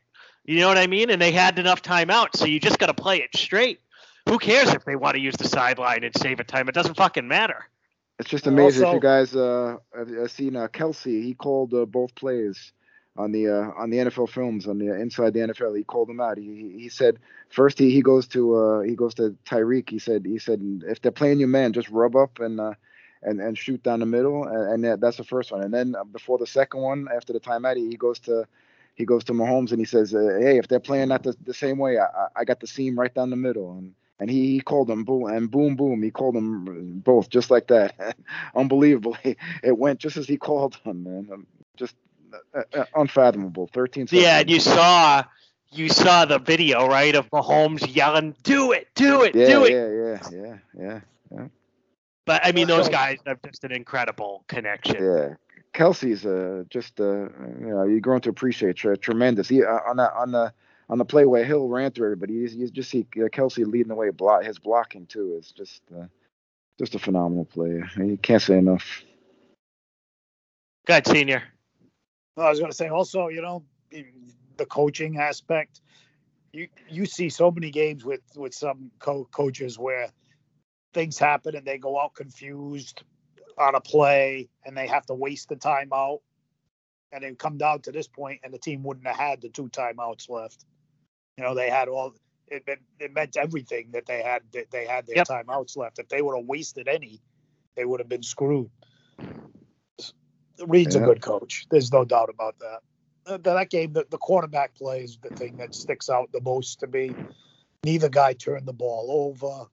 You 0.47 0.61
know 0.61 0.69
what 0.69 0.79
I 0.79 0.87
mean? 0.87 1.11
And 1.11 1.21
they 1.21 1.33
had 1.33 1.59
enough 1.59 1.83
timeouts, 1.83 2.37
so 2.37 2.47
you 2.47 2.61
just 2.61 2.79
got 2.79 2.87
to 2.87 2.95
play 2.95 3.19
it 3.21 3.37
straight. 3.37 3.81
Who 4.29 4.39
cares 4.39 4.71
if 4.71 4.85
they 4.85 4.97
want 4.97 5.17
to 5.17 5.21
use 5.21 5.37
the 5.37 5.49
sideline 5.49 6.05
and 6.05 6.17
save 6.17 6.41
a 6.41 6.45
time? 6.45 6.69
It 6.69 6.75
doesn't 6.75 6.97
fucking 6.97 7.29
matter. 7.29 7.65
It's 8.19 8.31
just 8.31 8.47
And 8.47 8.55
amazing 8.55 8.83
if 8.85 8.93
you 8.93 9.01
guys 9.01 9.37
uh 9.37 9.77
have, 9.97 10.09
have 10.09 10.31
seen 10.31 10.57
uh, 10.57 10.69
Kelce. 10.69 11.23
He 11.23 11.35
called 11.35 11.75
uh, 11.75 11.85
both 11.87 12.15
plays 12.15 12.73
on 13.17 13.33
the 13.33 13.49
uh, 13.49 13.71
on 13.77 13.91
the 13.91 13.99
NFL 13.99 14.31
films 14.31 14.67
on 14.67 14.79
the 14.79 14.91
uh, 14.91 14.95
inside 14.95 15.35
the 15.35 15.41
NFL. 15.41 15.77
He 15.77 15.85
called 15.85 16.09
them 16.09 16.21
out. 16.21 16.39
He 16.39 16.45
he- 16.45 16.79
he 16.83 16.89
said 16.89 17.19
first 17.51 17.79
he, 17.79 17.91
he 17.91 18.03
goes 18.03 18.27
to 18.29 18.57
uh 18.57 18.81
he 18.81 18.95
goes 18.97 19.15
to 19.15 19.37
Tyreek. 19.47 19.91
He 19.91 19.99
said 19.99 20.25
he 20.25 20.39
said 20.39 20.63
if 20.87 21.01
they're 21.03 21.13
playing 21.13 21.41
you 21.41 21.47
man, 21.47 21.73
just 21.75 21.91
rub 21.91 22.17
up 22.17 22.41
and 22.41 22.61
uh 22.61 22.75
and 23.23 23.41
and 23.41 23.59
shoot 23.59 23.83
down 23.83 24.01
the 24.01 24.07
middle. 24.07 24.45
And, 24.47 24.85
and 24.85 25.03
that's 25.03 25.19
the 25.19 25.25
first 25.25 25.53
one. 25.53 25.63
And 25.63 25.75
then 25.75 25.95
uh, 25.95 26.05
before 26.05 26.39
the 26.39 26.47
second 26.47 26.81
one, 26.81 27.09
after 27.15 27.33
the 27.35 27.41
timeout, 27.41 27.77
he, 27.77 27.89
he 27.91 27.97
goes 27.97 28.19
to 28.21 28.47
he 28.95 29.05
goes 29.05 29.25
to 29.25 29.35
Mahomes 29.35 29.73
and 29.73 29.79
he 29.79 29.85
says, 29.87 30.15
uh, 30.15 30.39
"Hey, 30.41 30.59
if 30.59 30.69
they're 30.69 30.81
playing 30.81 31.11
that 31.11 31.23
the, 31.23 31.37
the 31.45 31.55
same 31.55 31.77
way, 31.79 31.99
I, 31.99 32.05
I- 32.07 32.29
I 32.37 32.45
got 32.45 32.61
the 32.61 32.67
seam 32.67 32.99
right 32.99 33.15
down 33.15 33.29
the 33.31 33.37
middle." 33.37 33.73
And 33.77 33.95
and 34.19 34.31
he, 34.31 34.53
he 34.53 34.61
called 34.61 34.89
them 34.89 35.05
boom 35.05 35.25
and 35.27 35.51
boom 35.51 35.77
boom. 35.77 36.03
He 36.03 36.11
called 36.11 36.35
them 36.35 37.01
both 37.05 37.29
just 37.29 37.51
like 37.51 37.69
that. 37.69 38.17
unbelievably 38.55 39.37
It 39.63 39.77
went 39.77 40.01
just 40.01 40.17
as 40.17 40.27
he 40.27 40.37
called 40.37 40.79
them, 40.85 41.05
man. 41.05 41.29
Um, 41.33 41.47
Just 41.77 41.95
uh, 42.55 42.63
uh, 42.75 42.85
unfathomable. 42.95 43.69
Thirteen 43.73 44.07
seconds. 44.07 44.23
Yeah, 44.25 44.41
and 44.41 44.51
you 44.51 44.61
saw, 44.61 45.25
you 45.73 45.89
saw 45.89 46.25
the 46.25 46.39
video 46.39 46.87
right 46.87 47.15
of 47.15 47.29
Mahomes 47.31 47.95
yelling, 47.95 48.35
"Do 48.43 48.73
it, 48.73 48.89
do 48.95 49.23
it, 49.23 49.35
yeah, 49.35 49.47
do 49.47 49.65
it!" 49.65 49.73
yeah, 49.73 50.19
yeah, 50.31 50.59
yeah, 50.79 51.01
yeah, 51.31 51.47
But 52.25 52.45
I 52.45 52.53
mean, 52.53 52.67
those 52.67 52.89
guys 52.89 53.19
have 53.27 53.41
just 53.43 53.65
an 53.65 53.73
incredible 53.73 54.45
connection. 54.49 55.05
yeah. 55.05 55.35
Kelce's 55.75 56.25
uh, 56.25 56.65
just 56.71 56.99
uh, 57.01 57.29
you 57.61 57.69
know 57.69 57.85
you're 57.85 58.01
going 58.01 58.23
to 58.23 58.31
appreciate 58.31 58.77
tre- 58.77 58.97
tremendous. 58.97 59.49
He 59.49 59.63
uh, 59.63 59.81
on 59.87 59.97
the 59.99 60.15
on 60.15 60.33
the 60.33 60.53
on 60.89 60.99
the 60.99 61.05
play 61.05 61.25
where 61.25 61.45
Hill 61.45 61.69
ran 61.69 61.91
through 61.91 62.07
everybody. 62.07 62.35
You, 62.35 62.47
you 62.49 62.69
just 62.69 62.91
see 62.91 63.07
uh, 63.17 63.29
Kelce 63.29 63.67
leading 63.67 63.89
the 63.89 63.95
way. 63.95 64.11
Block 64.11 64.45
his 64.45 64.59
blocking 64.59 65.07
too 65.07 65.37
is 65.39 65.53
just 65.53 65.83
uh, 65.97 66.07
just 66.79 66.95
a 66.95 66.99
phenomenal 66.99 67.45
player. 67.45 67.89
You 67.97 68.19
can't 68.19 68.43
say 68.43 68.59
enough. 68.59 69.03
Good 70.87 71.07
senior. 71.07 71.43
No, 72.37 72.45
I 72.45 72.51
was 72.51 72.59
going 72.59 72.71
to 72.71 72.77
say 72.77 72.89
also, 72.89 73.29
you 73.29 73.43
know, 73.43 73.65
the 73.91 74.67
coaching 74.67 75.19
aspect. 75.19 75.81
You 76.53 76.69
you 76.89 77.07
see 77.07 77.29
so 77.29 77.51
many 77.51 77.71
games 77.71 78.05
with 78.05 78.21
with 78.37 78.55
some 78.55 78.91
co- 78.99 79.29
coaches 79.33 79.79
where 79.79 80.11
things 80.95 81.19
happen 81.19 81.57
and 81.57 81.67
they 81.67 81.77
go 81.77 82.01
out 82.01 82.15
confused 82.15 83.03
on 83.59 83.75
a 83.75 83.81
play 83.81 84.49
and 84.65 84.77
they 84.77 84.87
have 84.87 85.05
to 85.07 85.15
waste 85.15 85.49
the 85.49 85.57
timeout, 85.57 86.21
and 87.13 87.25
they 87.25 87.35
come 87.35 87.59
down 87.59 87.81
to 87.83 87.93
this 87.93 88.07
point 88.07 88.41
and 88.45 88.55
the 88.55 88.59
team 88.59 88.83
wouldn't 88.83 89.07
have 89.07 89.17
had 89.17 89.41
the 89.41 89.49
two 89.49 89.69
timeouts 89.69 90.31
left. 90.31 90.65
You 91.37 91.45
know, 91.45 91.55
they 91.55 91.71
had 91.71 91.89
all. 91.89 92.15
It, 92.49 92.65
meant 92.67 92.81
it 93.01 93.13
meant 93.13 93.37
everything 93.37 93.91
that 93.93 94.07
they 94.07 94.23
had 94.23 94.43
that 94.53 94.71
they 94.71 94.87
had 94.87 95.07
their 95.07 95.17
Yep. 95.17 95.29
timeouts 95.29 95.77
left. 95.77 95.99
If 95.99 96.09
they 96.09 96.23
would 96.23 96.37
have 96.37 96.47
wasted 96.47 96.87
any, 96.87 97.21
they 97.75 97.85
would 97.85 97.99
have 98.01 98.09
been 98.09 98.23
screwed. 98.23 98.71
Reid's 100.65 100.95
a 100.95 101.01
good 101.01 101.21
coach. 101.21 101.67
There's 101.71 101.93
no 101.93 102.05
doubt 102.05 102.31
about 102.31 102.59
that. 102.61 102.81
Uh, 103.27 103.39
that 103.39 103.71
game, 103.71 103.93
the, 103.93 104.07
the 104.09 104.17
quarterback 104.17 104.77
play 104.77 105.03
is 105.03 105.19
the 105.21 105.31
thing 105.31 105.57
that 105.57 105.75
sticks 105.75 106.09
out 106.09 106.31
the 106.33 106.41
most 106.41 106.81
to 106.81 106.87
me. 106.87 107.15
Neither 107.85 108.09
guy 108.09 108.33
turned 108.33 108.67
the 108.67 108.73
ball 108.73 109.09
over. 109.11 109.67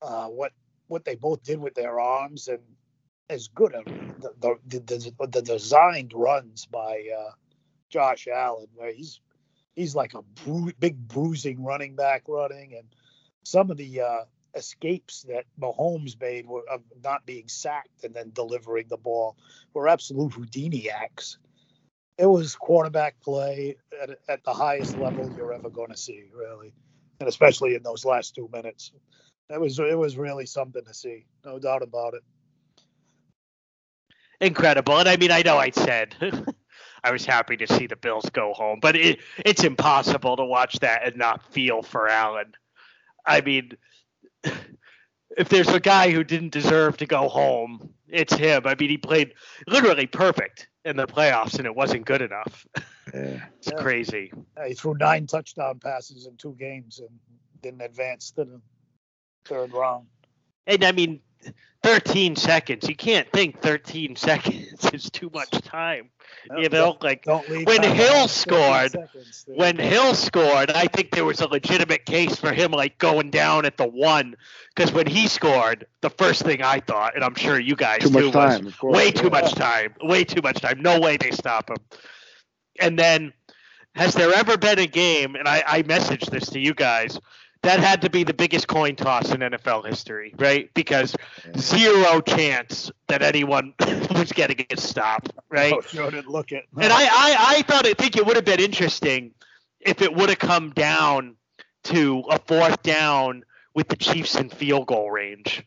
Uh, 0.00 0.28
what 0.28 0.52
what 0.86 1.04
they 1.04 1.16
both 1.16 1.42
did 1.42 1.60
with 1.60 1.74
their 1.74 2.00
arms 2.00 2.48
and 2.48 2.62
as 3.28 3.48
good 3.48 3.74
a, 3.74 3.82
the, 4.40 4.56
the, 4.66 4.80
the, 4.80 5.26
the 5.26 5.42
designed 5.42 6.12
runs 6.14 6.64
by 6.64 7.04
uh, 7.16 7.30
Josh 7.90 8.26
Allen, 8.26 8.68
where 8.74 8.92
he's 8.92 9.20
he's 9.78 9.94
like 9.94 10.14
a 10.14 10.22
bru- 10.44 10.72
big 10.80 11.08
bruising 11.08 11.62
running 11.64 11.94
back 11.94 12.24
running, 12.28 12.74
and 12.74 12.86
some 13.44 13.70
of 13.70 13.76
the 13.76 14.00
uh, 14.00 14.24
escapes 14.54 15.22
that 15.22 15.44
Mahomes 15.60 16.20
made 16.20 16.46
were 16.46 16.64
of 16.68 16.82
not 17.02 17.24
being 17.24 17.48
sacked 17.48 18.04
and 18.04 18.12
then 18.12 18.32
delivering 18.34 18.88
the 18.88 18.96
ball 18.96 19.36
were 19.72 19.88
absolute 19.88 20.32
Houdini 20.32 20.90
acts. 20.90 21.38
It 22.18 22.26
was 22.26 22.56
quarterback 22.56 23.20
play 23.20 23.76
at, 24.02 24.18
at 24.28 24.44
the 24.44 24.52
highest 24.52 24.98
level 24.98 25.32
you're 25.36 25.52
ever 25.52 25.70
going 25.70 25.90
to 25.90 25.96
see, 25.96 26.24
really, 26.34 26.72
and 27.20 27.28
especially 27.28 27.76
in 27.76 27.82
those 27.84 28.04
last 28.04 28.34
two 28.34 28.50
minutes. 28.52 28.92
It 29.48 29.60
was 29.60 29.78
it 29.78 29.96
was 29.96 30.18
really 30.18 30.44
something 30.44 30.84
to 30.84 30.92
see, 30.92 31.24
no 31.44 31.58
doubt 31.58 31.82
about 31.82 32.14
it. 32.14 32.22
incredible. 34.40 34.98
And 34.98 35.08
I 35.08 35.16
mean, 35.16 35.30
I 35.30 35.42
know 35.42 35.56
I 35.58 35.70
said 35.70 36.16
I 37.04 37.10
was 37.12 37.24
happy 37.24 37.56
to 37.58 37.66
see 37.66 37.86
the 37.86 37.96
Bills 37.96 38.28
go 38.30 38.52
home, 38.52 38.78
but 38.80 38.96
it, 38.96 39.20
it's 39.44 39.64
impossible 39.64 40.36
to 40.36 40.44
watch 40.44 40.78
that 40.80 41.06
and 41.06 41.16
not 41.16 41.52
feel 41.52 41.82
for 41.82 42.08
Allen. 42.08 42.54
I 43.24 43.40
mean, 43.40 43.72
if 45.36 45.48
there's 45.48 45.68
a 45.68 45.80
guy 45.80 46.10
who 46.10 46.24
didn't 46.24 46.50
deserve 46.50 46.96
to 46.98 47.06
go 47.06 47.28
home, 47.28 47.90
it's 48.08 48.34
him. 48.34 48.62
I 48.66 48.74
mean, 48.74 48.90
he 48.90 48.98
played 48.98 49.34
literally 49.66 50.06
perfect 50.06 50.68
in 50.84 50.96
the 50.96 51.06
playoffs, 51.06 51.58
and 51.58 51.66
it 51.66 51.74
wasn't 51.74 52.04
good 52.06 52.22
enough. 52.22 52.66
Yeah. 53.14 53.40
It's 53.56 53.68
Yeah. 53.72 53.78
crazy. 53.82 54.30
Uh, 54.54 54.64
He 54.64 54.74
threw 54.74 54.92
nine 54.92 55.26
touchdown 55.26 55.78
passes 55.78 56.26
in 56.26 56.36
two 56.36 56.54
games 56.58 56.98
and 56.98 57.08
didn't 57.62 57.80
advance 57.80 58.32
to 58.32 58.44
the 58.44 58.60
third 59.46 59.72
round. 59.72 60.08
And 60.66 60.84
I 60.84 60.92
mean, 60.92 61.20
13 61.88 62.36
seconds. 62.36 62.86
You 62.86 62.94
can't 62.94 63.26
think 63.32 63.60
13 63.60 64.14
seconds 64.16 64.90
is 64.92 65.10
too 65.10 65.30
much 65.32 65.50
time. 65.50 66.10
You 66.58 66.68
know, 66.68 66.98
like 67.00 67.24
Don't 67.24 67.48
leave 67.48 67.66
when 67.66 67.82
Hill 67.82 68.28
scored, 68.28 68.92
seconds, 68.92 69.44
when 69.48 69.78
Hill 69.78 70.14
scored, 70.14 70.70
I 70.70 70.86
think 70.86 71.10
there 71.10 71.24
was 71.24 71.40
a 71.40 71.48
legitimate 71.48 72.04
case 72.04 72.36
for 72.36 72.52
him 72.52 72.72
like 72.72 72.98
going 72.98 73.30
down 73.30 73.64
at 73.64 73.78
the 73.78 73.86
one 73.86 74.34
because 74.74 74.92
when 74.92 75.06
he 75.06 75.28
scored, 75.28 75.86
the 76.02 76.10
first 76.10 76.42
thing 76.42 76.62
I 76.62 76.80
thought, 76.80 77.14
and 77.14 77.24
I'm 77.24 77.34
sure 77.34 77.58
you 77.58 77.74
guys 77.74 78.00
Too 78.00 78.08
too, 78.08 78.14
much 78.14 78.24
was 78.24 78.32
time. 78.34 78.66
Of 78.66 78.78
course. 78.78 78.94
way 78.96 79.10
too 79.10 79.24
yeah. 79.24 79.40
much 79.40 79.54
time, 79.54 79.94
way 80.02 80.24
too 80.24 80.42
much 80.42 80.60
time. 80.60 80.80
No 80.80 81.00
way 81.00 81.16
they 81.16 81.30
stop 81.30 81.70
him. 81.70 81.78
And 82.78 82.98
then, 82.98 83.32
has 83.94 84.14
there 84.14 84.32
ever 84.34 84.58
been 84.58 84.78
a 84.78 84.86
game? 84.86 85.34
And 85.34 85.48
I, 85.48 85.64
I 85.66 85.82
messaged 85.82 86.30
this 86.30 86.50
to 86.50 86.60
you 86.60 86.74
guys. 86.74 87.18
That 87.62 87.80
had 87.80 88.02
to 88.02 88.10
be 88.10 88.22
the 88.22 88.34
biggest 88.34 88.68
coin 88.68 88.94
toss 88.94 89.32
in 89.32 89.40
NFL 89.40 89.86
history, 89.86 90.32
right? 90.38 90.70
Because 90.74 91.16
zero 91.58 92.20
chance 92.20 92.90
that 93.08 93.22
anyone 93.22 93.74
was 94.10 94.32
getting 94.32 94.64
a 94.70 94.76
stop, 94.76 95.28
right? 95.48 95.72
Oh, 95.72 95.80
sure 95.80 96.10
didn't 96.10 96.28
look 96.28 96.52
it. 96.52 96.64
And 96.80 96.92
I, 96.92 97.02
I, 97.02 97.36
I 97.56 97.62
thought 97.62 97.86
I 97.86 97.94
think 97.94 98.16
it 98.16 98.24
would 98.24 98.36
have 98.36 98.44
been 98.44 98.60
interesting 98.60 99.32
if 99.80 100.02
it 100.02 100.14
would 100.14 100.28
have 100.28 100.38
come 100.38 100.70
down 100.70 101.36
to 101.84 102.24
a 102.30 102.38
fourth 102.38 102.82
down 102.82 103.44
with 103.74 103.88
the 103.88 103.96
Chiefs 103.96 104.36
in 104.36 104.50
field 104.50 104.86
goal 104.86 105.10
range. 105.10 105.64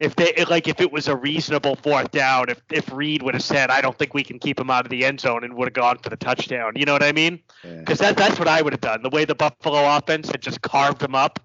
If 0.00 0.16
they 0.16 0.44
like, 0.48 0.66
if 0.66 0.80
it 0.80 0.90
was 0.90 1.06
a 1.06 1.14
reasonable 1.16 1.76
fourth 1.76 2.10
down, 2.10 2.48
if 2.48 2.60
if 2.72 2.92
Reid 2.92 3.22
would 3.22 3.34
have 3.34 3.44
said, 3.44 3.70
"I 3.70 3.80
don't 3.80 3.96
think 3.96 4.12
we 4.12 4.24
can 4.24 4.38
keep 4.40 4.58
him 4.58 4.68
out 4.68 4.84
of 4.84 4.90
the 4.90 5.04
end 5.04 5.20
zone," 5.20 5.44
and 5.44 5.54
would 5.54 5.68
have 5.68 5.72
gone 5.72 5.98
for 5.98 6.10
the 6.10 6.16
touchdown, 6.16 6.72
you 6.74 6.84
know 6.84 6.92
what 6.92 7.02
I 7.02 7.12
mean? 7.12 7.40
Yeah. 7.62 7.78
Because 7.78 8.00
that 8.00 8.16
that's 8.16 8.38
what 8.38 8.48
I 8.48 8.60
would 8.60 8.72
have 8.72 8.80
done. 8.80 9.02
The 9.02 9.10
way 9.10 9.24
the 9.24 9.36
Buffalo 9.36 9.96
offense 9.96 10.28
had 10.30 10.42
just 10.42 10.60
carved 10.62 11.00
them 11.00 11.14
up. 11.14 11.38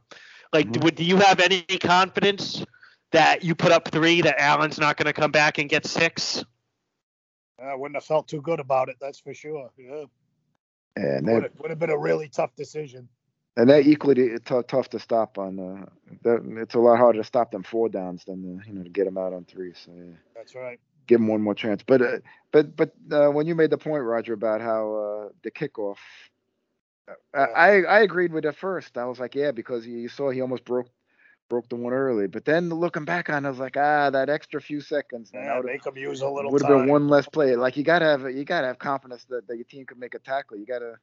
Like, 0.51 0.67
Mhm. 0.67 0.83
would 0.83 0.95
do 0.95 1.03
you 1.03 1.17
have 1.17 1.39
any 1.39 1.61
confidence 1.61 2.65
that 3.11 3.43
you 3.43 3.53
put 3.53 3.71
up 3.71 3.89
three 3.89 4.21
that 4.21 4.39
Allen's 4.39 4.79
not 4.79 4.97
going 4.97 5.05
to 5.05 5.13
come 5.13 5.31
back 5.31 5.59
and 5.59 5.69
get 5.69 5.85
six? 5.85 6.43
I 7.61 7.75
wouldn't 7.75 7.97
have 7.97 8.05
felt 8.05 8.27
too 8.27 8.41
good 8.41 8.59
about 8.59 8.89
it. 8.89 8.95
That's 8.99 9.19
for 9.19 9.33
sure. 9.33 9.69
Yeah, 9.77 10.05
And 10.95 11.27
would 11.27 11.35
that, 11.35 11.43
have, 11.43 11.59
would 11.59 11.69
have 11.69 11.79
been 11.79 11.89
a 11.91 11.97
really 11.97 12.29
tough 12.29 12.55
decision. 12.55 13.09
And 13.59 13.69
they're 13.69 13.81
equally 13.81 14.39
t- 14.39 14.61
tough 14.67 14.89
to 14.89 14.99
stop 14.99 15.37
on. 15.37 15.59
Uh, 15.59 15.85
it's 16.61 16.75
a 16.75 16.79
lot 16.79 16.97
harder 16.97 17.19
to 17.19 17.25
stop 17.25 17.51
them 17.51 17.63
four 17.63 17.89
downs 17.89 18.23
than 18.25 18.59
uh, 18.59 18.63
you 18.65 18.73
know 18.73 18.83
to 18.83 18.89
get 18.89 19.03
them 19.03 19.17
out 19.17 19.33
on 19.33 19.43
three. 19.43 19.73
So 19.73 19.91
yeah. 19.91 20.15
That's 20.33 20.55
right. 20.55 20.79
give 21.07 21.19
them 21.19 21.27
one 21.27 21.41
more 21.41 21.55
chance. 21.55 21.83
But 21.85 22.01
uh, 22.01 22.17
but 22.53 22.75
but 22.77 22.93
uh, 23.11 23.29
when 23.29 23.47
you 23.47 23.55
made 23.55 23.69
the 23.69 23.77
point, 23.77 24.03
Roger, 24.03 24.33
about 24.33 24.61
how 24.61 24.93
uh, 24.93 25.29
the 25.43 25.51
kickoff, 25.51 25.97
Yeah. 27.35 27.47
I 27.47 27.81
I 27.81 27.99
agreed 27.99 28.31
with 28.31 28.45
it 28.45 28.55
first. 28.55 28.97
I 28.97 29.05
was 29.05 29.19
like, 29.19 29.35
yeah, 29.35 29.51
because 29.51 29.85
you 29.85 30.07
saw 30.07 30.29
he 30.29 30.39
almost 30.39 30.63
broke 30.63 30.87
broke 31.49 31.67
the 31.67 31.75
one 31.75 31.91
early. 31.91 32.27
But 32.27 32.45
then 32.45 32.69
looking 32.69 33.03
back 33.03 33.29
on, 33.29 33.43
it, 33.43 33.47
I 33.47 33.51
was 33.51 33.59
like, 33.59 33.75
ah, 33.75 34.09
that 34.11 34.29
extra 34.29 34.61
few 34.61 34.79
seconds. 34.79 35.31
Yeah, 35.33 35.59
make 35.65 35.83
them 35.83 35.97
use 35.97 36.21
a 36.21 36.29
little 36.29 36.49
would 36.51 36.61
have 36.61 36.69
been 36.69 36.87
one 36.87 37.09
less 37.09 37.27
play. 37.27 37.57
Like 37.57 37.75
you 37.75 37.83
gotta 37.83 38.05
have 38.05 38.31
you 38.31 38.45
gotta 38.45 38.67
have 38.67 38.79
confidence 38.79 39.25
that, 39.25 39.47
that 39.47 39.57
your 39.57 39.65
team 39.65 39.85
could 39.85 39.99
make 39.99 40.15
a 40.15 40.19
tackle. 40.19 40.55
You 40.55 40.65
gotta. 40.65 40.95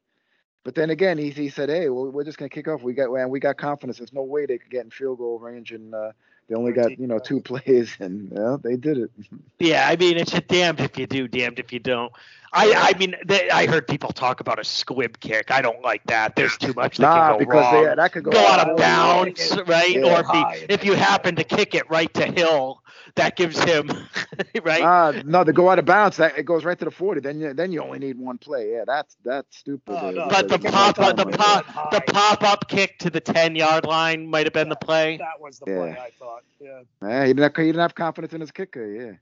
But 0.66 0.74
then 0.74 0.90
again, 0.90 1.16
he 1.16 1.30
he 1.30 1.48
said, 1.48 1.68
hey, 1.68 1.88
well, 1.90 2.10
we're 2.10 2.24
just 2.24 2.38
gonna 2.38 2.48
kick 2.48 2.66
off. 2.66 2.82
We 2.82 2.92
got 2.92 3.14
and 3.14 3.30
we 3.30 3.38
got 3.38 3.56
confidence. 3.56 3.98
There's 3.98 4.12
no 4.12 4.24
way 4.24 4.46
they 4.46 4.58
could 4.58 4.68
get 4.68 4.82
in 4.84 4.90
field 4.90 5.18
goal 5.18 5.38
range, 5.38 5.70
and 5.70 5.94
uh, 5.94 6.10
they 6.48 6.56
only 6.56 6.72
got 6.72 6.98
you 6.98 7.06
know 7.06 7.20
two 7.20 7.40
plays, 7.50 7.96
and 8.00 8.32
well, 8.32 8.58
they 8.58 8.74
did 8.74 8.98
it. 8.98 9.10
Yeah, 9.60 9.88
I 9.88 9.94
mean, 9.94 10.16
it's 10.16 10.34
a 10.34 10.40
damned 10.40 10.80
if 10.80 10.98
you 10.98 11.06
do, 11.06 11.28
damned 11.28 11.60
if 11.60 11.72
you 11.72 11.78
don't. 11.78 12.12
I, 12.52 12.92
I 12.92 12.98
mean, 12.98 13.14
they, 13.24 13.48
I 13.48 13.66
heard 13.66 13.86
people 13.86 14.10
talk 14.10 14.40
about 14.40 14.58
a 14.58 14.64
squib 14.64 15.20
kick. 15.20 15.50
I 15.52 15.62
don't 15.62 15.82
like 15.82 16.02
that. 16.08 16.34
There's 16.34 16.58
too 16.58 16.72
much 16.74 16.98
that 16.98 17.04
Nah, 17.04 17.28
can 17.28 17.32
go 17.34 17.38
because 17.38 17.72
wrong. 17.72 17.84
they, 17.84 17.94
that 17.94 18.12
could 18.12 18.24
go, 18.24 18.32
go 18.32 18.46
out 18.46 18.68
of 18.68 18.76
bounds, 18.76 19.56
right? 19.66 19.90
Yeah. 19.90 20.14
Or 20.16 20.20
if, 20.20 20.26
High 20.26 20.66
if 20.68 20.84
you 20.84 20.94
happen 20.94 21.36
to 21.36 21.44
kick 21.44 21.74
it 21.74 21.88
right 21.88 22.12
to 22.14 22.26
Hill, 22.26 22.82
that 23.16 23.36
gives 23.36 23.58
him 23.62 23.88
right. 24.64 24.82
Ah, 24.82 25.12
no, 25.24 25.44
they 25.44 25.52
go 25.52 25.68
out 25.70 25.78
of 25.78 25.84
bounds. 25.84 26.16
That 26.18 26.38
it 26.38 26.44
goes 26.44 26.64
right 26.64 26.78
to 26.78 26.84
the 26.84 26.90
forty. 26.90 27.20
Then 27.20 27.40
you 27.40 27.52
then 27.54 27.72
you 27.72 27.82
only 27.82 27.98
need 27.98 28.18
one 28.18 28.38
play. 28.38 28.72
Yeah, 28.72 28.84
that's 28.86 29.16
that's 29.24 29.58
stupid. 29.58 29.92
Oh, 29.94 30.08
uh, 30.08 30.10
no, 30.12 30.28
but 30.28 30.48
the 30.48 30.58
pop, 30.58 30.96
they- 30.96 31.12
the 31.12 31.24
they- 31.24 31.36
pop, 31.36 31.64
High. 31.66 31.88
the 31.92 32.00
pop 32.12 32.42
up 32.42 32.68
kick 32.68 32.98
to 33.00 33.10
the 33.10 33.20
ten 33.20 33.56
yard 33.56 33.84
line 33.86 34.26
might 34.28 34.46
have 34.46 34.52
been 34.52 34.68
the 34.68 34.76
play. 34.76 35.16
That 35.18 35.40
was 35.40 35.58
the 35.58 35.66
Yeah. 35.70 35.76
play 35.78 35.96
I 35.98 36.10
thought. 36.18 36.44
Yeah. 36.60 36.82
Yeah, 37.02 37.22
he 37.24 37.28
didn't 37.34 37.42
have, 37.42 37.56
he 37.56 37.64
didn't 37.64 37.80
have 37.80 37.94
confidence 37.94 38.32
in 38.34 38.40
his 38.40 38.52
kicker. 38.52 38.86
Yeah, 38.86 39.12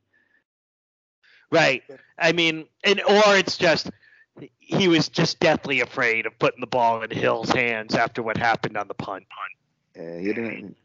Right. 1.51 1.82
I 2.18 2.32
mean, 2.32 2.66
and 2.82 3.01
or 3.03 3.36
it's 3.36 3.57
just 3.57 3.90
he 4.59 4.88
was 4.88 5.09
just 5.09 5.38
deathly 5.40 5.80
afraid 5.80 6.26
of 6.26 6.36
putting 6.38 6.61
the 6.61 6.66
ball 6.66 7.03
in 7.03 7.11
Hill's 7.11 7.51
hands 7.51 7.95
after 7.95 8.22
what 8.22 8.36
happened 8.36 8.76
on 8.76 8.88
the 8.88 8.95
punt. 8.95 9.24
Punt. 9.28 9.53
yeah, 10.07 10.18
he 10.18 10.32
didn't. 10.32 10.76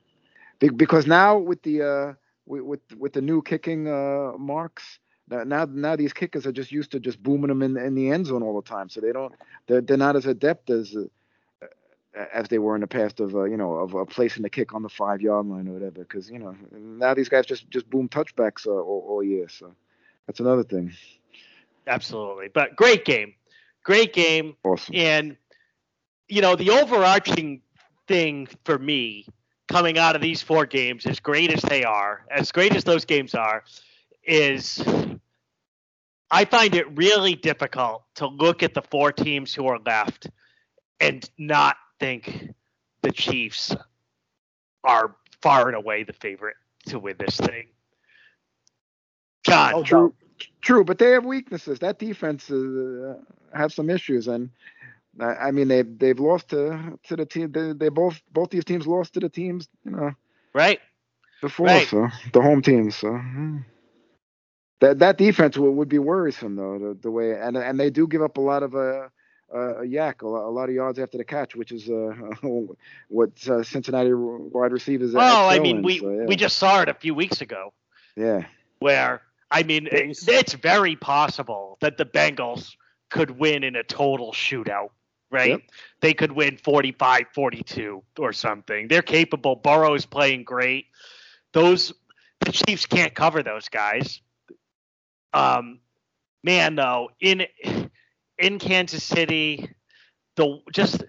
Because 0.77 1.07
now 1.07 1.37
with 1.37 1.61
the 1.63 1.81
uh 1.81 2.13
with 2.49 2.63
with, 2.63 2.81
with 2.97 3.13
the 3.13 3.21
new 3.21 3.41
kicking 3.41 3.87
uh 3.87 4.33
marks. 4.37 4.99
Now, 5.29 5.43
now, 5.43 5.65
now 5.65 5.95
these 5.95 6.11
kickers 6.11 6.47
are 6.47 6.51
just 6.51 6.71
used 6.71 6.91
to 6.91 6.99
just 6.99 7.21
booming 7.21 7.49
them 7.49 7.61
in 7.61 7.77
in 7.77 7.95
the 7.95 8.09
end 8.11 8.25
zone 8.25 8.43
all 8.43 8.59
the 8.59 8.67
time, 8.67 8.89
so 8.89 8.99
they 8.99 9.13
don't 9.13 9.33
they're 9.67 9.81
they're 9.81 9.97
not 9.97 10.15
as 10.15 10.25
adept 10.25 10.69
as 10.69 10.95
uh, 10.95 12.25
as 12.33 12.47
they 12.49 12.57
were 12.57 12.75
in 12.75 12.81
the 12.81 12.87
past 12.87 13.19
of 13.19 13.35
uh, 13.35 13.43
you 13.43 13.55
know 13.55 13.75
of 13.75 13.95
uh, 13.95 14.05
placing 14.05 14.43
the 14.43 14.49
kick 14.49 14.73
on 14.73 14.81
the 14.81 14.89
five 14.89 15.21
yard 15.21 15.45
line 15.45 15.67
or 15.67 15.73
whatever. 15.73 16.01
Because 16.01 16.29
you 16.29 16.39
know 16.39 16.55
now 16.73 17.13
these 17.13 17.29
guys 17.29 17.45
just 17.45 17.69
just 17.69 17.89
boom 17.89 18.09
touchbacks 18.09 18.65
uh, 18.65 18.71
all, 18.71 19.05
all 19.07 19.23
year, 19.23 19.47
so 19.47 19.71
that's 20.25 20.39
another 20.39 20.63
thing. 20.63 20.91
Absolutely. 21.89 22.49
But 22.53 22.75
great 22.75 23.03
game. 23.03 23.33
Great 23.83 24.13
game. 24.13 24.55
Awesome. 24.63 24.95
And, 24.95 25.37
you 26.27 26.41
know, 26.41 26.55
the 26.55 26.69
overarching 26.69 27.61
thing 28.07 28.47
for 28.63 28.77
me 28.77 29.25
coming 29.69 29.97
out 29.97 30.15
of 30.15 30.21
these 30.21 30.41
four 30.41 30.65
games, 30.65 31.05
as 31.05 31.19
great 31.19 31.53
as 31.53 31.61
they 31.61 31.83
are, 31.83 32.25
as 32.31 32.51
great 32.51 32.75
as 32.75 32.83
those 32.83 33.05
games 33.05 33.35
are, 33.35 33.63
is 34.23 34.83
I 36.31 36.45
find 36.45 36.75
it 36.75 36.97
really 36.97 37.35
difficult 37.35 38.03
to 38.15 38.27
look 38.27 38.63
at 38.63 38.73
the 38.73 38.81
four 38.81 39.11
teams 39.11 39.53
who 39.53 39.67
are 39.67 39.79
left 39.85 40.27
and 40.99 41.27
not 41.37 41.77
think 41.99 42.49
the 43.01 43.11
Chiefs 43.11 43.75
are 44.83 45.15
far 45.41 45.67
and 45.67 45.75
away 45.75 46.03
the 46.03 46.13
favorite 46.13 46.57
to 46.87 46.99
win 46.99 47.15
this 47.19 47.37
thing. 47.37 47.67
John, 49.45 49.73
Oh, 49.75 49.83
True, 49.83 50.13
true, 50.61 50.83
but 50.83 50.97
they 50.97 51.11
have 51.11 51.25
weaknesses. 51.25 51.79
That 51.79 51.99
defense 51.99 52.49
uh, 52.51 53.15
some 53.71 53.89
issues, 53.89 54.27
and 54.27 54.49
I, 55.19 55.47
I 55.47 55.51
mean 55.51 55.67
they've 55.67 55.97
they've 55.97 56.19
lost 56.19 56.49
to 56.49 56.99
to 57.03 57.15
the 57.15 57.25
team. 57.25 57.51
They, 57.51 57.73
they 57.73 57.89
both 57.89 58.21
both 58.31 58.49
these 58.49 58.65
teams 58.65 58.85
lost 58.85 59.13
to 59.13 59.19
the 59.19 59.29
teams, 59.29 59.67
you 59.85 59.91
know, 59.91 60.11
right? 60.53 60.79
before. 61.41 61.67
Right. 61.67 61.87
So 61.87 62.07
the 62.33 62.41
home 62.41 62.61
teams. 62.61 62.95
So 62.95 63.11
hmm. 63.11 63.57
that 64.81 64.99
that 64.99 65.17
defense 65.17 65.57
would, 65.57 65.71
would 65.71 65.89
be 65.89 65.99
worrisome 65.99 66.55
though. 66.55 66.77
The, 66.79 66.97
the 67.01 67.11
way 67.11 67.39
and 67.39 67.57
and 67.57 67.79
they 67.79 67.89
do 67.89 68.07
give 68.07 68.21
up 68.21 68.37
a 68.37 68.41
lot 68.41 68.63
of 68.63 68.75
uh, 68.75 69.07
uh, 69.53 69.81
YAC, 69.81 70.21
a 70.21 70.27
lot, 70.27 70.47
a 70.47 70.51
lot 70.51 70.69
of 70.69 70.75
yards 70.75 70.99
after 70.99 71.17
the 71.17 71.23
catch, 71.23 71.55
which 71.55 71.71
is 71.71 71.89
uh, 71.89 72.13
what 73.07 73.31
uh, 73.47 73.63
Cincinnati 73.63 74.11
wide 74.13 74.71
receivers. 74.71 75.15
Oh, 75.15 75.17
excel 75.17 75.49
I 75.49 75.59
mean, 75.59 75.81
we 75.81 75.99
so, 75.99 76.09
yeah. 76.09 76.25
we 76.25 76.35
just 76.35 76.57
saw 76.57 76.81
it 76.81 76.89
a 76.89 76.93
few 76.93 77.13
weeks 77.13 77.41
ago. 77.41 77.73
yeah. 78.15 78.45
where 78.79 79.21
I 79.51 79.63
mean 79.63 79.87
it, 79.87 80.17
it's 80.27 80.53
very 80.53 80.95
possible 80.95 81.77
that 81.81 81.97
the 81.97 82.05
Bengals 82.05 82.75
could 83.09 83.31
win 83.39 83.63
in 83.63 83.75
a 83.75 83.83
total 83.83 84.31
shootout, 84.33 84.89
right? 85.31 85.49
Yep. 85.51 85.61
They 86.01 86.13
could 86.13 86.31
win 86.31 86.57
45-42 86.57 88.01
or 88.17 88.33
something. 88.33 88.87
They're 88.87 89.01
capable. 89.01 89.55
Burrow's 89.55 90.05
playing 90.05 90.43
great. 90.43 90.87
Those 91.53 91.93
the 92.41 92.51
Chiefs 92.51 92.85
can't 92.85 93.13
cover 93.13 93.43
those 93.43 93.67
guys. 93.69 94.21
Um 95.33 95.79
man 96.43 96.75
though, 96.75 97.09
in 97.19 97.45
in 98.37 98.59
Kansas 98.59 99.03
City, 99.03 99.69
the 100.35 100.61
just 100.73 101.03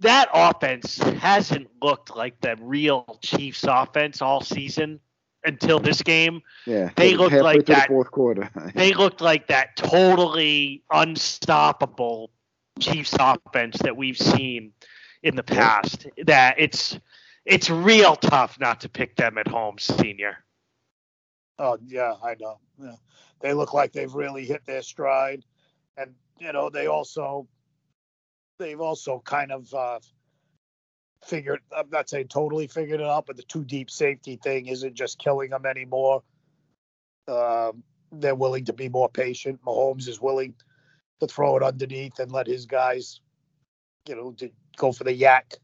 that 0.00 0.28
offense 0.32 0.98
hasn't 0.98 1.68
looked 1.82 2.16
like 2.16 2.40
the 2.40 2.56
real 2.60 3.18
Chiefs 3.22 3.64
offense 3.64 4.22
all 4.22 4.40
season 4.40 5.00
until 5.44 5.78
this 5.78 6.02
game. 6.02 6.42
Yeah, 6.66 6.90
They 6.96 7.14
looked 7.14 7.34
like 7.36 7.66
that- 7.66 7.88
the 7.88 7.94
fourth 7.94 8.10
quarter. 8.10 8.50
They 8.74 8.94
looked 8.94 9.20
like 9.20 9.48
that 9.48 9.76
totally 9.76 10.82
unstoppable 10.90 12.30
Chiefs 12.78 13.16
offense 13.18 13.78
that 13.82 13.96
we've 13.96 14.18
seen 14.18 14.72
in 15.22 15.36
the 15.36 15.42
past. 15.42 16.06
That 16.26 16.56
it's 16.58 16.98
it's 17.44 17.70
real 17.70 18.16
tough 18.16 18.58
not 18.60 18.80
to 18.82 18.88
pick 18.88 19.16
them 19.16 19.38
at 19.38 19.48
home, 19.48 19.78
senior. 19.78 20.38
Oh 21.58 21.78
yeah, 21.84 22.14
I 22.22 22.36
know. 22.38 22.60
Yeah. 22.80 22.96
They 23.40 23.54
look 23.54 23.72
like 23.72 23.92
they've 23.92 24.12
really 24.12 24.44
hit 24.44 24.64
their 24.66 24.82
stride, 24.82 25.44
and 25.96 26.14
you 26.38 26.52
know 26.52 26.70
they 26.70 26.86
also 26.86 27.48
they've 28.58 28.80
also 28.80 29.22
kind 29.24 29.52
of 29.52 29.72
uh, 29.72 30.00
figured. 31.24 31.60
I'm 31.76 31.90
not 31.90 32.08
saying 32.08 32.28
totally 32.28 32.66
figured 32.66 33.00
it 33.00 33.06
out, 33.06 33.26
but 33.26 33.36
the 33.36 33.42
two 33.42 33.64
deep 33.64 33.90
safety 33.90 34.36
thing 34.36 34.66
isn't 34.66 34.94
just 34.94 35.18
killing 35.18 35.50
them 35.50 35.66
anymore. 35.66 36.22
Um, 37.26 37.82
they're 38.12 38.34
willing 38.34 38.64
to 38.66 38.72
be 38.72 38.88
more 38.88 39.08
patient. 39.08 39.60
Mahomes 39.64 40.08
is 40.08 40.20
willing 40.20 40.54
to 41.20 41.26
throw 41.26 41.56
it 41.56 41.62
underneath 41.62 42.18
and 42.18 42.30
let 42.30 42.46
his 42.46 42.66
guys, 42.66 43.20
you 44.06 44.14
know, 44.14 44.32
to 44.32 44.50
go 44.76 44.92
for 44.92 45.04
the 45.04 45.12
YAC, 45.12 45.54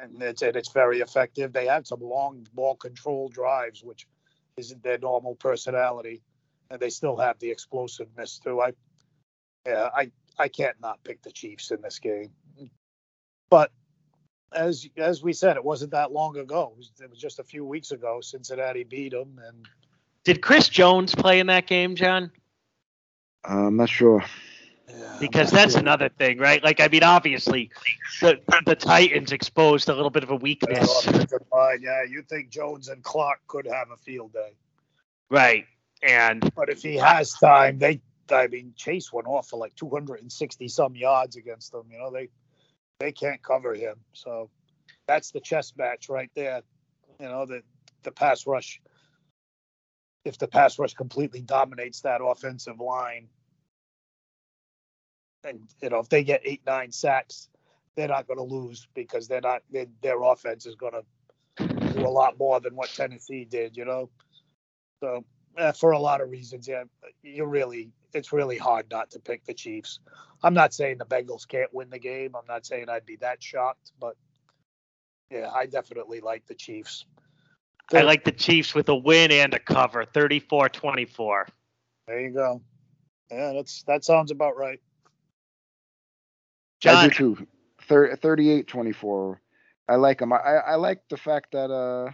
and 0.00 0.22
it's 0.22 0.42
and 0.42 0.56
it's 0.56 0.72
very 0.72 1.00
effective. 1.00 1.52
They 1.52 1.66
had 1.66 1.86
some 1.86 2.00
long 2.00 2.46
ball 2.54 2.76
control 2.76 3.28
drives, 3.28 3.82
which 3.82 4.06
isn't 4.56 4.82
their 4.82 4.98
normal 4.98 5.34
personality, 5.34 6.22
and 6.70 6.80
they 6.80 6.90
still 6.90 7.16
have 7.16 7.38
the 7.38 7.50
explosiveness 7.50 8.38
too. 8.38 8.60
I, 8.60 8.72
yeah, 9.66 9.88
I 9.94 10.10
I 10.38 10.48
can't 10.48 10.80
not 10.80 11.02
pick 11.04 11.22
the 11.22 11.32
Chiefs 11.32 11.70
in 11.70 11.82
this 11.82 11.98
game, 11.98 12.30
but 13.50 13.72
as 14.52 14.88
as 14.96 15.22
we 15.22 15.32
said, 15.32 15.56
it 15.56 15.64
wasn't 15.64 15.92
that 15.92 16.12
long 16.12 16.36
ago. 16.36 16.72
It 16.72 16.78
was, 16.78 16.92
it 17.02 17.10
was 17.10 17.18
just 17.18 17.38
a 17.38 17.44
few 17.44 17.64
weeks 17.64 17.90
ago. 17.90 18.20
Cincinnati 18.20 18.84
beat 18.84 19.12
them, 19.12 19.40
and 19.46 19.68
Did 20.24 20.42
Chris 20.42 20.68
Jones 20.68 21.14
play 21.14 21.40
in 21.40 21.46
that 21.48 21.66
game, 21.66 21.94
John? 21.94 22.30
Uh, 23.48 23.66
I'm 23.66 23.76
not 23.76 23.88
sure. 23.88 24.24
Yeah, 24.98 25.16
Because 25.18 25.50
that's 25.50 25.72
sure. 25.72 25.80
another 25.80 26.08
thing, 26.08 26.38
right? 26.38 26.62
Like 26.62 26.80
I 26.80 26.88
mean, 26.88 27.02
obviously, 27.02 27.70
the 28.20 28.40
the 28.66 28.76
Titans 28.76 29.32
exposed 29.32 29.88
a 29.88 29.94
little 29.94 30.10
bit 30.10 30.22
of 30.22 30.30
a 30.30 30.36
weakness, 30.36 31.06
yeah, 31.80 32.02
you 32.08 32.22
think 32.22 32.50
Jones 32.50 32.88
and 32.88 33.02
Clark 33.02 33.40
could 33.46 33.66
have 33.66 33.90
a 33.90 33.96
field 33.96 34.32
day, 34.32 34.52
right? 35.30 35.64
And 36.02 36.50
but 36.54 36.68
if 36.68 36.82
he 36.82 36.96
has 36.96 37.32
time, 37.32 37.78
they. 37.78 38.00
I 38.32 38.46
mean, 38.46 38.74
Chase 38.76 39.12
went 39.12 39.26
off 39.26 39.48
for 39.48 39.58
like 39.58 39.74
260 39.74 40.68
some 40.68 40.94
yards 40.94 41.34
against 41.34 41.72
them. 41.72 41.86
You 41.90 41.98
know, 41.98 42.12
they 42.12 42.28
they 43.00 43.10
can't 43.10 43.42
cover 43.42 43.74
him. 43.74 43.96
So 44.12 44.50
that's 45.08 45.32
the 45.32 45.40
chess 45.40 45.72
match 45.76 46.08
right 46.08 46.30
there. 46.36 46.62
You 47.18 47.26
know, 47.26 47.46
the 47.46 47.62
the 48.04 48.12
pass 48.12 48.46
rush. 48.46 48.80
If 50.24 50.38
the 50.38 50.46
pass 50.46 50.78
rush 50.78 50.94
completely 50.94 51.40
dominates 51.40 52.02
that 52.02 52.20
offensive 52.22 52.78
line, 52.78 53.28
and 55.44 55.60
you 55.82 55.90
know 55.90 55.98
if 55.98 56.08
they 56.08 56.24
get 56.24 56.42
eight 56.44 56.62
nine 56.66 56.92
sacks, 56.92 57.48
they're 57.96 58.08
not 58.08 58.26
going 58.26 58.38
to 58.38 58.44
lose 58.44 58.86
because 58.94 59.28
they're 59.28 59.40
not 59.40 59.62
they, 59.70 59.86
their 60.02 60.22
offense 60.22 60.66
is 60.66 60.74
going 60.74 60.92
to 60.92 61.66
do 61.94 62.06
a 62.06 62.08
lot 62.08 62.38
more 62.38 62.60
than 62.60 62.74
what 62.74 62.88
Tennessee 62.88 63.44
did. 63.44 63.76
You 63.76 63.84
know, 63.84 64.10
so 65.00 65.24
uh, 65.58 65.72
for 65.72 65.92
a 65.92 65.98
lot 65.98 66.20
of 66.20 66.30
reasons, 66.30 66.68
yeah, 66.68 66.84
you 67.22 67.44
really 67.44 67.90
it's 68.12 68.32
really 68.32 68.58
hard 68.58 68.86
not 68.90 69.10
to 69.10 69.18
pick 69.18 69.44
the 69.44 69.54
Chiefs. 69.54 70.00
I'm 70.42 70.54
not 70.54 70.74
saying 70.74 70.98
the 70.98 71.06
Bengals 71.06 71.46
can't 71.46 71.72
win 71.72 71.90
the 71.90 71.98
game. 71.98 72.34
I'm 72.34 72.46
not 72.48 72.66
saying 72.66 72.88
I'd 72.88 73.06
be 73.06 73.16
that 73.16 73.42
shocked, 73.42 73.92
but 74.00 74.16
yeah, 75.30 75.50
I 75.54 75.66
definitely 75.66 76.20
like 76.20 76.46
the 76.46 76.54
Chiefs. 76.54 77.04
I 77.92 78.02
like 78.02 78.24
the 78.24 78.32
Chiefs 78.32 78.74
with 78.74 78.88
a 78.88 78.94
win 78.94 79.32
and 79.32 79.52
a 79.52 79.58
cover, 79.58 80.04
34-24. 80.04 81.46
There 82.06 82.20
you 82.20 82.30
go. 82.30 82.62
Yeah, 83.30 83.52
that's 83.54 83.82
that 83.84 84.04
sounds 84.04 84.30
about 84.30 84.56
right. 84.56 84.80
John. 86.80 86.96
I 86.96 87.08
do 87.08 87.34
too. 87.34 87.46
38-24. 87.88 89.36
I 89.88 89.96
like 89.96 90.18
them. 90.18 90.32
I, 90.32 90.36
I 90.38 90.74
like 90.76 91.02
the 91.08 91.16
fact 91.16 91.52
that 91.52 91.70
uh 91.70 92.12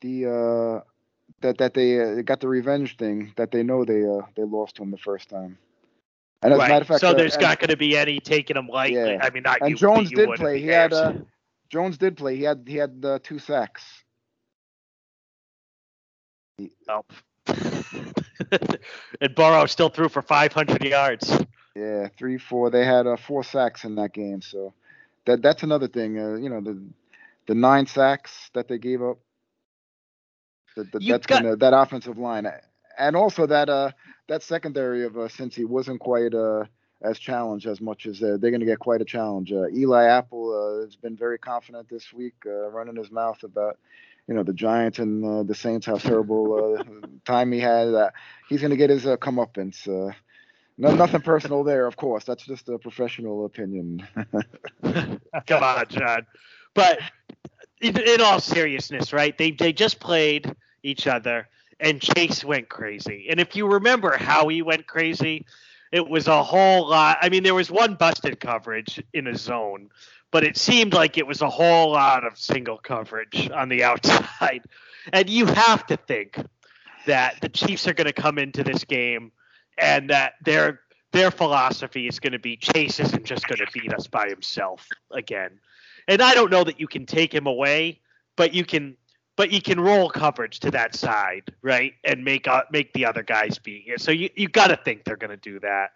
the 0.00 0.26
uh 0.26 0.80
that 1.42 1.58
that 1.58 1.74
they 1.74 2.00
uh, 2.00 2.22
got 2.22 2.40
the 2.40 2.48
revenge 2.48 2.96
thing 2.96 3.32
that 3.36 3.52
they 3.52 3.62
know 3.62 3.84
they 3.84 4.02
uh 4.04 4.26
they 4.36 4.42
lost 4.42 4.76
to 4.76 4.82
him 4.82 4.90
the 4.90 4.96
first 4.96 5.28
time. 5.28 5.58
And 6.42 6.52
as 6.52 6.58
right. 6.58 6.66
a 6.66 6.68
matter 6.68 6.82
of 6.82 6.88
fact, 6.88 7.00
so 7.00 7.10
uh, 7.10 7.14
there's 7.14 7.38
not 7.38 7.60
going 7.60 7.70
to 7.70 7.76
be 7.76 7.96
any 7.96 8.18
taking 8.18 8.54
them 8.54 8.66
lightly. 8.66 9.12
Yeah. 9.12 9.18
I 9.22 9.30
mean, 9.30 9.44
not 9.44 9.60
and 9.60 9.70
you, 9.70 9.76
Jones 9.76 10.10
you 10.10 10.16
did 10.16 10.30
play. 10.30 10.60
He 10.60 10.66
had 10.66 10.92
uh, 10.92 11.12
Jones 11.70 11.98
did 11.98 12.16
play. 12.16 12.36
He 12.36 12.42
had 12.42 12.64
he 12.66 12.76
had 12.76 13.00
uh, 13.04 13.20
two 13.22 13.38
sacks. 13.38 13.84
Oh. 16.88 17.04
and 19.20 19.34
Burrow 19.34 19.66
still 19.66 19.88
threw 19.88 20.08
for 20.08 20.22
500 20.22 20.84
yards. 20.84 21.38
Yeah, 21.74 22.08
three, 22.18 22.38
four. 22.38 22.70
They 22.70 22.84
had 22.84 23.06
uh, 23.06 23.16
four 23.16 23.44
sacks 23.44 23.84
in 23.84 23.94
that 23.96 24.12
game, 24.12 24.42
so 24.42 24.74
that 25.26 25.42
that's 25.42 25.62
another 25.62 25.88
thing. 25.88 26.18
Uh, 26.18 26.34
you 26.34 26.50
know, 26.50 26.60
the 26.60 26.82
the 27.46 27.54
nine 27.54 27.86
sacks 27.86 28.50
that 28.54 28.68
they 28.68 28.78
gave 28.78 29.02
up. 29.02 29.18
The, 30.76 30.84
the, 30.84 30.98
that's 31.00 31.26
got... 31.26 31.42
gonna 31.42 31.56
that 31.56 31.74
offensive 31.74 32.18
line, 32.18 32.46
and 32.98 33.16
also 33.16 33.46
that 33.46 33.68
uh 33.68 33.92
that 34.28 34.42
secondary 34.42 35.04
of 35.04 35.16
uh, 35.16 35.28
Cincy 35.28 35.64
wasn't 35.64 36.00
quite 36.00 36.34
uh 36.34 36.64
as 37.02 37.18
challenged 37.18 37.66
as 37.66 37.80
much 37.80 38.06
as 38.06 38.22
uh, 38.22 38.36
they're 38.40 38.50
going 38.50 38.60
to 38.60 38.66
get 38.66 38.78
quite 38.78 39.00
a 39.00 39.04
challenge. 39.04 39.52
Uh, 39.52 39.68
Eli 39.68 40.04
Apple 40.04 40.52
uh, 40.52 40.84
has 40.84 40.96
been 40.96 41.16
very 41.16 41.38
confident 41.38 41.88
this 41.88 42.12
week, 42.12 42.34
uh, 42.46 42.68
running 42.70 42.96
his 42.96 43.10
mouth 43.10 43.42
about 43.42 43.78
you 44.28 44.34
know 44.34 44.42
the 44.42 44.52
Giants 44.52 44.98
and 44.98 45.24
uh, 45.24 45.42
the 45.42 45.54
Saints 45.54 45.86
how 45.86 45.96
terrible 45.96 46.76
uh, 46.78 47.06
time 47.24 47.52
he 47.52 47.60
had. 47.60 47.88
Uh, 47.88 48.10
he's 48.48 48.60
going 48.60 48.70
to 48.70 48.76
get 48.76 48.90
his 48.90 49.06
uh, 49.06 49.16
comeuppance. 49.16 49.86
No, 50.78 50.94
nothing 50.94 51.20
personal 51.20 51.64
there, 51.64 51.86
of 51.86 51.96
course. 51.96 52.24
That's 52.24 52.44
just 52.44 52.68
a 52.68 52.78
professional 52.78 53.44
opinion. 53.44 54.06
Come 54.82 55.62
on, 55.62 55.86
John. 55.88 56.26
But 56.74 56.98
in, 57.80 57.98
in 57.98 58.20
all 58.20 58.40
seriousness, 58.40 59.12
right? 59.12 59.36
They 59.36 59.50
they 59.50 59.72
just 59.72 60.00
played 60.00 60.54
each 60.82 61.06
other, 61.06 61.48
and 61.78 62.00
Chase 62.00 62.44
went 62.44 62.68
crazy. 62.68 63.26
And 63.30 63.38
if 63.38 63.54
you 63.54 63.66
remember 63.66 64.16
how 64.16 64.48
he 64.48 64.62
went 64.62 64.86
crazy, 64.86 65.44
it 65.92 66.08
was 66.08 66.26
a 66.26 66.42
whole 66.42 66.88
lot. 66.88 67.18
I 67.20 67.28
mean, 67.28 67.42
there 67.42 67.54
was 67.54 67.70
one 67.70 67.94
busted 67.94 68.40
coverage 68.40 69.02
in 69.12 69.26
a 69.26 69.36
zone, 69.36 69.90
but 70.30 70.44
it 70.44 70.56
seemed 70.56 70.94
like 70.94 71.18
it 71.18 71.26
was 71.26 71.42
a 71.42 71.50
whole 71.50 71.92
lot 71.92 72.24
of 72.24 72.38
single 72.38 72.78
coverage 72.78 73.50
on 73.50 73.68
the 73.68 73.84
outside. 73.84 74.62
And 75.12 75.28
you 75.28 75.46
have 75.46 75.86
to 75.88 75.96
think 75.96 76.38
that 77.06 77.40
the 77.40 77.48
Chiefs 77.48 77.86
are 77.88 77.94
going 77.94 78.06
to 78.06 78.12
come 78.12 78.38
into 78.38 78.64
this 78.64 78.84
game 78.84 79.32
and 79.78 80.10
that 80.10 80.34
their 80.44 80.80
their 81.12 81.30
philosophy 81.30 82.06
is 82.06 82.18
going 82.18 82.32
to 82.32 82.38
be 82.38 82.56
Chase 82.56 82.98
isn't 82.98 83.24
just 83.24 83.46
going 83.46 83.58
to 83.58 83.66
beat 83.72 83.92
us 83.92 84.06
by 84.06 84.28
himself 84.28 84.86
again. 85.10 85.58
And 86.08 86.22
I 86.22 86.34
don't 86.34 86.50
know 86.50 86.64
that 86.64 86.80
you 86.80 86.88
can 86.88 87.06
take 87.06 87.32
him 87.34 87.46
away, 87.46 88.00
but 88.36 88.54
you 88.54 88.64
can 88.64 88.96
but 89.36 89.50
you 89.50 89.62
can 89.62 89.80
roll 89.80 90.10
coverage 90.10 90.60
to 90.60 90.70
that 90.72 90.94
side, 90.94 91.52
right? 91.62 91.94
And 92.04 92.24
make 92.24 92.48
uh, 92.48 92.62
make 92.70 92.92
the 92.92 93.06
other 93.06 93.22
guys 93.22 93.58
beat 93.58 93.86
you. 93.86 93.98
So 93.98 94.10
you 94.10 94.30
you 94.34 94.48
got 94.48 94.68
to 94.68 94.76
think 94.76 95.04
they're 95.04 95.16
going 95.16 95.30
to 95.30 95.36
do 95.36 95.60
that. 95.60 95.90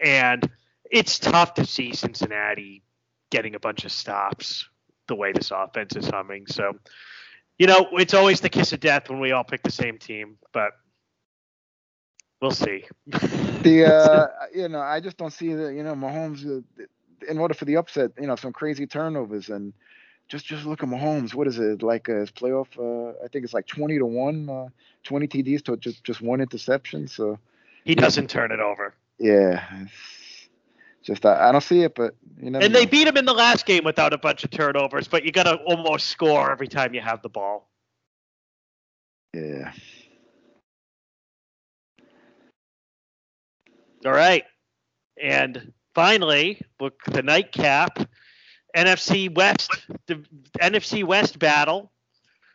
And 0.00 0.48
it's 0.90 1.18
tough 1.18 1.54
to 1.54 1.66
see 1.66 1.92
Cincinnati 1.92 2.82
getting 3.30 3.54
a 3.54 3.60
bunch 3.60 3.84
of 3.84 3.92
stops 3.92 4.68
the 5.08 5.14
way 5.14 5.32
this 5.32 5.50
offense 5.50 5.96
is 5.96 6.06
humming. 6.06 6.46
So, 6.46 6.78
you 7.58 7.66
know, 7.66 7.88
it's 7.92 8.14
always 8.14 8.40
the 8.40 8.48
kiss 8.48 8.72
of 8.72 8.80
death 8.80 9.08
when 9.08 9.20
we 9.20 9.32
all 9.32 9.44
pick 9.44 9.62
the 9.62 9.72
same 9.72 9.98
team, 9.98 10.38
but 10.52 10.72
we'll 12.42 12.50
see. 12.50 12.84
the 13.06 13.86
uh, 13.94 14.46
you 14.54 14.68
know, 14.68 14.80
I 14.80 15.00
just 15.00 15.16
don't 15.16 15.32
see 15.32 15.54
the 15.54 15.72
you 15.72 15.82
know 15.82 15.94
Mahomes 15.94 16.44
uh, 16.44 16.84
in 17.28 17.38
order 17.38 17.54
for 17.54 17.64
the 17.64 17.76
upset, 17.76 18.10
you 18.20 18.26
know, 18.26 18.36
some 18.36 18.52
crazy 18.52 18.86
turnovers 18.86 19.48
and 19.48 19.72
just 20.28 20.44
just 20.44 20.66
look 20.66 20.82
at 20.82 20.88
Mahomes. 20.88 21.34
What 21.34 21.46
is 21.46 21.58
it 21.58 21.82
like? 21.82 22.08
Uh, 22.08 22.16
his 22.16 22.30
playoff? 22.30 22.68
Uh, 22.76 23.14
I 23.24 23.28
think 23.28 23.44
it's 23.44 23.54
like 23.54 23.66
twenty 23.66 23.98
to 23.98 24.04
one, 24.04 24.50
uh, 24.50 24.68
twenty 25.04 25.26
TDs 25.26 25.64
to 25.64 25.76
just 25.76 26.04
just 26.04 26.20
one 26.20 26.40
interception. 26.40 27.08
So 27.08 27.38
he 27.84 27.94
doesn't 27.94 28.28
turn 28.28 28.52
it 28.52 28.60
over. 28.60 28.94
Yeah, 29.18 29.64
just 31.02 31.24
I, 31.24 31.48
I 31.48 31.52
don't 31.52 31.62
see 31.62 31.82
it, 31.82 31.94
but 31.94 32.14
you 32.40 32.50
know. 32.50 32.58
And 32.58 32.74
they 32.74 32.86
beat 32.86 33.06
him 33.06 33.16
in 33.16 33.24
the 33.24 33.34
last 33.34 33.66
game 33.66 33.84
without 33.84 34.12
a 34.12 34.18
bunch 34.18 34.44
of 34.44 34.50
turnovers, 34.50 35.06
but 35.06 35.24
you 35.24 35.32
got 35.32 35.44
to 35.44 35.56
almost 35.56 36.08
score 36.08 36.50
every 36.50 36.68
time 36.68 36.94
you 36.94 37.00
have 37.00 37.22
the 37.22 37.28
ball. 37.28 37.68
Yeah. 39.34 39.72
All 44.04 44.12
right, 44.12 44.44
and 45.22 45.72
finally, 45.94 46.60
look 46.80 47.02
the 47.04 47.22
nightcap. 47.22 47.98
NFC 48.76 49.32
West, 49.32 49.70
the 50.06 50.24
NFC 50.60 51.04
West 51.04 51.38
battle, 51.38 51.92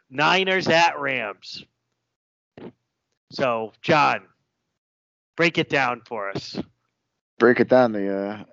Niners 0.10 0.68
at 0.68 1.00
Rams. 1.00 1.64
So, 3.32 3.74
John, 3.82 4.22
break 5.36 5.58
it 5.58 5.70
down 5.70 6.02
for 6.06 6.30
us. 6.30 6.58
Break 7.40 7.60
it 7.60 7.70
down. 7.70 7.92
The 7.92 8.18
uh, 8.18 8.44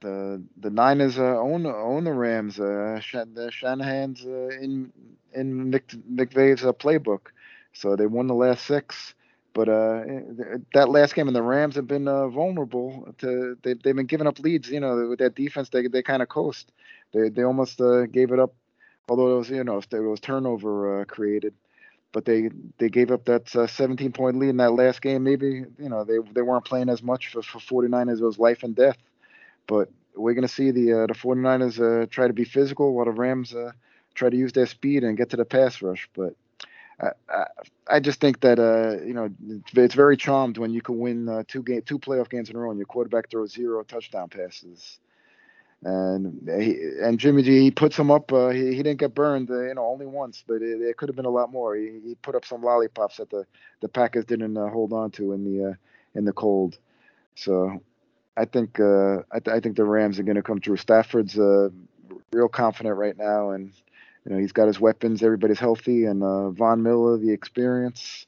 the 0.00 0.42
the 0.58 0.70
Niners 0.70 1.18
uh, 1.18 1.38
own 1.38 1.66
own 1.66 2.04
the 2.04 2.12
Rams. 2.12 2.60
Uh, 2.60 3.00
the 3.12 3.50
Shanahan's 3.50 4.24
uh, 4.24 4.50
in 4.60 4.92
in 5.34 5.70
Mc, 5.70 5.88
McVay's 6.10 6.64
uh, 6.64 6.72
playbook, 6.72 7.28
so 7.72 7.96
they 7.96 8.06
won 8.06 8.26
the 8.26 8.34
last 8.34 8.64
six. 8.64 9.14
But 9.54 9.68
uh, 9.68 10.04
that 10.74 10.88
last 10.88 11.14
game, 11.14 11.26
and 11.28 11.36
the 11.36 11.42
Rams 11.42 11.74
have 11.76 11.86
been 11.86 12.08
uh, 12.08 12.28
vulnerable 12.28 13.14
to. 13.18 13.56
They, 13.62 13.74
they've 13.74 13.94
been 13.96 14.06
giving 14.06 14.26
up 14.26 14.38
leads. 14.38 14.70
You 14.70 14.80
know, 14.80 15.08
with 15.10 15.18
that 15.18 15.34
defense, 15.34 15.68
they 15.68 15.86
they 15.88 16.02
kind 16.02 16.22
of 16.22 16.28
coast. 16.28 16.72
They 17.12 17.28
they 17.28 17.42
almost 17.42 17.80
uh, 17.80 18.06
gave 18.06 18.32
it 18.32 18.38
up, 18.40 18.54
although 19.08 19.34
it 19.34 19.38
was 19.38 19.50
you 19.50 19.64
know 19.64 19.78
it 19.78 19.92
was 19.98 20.20
turnover 20.20 21.02
uh, 21.02 21.04
created. 21.04 21.54
But 22.12 22.24
they 22.26 22.50
they 22.78 22.88
gave 22.90 23.10
up 23.10 23.26
that 23.26 23.54
uh, 23.56 23.66
17 23.66 24.12
point 24.12 24.38
lead 24.38 24.50
in 24.50 24.58
that 24.58 24.72
last 24.72 25.02
game. 25.02 25.24
Maybe 25.24 25.64
you 25.78 25.88
know 25.90 26.04
they 26.04 26.18
they 26.34 26.42
weren't 26.42 26.64
playing 26.64 26.88
as 26.90 27.02
much 27.02 27.28
for 27.28 27.42
for 27.42 27.58
49ers. 27.60 28.20
It 28.20 28.24
was 28.24 28.38
life 28.38 28.62
and 28.64 28.74
death. 28.76 28.98
But 29.66 29.90
we're 30.16 30.34
gonna 30.34 30.48
see 30.48 30.70
the 30.70 31.04
uh, 31.04 31.06
the 31.08 31.14
49ers 31.14 31.80
uh, 31.80 32.06
try 32.06 32.26
to 32.26 32.32
be 32.34 32.44
physical 32.44 32.94
while 32.94 33.06
the 33.06 33.12
Rams 33.12 33.54
try 34.14 34.30
to 34.30 34.36
use 34.36 34.52
their 34.52 34.66
speed 34.66 35.04
and 35.04 35.16
get 35.16 35.30
to 35.30 35.36
the 35.36 35.44
pass 35.44 35.82
rush. 35.82 36.08
But 36.14 36.34
I, 37.02 37.44
I 37.88 38.00
just 38.00 38.20
think 38.20 38.40
that 38.40 38.58
uh, 38.58 39.04
you 39.04 39.14
know 39.14 39.30
it's 39.74 39.94
very 39.94 40.16
charmed 40.16 40.58
when 40.58 40.72
you 40.72 40.82
can 40.82 40.98
win 40.98 41.28
uh, 41.28 41.44
two 41.48 41.62
game 41.62 41.82
two 41.82 41.98
playoff 41.98 42.30
games 42.30 42.50
in 42.50 42.56
a 42.56 42.58
row 42.58 42.70
and 42.70 42.78
your 42.78 42.86
quarterback 42.86 43.30
throws 43.30 43.52
zero 43.52 43.82
touchdown 43.84 44.28
passes. 44.28 44.98
And 45.84 46.48
he, 46.62 46.78
and 47.02 47.18
Jimmy 47.18 47.42
G 47.42 47.60
he 47.62 47.70
puts 47.70 47.98
him 47.98 48.10
up. 48.10 48.32
Uh, 48.32 48.50
he, 48.50 48.68
he 48.74 48.82
didn't 48.82 49.00
get 49.00 49.14
burned, 49.14 49.50
uh, 49.50 49.62
you 49.62 49.74
know, 49.74 49.86
only 49.86 50.06
once, 50.06 50.44
but 50.46 50.62
it, 50.62 50.80
it 50.80 50.96
could 50.96 51.08
have 51.08 51.16
been 51.16 51.26
a 51.26 51.30
lot 51.30 51.52
more. 51.52 51.76
He, 51.76 52.00
he 52.04 52.14
put 52.22 52.34
up 52.36 52.44
some 52.44 52.62
lollipops 52.62 53.18
that 53.18 53.30
the 53.30 53.46
the 53.80 53.88
Packers 53.88 54.24
didn't 54.26 54.56
uh, 54.56 54.68
hold 54.70 54.92
on 54.92 55.10
to 55.12 55.32
in 55.32 55.44
the 55.44 55.70
uh, 55.70 55.74
in 56.14 56.24
the 56.24 56.32
cold. 56.32 56.78
So 57.36 57.82
I 58.36 58.44
think 58.46 58.80
I, 58.80 59.40
th- 59.40 59.56
I 59.56 59.60
think 59.60 59.76
the 59.76 59.84
Rams 59.84 60.18
are 60.18 60.24
going 60.24 60.36
to 60.36 60.42
come 60.42 60.60
through. 60.60 60.78
Stafford's 60.78 61.36
real 62.32 62.48
confident 62.48 62.96
right 62.96 63.16
now, 63.16 63.50
and 63.50 63.72
you 64.24 64.32
know 64.32 64.38
he's 64.38 64.52
got 64.52 64.66
his 64.66 64.80
weapons. 64.80 65.22
Everybody's 65.22 65.58
healthy, 65.58 66.04
and 66.04 66.22
uh, 66.22 66.50
Von 66.50 66.82
Miller, 66.82 67.18
the 67.18 67.30
experience. 67.30 68.26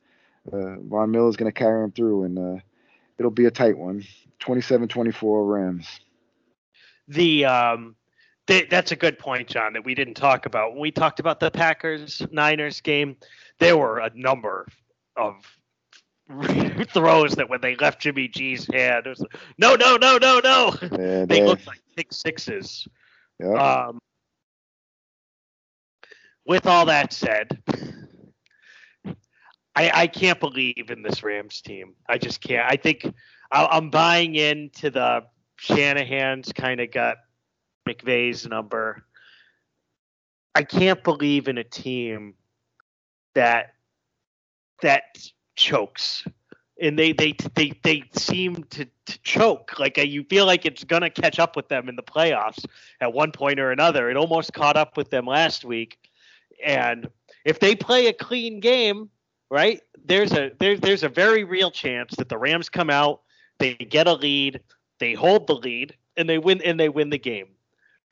Uh, 0.52 0.76
Von 0.80 1.10
Miller 1.10 1.28
is 1.28 1.36
going 1.36 1.50
to 1.50 1.58
carry 1.58 1.84
him 1.84 1.92
through, 1.92 2.24
and 2.24 2.38
uh, 2.38 2.60
it'll 3.18 3.30
be 3.30 3.46
a 3.46 3.50
tight 3.50 3.78
one. 3.78 4.04
27-24 4.40 5.50
Rams. 5.50 5.88
The 7.08 7.46
um, 7.46 7.96
they, 8.46 8.64
that's 8.64 8.92
a 8.92 8.96
good 8.96 9.18
point, 9.18 9.48
John, 9.48 9.72
that 9.72 9.84
we 9.84 9.94
didn't 9.94 10.14
talk 10.14 10.46
about. 10.46 10.72
When 10.72 10.80
we 10.80 10.90
talked 10.90 11.20
about 11.20 11.40
the 11.40 11.50
Packers 11.50 12.22
Niners 12.30 12.80
game, 12.80 13.16
there 13.58 13.76
were 13.76 14.00
a 14.00 14.10
number 14.14 14.66
of 15.16 15.36
throws 16.88 17.34
that 17.34 17.48
when 17.48 17.60
they 17.60 17.76
left 17.76 18.00
Jimmy 18.00 18.28
G's 18.28 18.66
hand, 18.72 19.06
it 19.06 19.10
was 19.10 19.20
like, 19.20 19.36
no, 19.58 19.76
no, 19.76 19.96
no, 19.96 20.18
no, 20.18 20.40
no. 20.42 20.76
Yeah, 20.82 20.88
they, 20.88 21.24
they 21.26 21.42
looked 21.42 21.66
like 21.66 21.80
pick 21.96 22.12
sixes. 22.12 22.86
Yeah. 23.40 23.52
Um, 23.52 23.98
with 26.46 26.66
all 26.66 26.86
that 26.86 27.12
said, 27.12 27.62
I, 29.76 29.90
I 30.02 30.06
can't 30.06 30.38
believe 30.38 30.90
in 30.90 31.02
this 31.02 31.22
Rams 31.22 31.60
team. 31.60 31.94
I 32.08 32.18
just 32.18 32.40
can't. 32.40 32.70
I 32.70 32.76
think 32.76 33.12
I, 33.50 33.76
am 33.76 33.90
buying 33.90 34.34
into 34.34 34.90
the 34.90 35.24
Shanahan's 35.56 36.52
kind 36.52 36.80
of 36.80 36.90
got 36.92 37.16
McVay's 37.88 38.46
number. 38.46 39.04
I 40.54 40.62
can't 40.62 41.02
believe 41.02 41.48
in 41.48 41.58
a 41.58 41.64
team 41.64 42.34
that 43.34 43.74
that 44.80 45.18
chokes 45.56 46.24
and 46.80 46.98
they 46.98 47.12
they 47.12 47.34
they 47.54 47.72
they 47.82 48.04
seem 48.12 48.64
to, 48.64 48.86
to 49.06 49.18
choke. 49.22 49.78
Like 49.78 49.96
you 49.96 50.24
feel 50.24 50.46
like 50.46 50.66
it's 50.66 50.84
gonna 50.84 51.10
catch 51.10 51.38
up 51.38 51.56
with 51.56 51.68
them 51.68 51.88
in 51.88 51.96
the 51.96 52.02
playoffs 52.02 52.64
at 53.00 53.12
one 53.12 53.32
point 53.32 53.60
or 53.60 53.70
another. 53.70 54.10
It 54.10 54.16
almost 54.16 54.52
caught 54.52 54.76
up 54.76 54.96
with 54.96 55.10
them 55.10 55.26
last 55.26 55.64
week, 55.64 55.98
and 56.64 57.08
if 57.44 57.60
they 57.60 57.74
play 57.74 58.06
a 58.06 58.12
clean 58.12 58.60
game, 58.60 59.10
right? 59.50 59.80
There's 60.04 60.32
a 60.32 60.52
there's 60.58 60.80
there's 60.80 61.02
a 61.02 61.08
very 61.08 61.44
real 61.44 61.70
chance 61.70 62.16
that 62.16 62.28
the 62.28 62.38
Rams 62.38 62.68
come 62.68 62.90
out, 62.90 63.22
they 63.58 63.74
get 63.74 64.06
a 64.06 64.14
lead, 64.14 64.60
they 64.98 65.14
hold 65.14 65.46
the 65.46 65.54
lead, 65.54 65.94
and 66.16 66.28
they 66.28 66.38
win 66.38 66.60
and 66.62 66.78
they 66.78 66.88
win 66.88 67.10
the 67.10 67.18
game. 67.18 67.48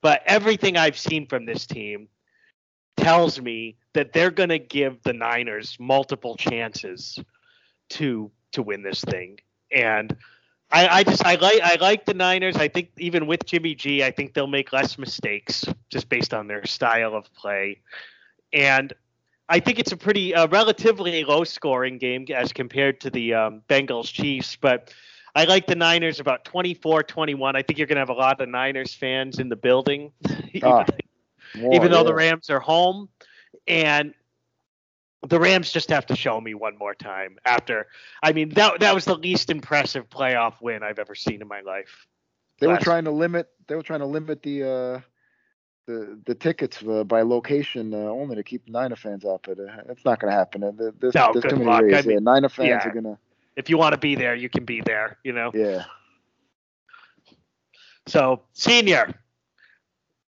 But 0.00 0.22
everything 0.26 0.76
I've 0.76 0.98
seen 0.98 1.26
from 1.26 1.46
this 1.46 1.66
team 1.66 2.08
tells 2.96 3.40
me 3.40 3.76
that 3.94 4.12
they're 4.12 4.30
going 4.30 4.48
to 4.48 4.58
give 4.58 5.02
the 5.02 5.12
Niners 5.12 5.76
multiple 5.80 6.36
chances 6.36 7.18
to 7.90 8.30
to 8.52 8.62
win 8.62 8.82
this 8.82 9.02
thing. 9.02 9.38
And 9.70 10.16
I, 10.70 10.88
I 10.88 11.02
just 11.04 11.24
I 11.24 11.34
like 11.36 11.60
I 11.62 11.76
like 11.76 12.06
the 12.06 12.14
Niners. 12.14 12.56
I 12.56 12.68
think 12.68 12.90
even 12.98 13.26
with 13.26 13.44
Jimmy 13.44 13.74
G, 13.74 14.02
I 14.02 14.10
think 14.10 14.34
they'll 14.34 14.46
make 14.46 14.72
less 14.72 14.98
mistakes 14.98 15.64
just 15.90 16.08
based 16.08 16.32
on 16.32 16.46
their 16.46 16.64
style 16.66 17.14
of 17.14 17.32
play. 17.34 17.80
And 18.52 18.92
I 19.48 19.60
think 19.60 19.78
it's 19.78 19.92
a 19.92 19.96
pretty 19.96 20.34
uh, 20.34 20.48
relatively 20.48 21.24
low 21.24 21.44
scoring 21.44 21.98
game 21.98 22.26
as 22.34 22.52
compared 22.52 23.00
to 23.02 23.10
the 23.10 23.34
um, 23.34 23.62
Bengals 23.68 24.12
Chiefs, 24.12 24.56
but 24.56 24.92
I 25.34 25.44
like 25.44 25.66
the 25.66 25.74
Niners 25.74 26.20
about 26.20 26.44
24 26.44 27.02
21. 27.04 27.56
I 27.56 27.62
think 27.62 27.78
you're 27.78 27.86
going 27.86 27.96
to 27.96 28.00
have 28.00 28.10
a 28.10 28.14
lot 28.14 28.40
of 28.40 28.48
Niners 28.48 28.94
fans 28.94 29.38
in 29.38 29.48
the 29.48 29.56
building, 29.56 30.12
even, 30.52 30.68
ah, 30.68 30.84
more, 31.56 31.74
even 31.74 31.90
though 31.90 31.98
yeah. 31.98 32.04
the 32.04 32.14
Rams 32.14 32.50
are 32.50 32.60
home. 32.60 33.08
And 33.66 34.14
the 35.28 35.38
Rams 35.38 35.72
just 35.72 35.88
have 35.88 36.04
to 36.06 36.16
show 36.16 36.40
me 36.40 36.54
one 36.54 36.76
more 36.76 36.94
time 36.94 37.38
after. 37.44 37.86
I 38.22 38.32
mean, 38.32 38.50
that 38.50 38.80
that 38.80 38.94
was 38.94 39.04
the 39.04 39.16
least 39.16 39.50
impressive 39.50 40.08
playoff 40.10 40.54
win 40.60 40.82
I've 40.82 40.98
ever 40.98 41.14
seen 41.14 41.40
in 41.40 41.48
my 41.48 41.60
life. 41.60 42.06
They 42.58 42.66
were 42.66 42.76
trying 42.76 43.04
to 43.04 43.10
limit. 43.10 43.48
They 43.66 43.74
were 43.74 43.82
trying 43.82 44.00
to 44.00 44.06
limit 44.06 44.42
the 44.42 44.64
uh, 44.64 45.00
the 45.86 46.18
the 46.26 46.34
tickets 46.34 46.82
uh, 46.82 47.04
by 47.04 47.22
location 47.22 47.92
uh, 47.94 47.96
only 47.96 48.36
to 48.36 48.42
keep 48.42 48.68
Niner 48.68 48.96
fans 48.96 49.24
out, 49.24 49.44
but 49.46 49.58
uh, 49.58 49.82
it's 49.88 50.04
not 50.04 50.20
going 50.20 50.30
to 50.30 50.36
happen. 50.36 50.62
Uh, 50.62 50.72
there's, 51.00 51.14
no, 51.14 51.30
there's 51.32 51.44
good 51.44 51.50
too 51.50 51.56
luck. 51.56 51.82
many 51.82 51.94
ways. 51.94 52.06
I 52.06 52.08
mean, 52.08 52.24
Niner 52.24 52.48
fans 52.48 52.68
yeah. 52.68 52.88
are 52.88 52.92
gonna. 52.92 53.18
If 53.56 53.68
you 53.68 53.76
want 53.76 53.92
to 53.92 53.98
be 53.98 54.14
there, 54.14 54.34
you 54.34 54.48
can 54.48 54.64
be 54.64 54.80
there. 54.80 55.18
You 55.24 55.32
know. 55.32 55.50
Yeah. 55.54 55.84
So, 58.06 58.42
senior, 58.52 59.14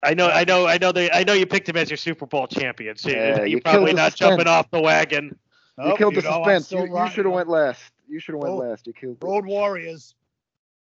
I 0.03 0.15
know, 0.15 0.29
I 0.29 0.45
know, 0.45 0.67
I 0.67 0.79
know. 0.79 0.93
They, 0.93 1.11
I 1.11 1.25
know 1.25 1.33
you 1.33 1.47
picked 1.47 1.69
him 1.69 1.77
as 1.77 1.91
your 1.91 1.97
Super 1.97 2.27
Bowl 2.27 2.47
champion. 2.47 2.97
So 2.97 3.11
yeah, 3.11 3.39
you're 3.39 3.47
you 3.47 3.61
probably 3.61 3.93
not 3.93 4.13
suspense. 4.13 4.31
jumping 4.31 4.47
off 4.47 4.71
the 4.71 4.81
wagon. 4.81 5.37
You 5.79 5.85
oh, 5.93 5.97
killed 5.97 6.15
the 6.15 6.23
know, 6.23 6.45
suspense. 6.45 6.73
You, 6.73 6.97
you 6.97 7.11
should 7.11 7.25
have 7.25 7.35
went 7.35 7.49
last. 7.49 7.93
You 8.09 8.21
should 8.21 8.35
have 8.35 8.43
went 8.43 8.55
last. 8.55 8.87
You 8.87 8.93
killed. 8.93 9.19
Road 9.23 9.45
Warriors. 9.45 10.15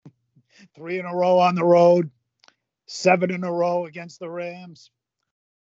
Three 0.74 0.98
in 0.98 1.06
a 1.06 1.14
row 1.14 1.38
on 1.38 1.54
the 1.54 1.64
road. 1.64 2.10
Seven 2.94 3.30
in 3.30 3.42
a 3.42 3.50
row 3.50 3.86
against 3.86 4.20
the 4.20 4.28
Rams. 4.28 4.90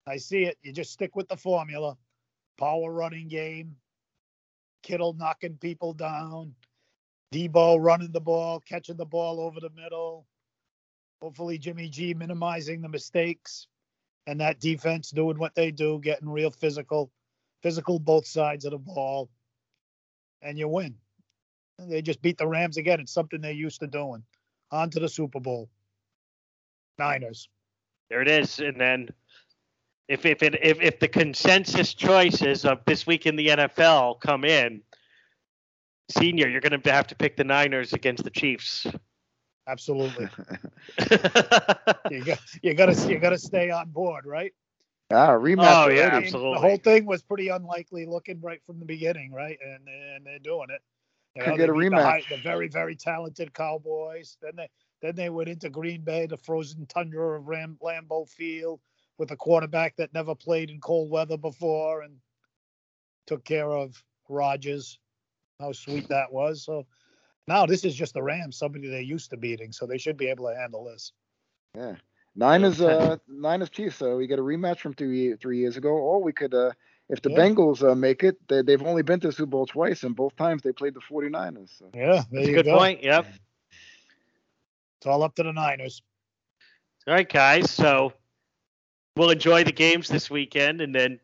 I 0.06 0.16
see 0.16 0.44
it. 0.44 0.56
You 0.62 0.72
just 0.72 0.90
stick 0.90 1.14
with 1.14 1.28
the 1.28 1.36
formula. 1.36 1.98
Power 2.58 2.90
running 2.90 3.28
game. 3.28 3.76
Kittle 4.82 5.12
knocking 5.12 5.58
people 5.58 5.92
down. 5.92 6.54
Deebo 7.34 7.76
running 7.78 8.12
the 8.12 8.22
ball, 8.22 8.58
catching 8.60 8.96
the 8.96 9.04
ball 9.04 9.38
over 9.38 9.60
the 9.60 9.68
middle. 9.68 10.26
Hopefully, 11.20 11.58
Jimmy 11.58 11.90
G 11.90 12.14
minimizing 12.14 12.80
the 12.80 12.88
mistakes 12.88 13.66
and 14.26 14.40
that 14.40 14.58
defense 14.58 15.10
doing 15.10 15.38
what 15.38 15.54
they 15.54 15.70
do, 15.70 16.00
getting 16.02 16.28
real 16.30 16.50
physical, 16.50 17.10
physical 17.62 17.98
both 17.98 18.26
sides 18.26 18.64
of 18.64 18.70
the 18.70 18.78
ball, 18.78 19.28
and 20.40 20.58
you 20.58 20.68
win. 20.68 20.94
They 21.78 22.00
just 22.00 22.22
beat 22.22 22.38
the 22.38 22.48
Rams 22.48 22.78
again. 22.78 22.98
It's 22.98 23.12
something 23.12 23.42
they're 23.42 23.52
used 23.52 23.80
to 23.80 23.86
doing. 23.86 24.24
On 24.70 24.88
to 24.88 25.00
the 25.00 25.08
Super 25.08 25.40
Bowl. 25.40 25.68
Niners. 27.01 27.48
There 28.09 28.22
it 28.22 28.28
is. 28.28 28.61
And 28.61 28.80
then 28.80 29.09
if 30.09 30.26
if 30.26 30.42
it, 30.42 30.57
if 30.62 30.80
if 30.80 31.01
the 31.01 31.09
consensus 31.09 31.94
choices 31.94 32.64
of 32.64 32.84
this 32.86 33.07
week 33.07 33.26
in 33.26 33.36
the 33.36 33.48
NFL 33.48 34.20
come 34.20 34.44
in, 34.44 34.82
senior, 36.11 36.48
you're 36.48 36.61
going 36.61 36.80
to 36.80 36.92
have 36.92 37.07
to 37.09 37.14
pick 37.14 37.36
the 37.36 37.44
Niners 37.44 37.92
against 37.92 38.24
the 38.24 38.30
Chiefs. 38.30 38.86
Absolutely. 39.68 40.28
you 42.11 42.24
got 42.24 42.38
you 42.62 42.74
got 42.74 42.86
to 42.86 43.09
you 43.09 43.18
got 43.18 43.30
to 43.30 43.38
stay 43.38 43.70
on 43.70 43.90
board, 43.90 44.26
right? 44.26 44.53
Ah, 45.12 45.30
rematch. 45.30 45.86
Oh 45.86 45.88
yeah, 45.88 46.11
absolutely. 46.12 46.55
The 46.55 46.61
whole 46.61 46.76
thing 46.76 47.07
was 47.07 47.22
pretty 47.22 47.48
unlikely 47.48 48.07
looking 48.07 48.40
right 48.40 48.61
from 48.64 48.78
the 48.78 48.84
beginning, 48.84 49.32
right? 49.32 49.59
And 49.64 49.88
and 49.88 50.26
they're 50.26 50.38
doing 50.38 50.68
it. 50.70 50.80
You 51.36 51.46
know, 51.46 51.57
get 51.57 51.68
a 51.68 51.72
rematch. 51.72 52.28
The, 52.28 52.36
the, 52.36 52.42
very 52.42 52.68
very 52.68 52.96
talented 52.96 53.55
Cowboys. 53.55 54.36
Then 54.42 54.53
they 54.57 54.68
then 55.01 55.14
they 55.16 55.30
went 55.30 55.48
into 55.48 55.70
Green 55.70 56.03
Bay, 56.03 56.26
the 56.26 56.36
frozen 56.36 56.86
tundra 56.86 57.38
of 57.38 57.48
Ram, 57.48 57.78
Lambeau 57.82 58.28
Field, 58.28 58.80
with 59.18 59.30
a 59.30 59.36
quarterback 59.36 59.96
that 59.96 60.14
never 60.14 60.34
played 60.34 60.70
in 60.70 60.80
cold 60.80 61.11
weather 61.11 61.36
before, 61.36 62.03
and 62.03 62.16
took 63.26 63.44
care 63.44 63.70
of 63.70 64.03
Rodgers. 64.28 64.98
How 65.59 65.72
sweet 65.72 66.09
that 66.09 66.32
was. 66.32 66.64
So 66.64 66.86
now 67.46 67.66
this 67.66 67.84
is 67.84 67.94
just 67.94 68.14
the 68.14 68.22
Rams, 68.22 68.57
somebody 68.57 68.88
they're 68.88 69.01
used 69.01 69.30
to 69.30 69.36
beating, 69.36 69.72
so 69.72 69.86
they 69.86 69.98
should 69.98 70.16
be 70.16 70.28
able 70.28 70.48
to 70.48 70.57
handle 70.57 70.84
this. 70.84 71.12
Yeah. 71.74 71.96
Nine 72.36 72.64
is 72.64 72.80
uh 72.80 73.16
nine 73.28 73.61
is 73.61 73.70
Chiefs, 73.70 73.96
so 73.96 74.16
we 74.16 74.26
get 74.26 74.38
a 74.38 74.42
rematch 74.42 74.78
from 74.78 74.94
three 74.94 75.34
three 75.34 75.59
years 75.59 75.76
ago, 75.76 75.90
or 75.90 76.22
we 76.22 76.32
could 76.32 76.55
uh 76.55 76.70
if 77.11 77.20
the 77.22 77.30
yeah. 77.30 77.38
Bengals 77.38 77.82
uh, 77.82 77.96
make 77.96 78.22
it, 78.22 78.36
they, 78.48 78.62
they've 78.62 78.82
only 78.82 79.03
been 79.03 79.18
to 79.20 79.26
the 79.26 79.32
Super 79.32 79.51
Bowl 79.51 79.66
twice, 79.66 80.05
and 80.05 80.14
both 80.14 80.36
times 80.36 80.62
they 80.62 80.70
played 80.70 80.94
the 80.94 81.01
49ers. 81.01 81.76
So. 81.76 81.90
Yeah, 81.92 82.22
that's 82.30 82.46
a 82.46 82.53
good 82.53 82.66
go. 82.66 82.78
point. 82.78 83.03
Yep. 83.03 83.26
It's 85.01 85.07
all 85.07 85.22
up 85.22 85.34
to 85.36 85.42
the 85.42 85.53
Niners. 85.53 86.03
All 87.07 87.14
right, 87.14 87.26
guys. 87.26 87.70
So 87.70 88.12
we'll 89.16 89.30
enjoy 89.30 89.64
the 89.64 89.72
games 89.72 90.09
this 90.09 90.28
weekend, 90.28 90.82
and 90.82 90.94
then, 90.94 91.18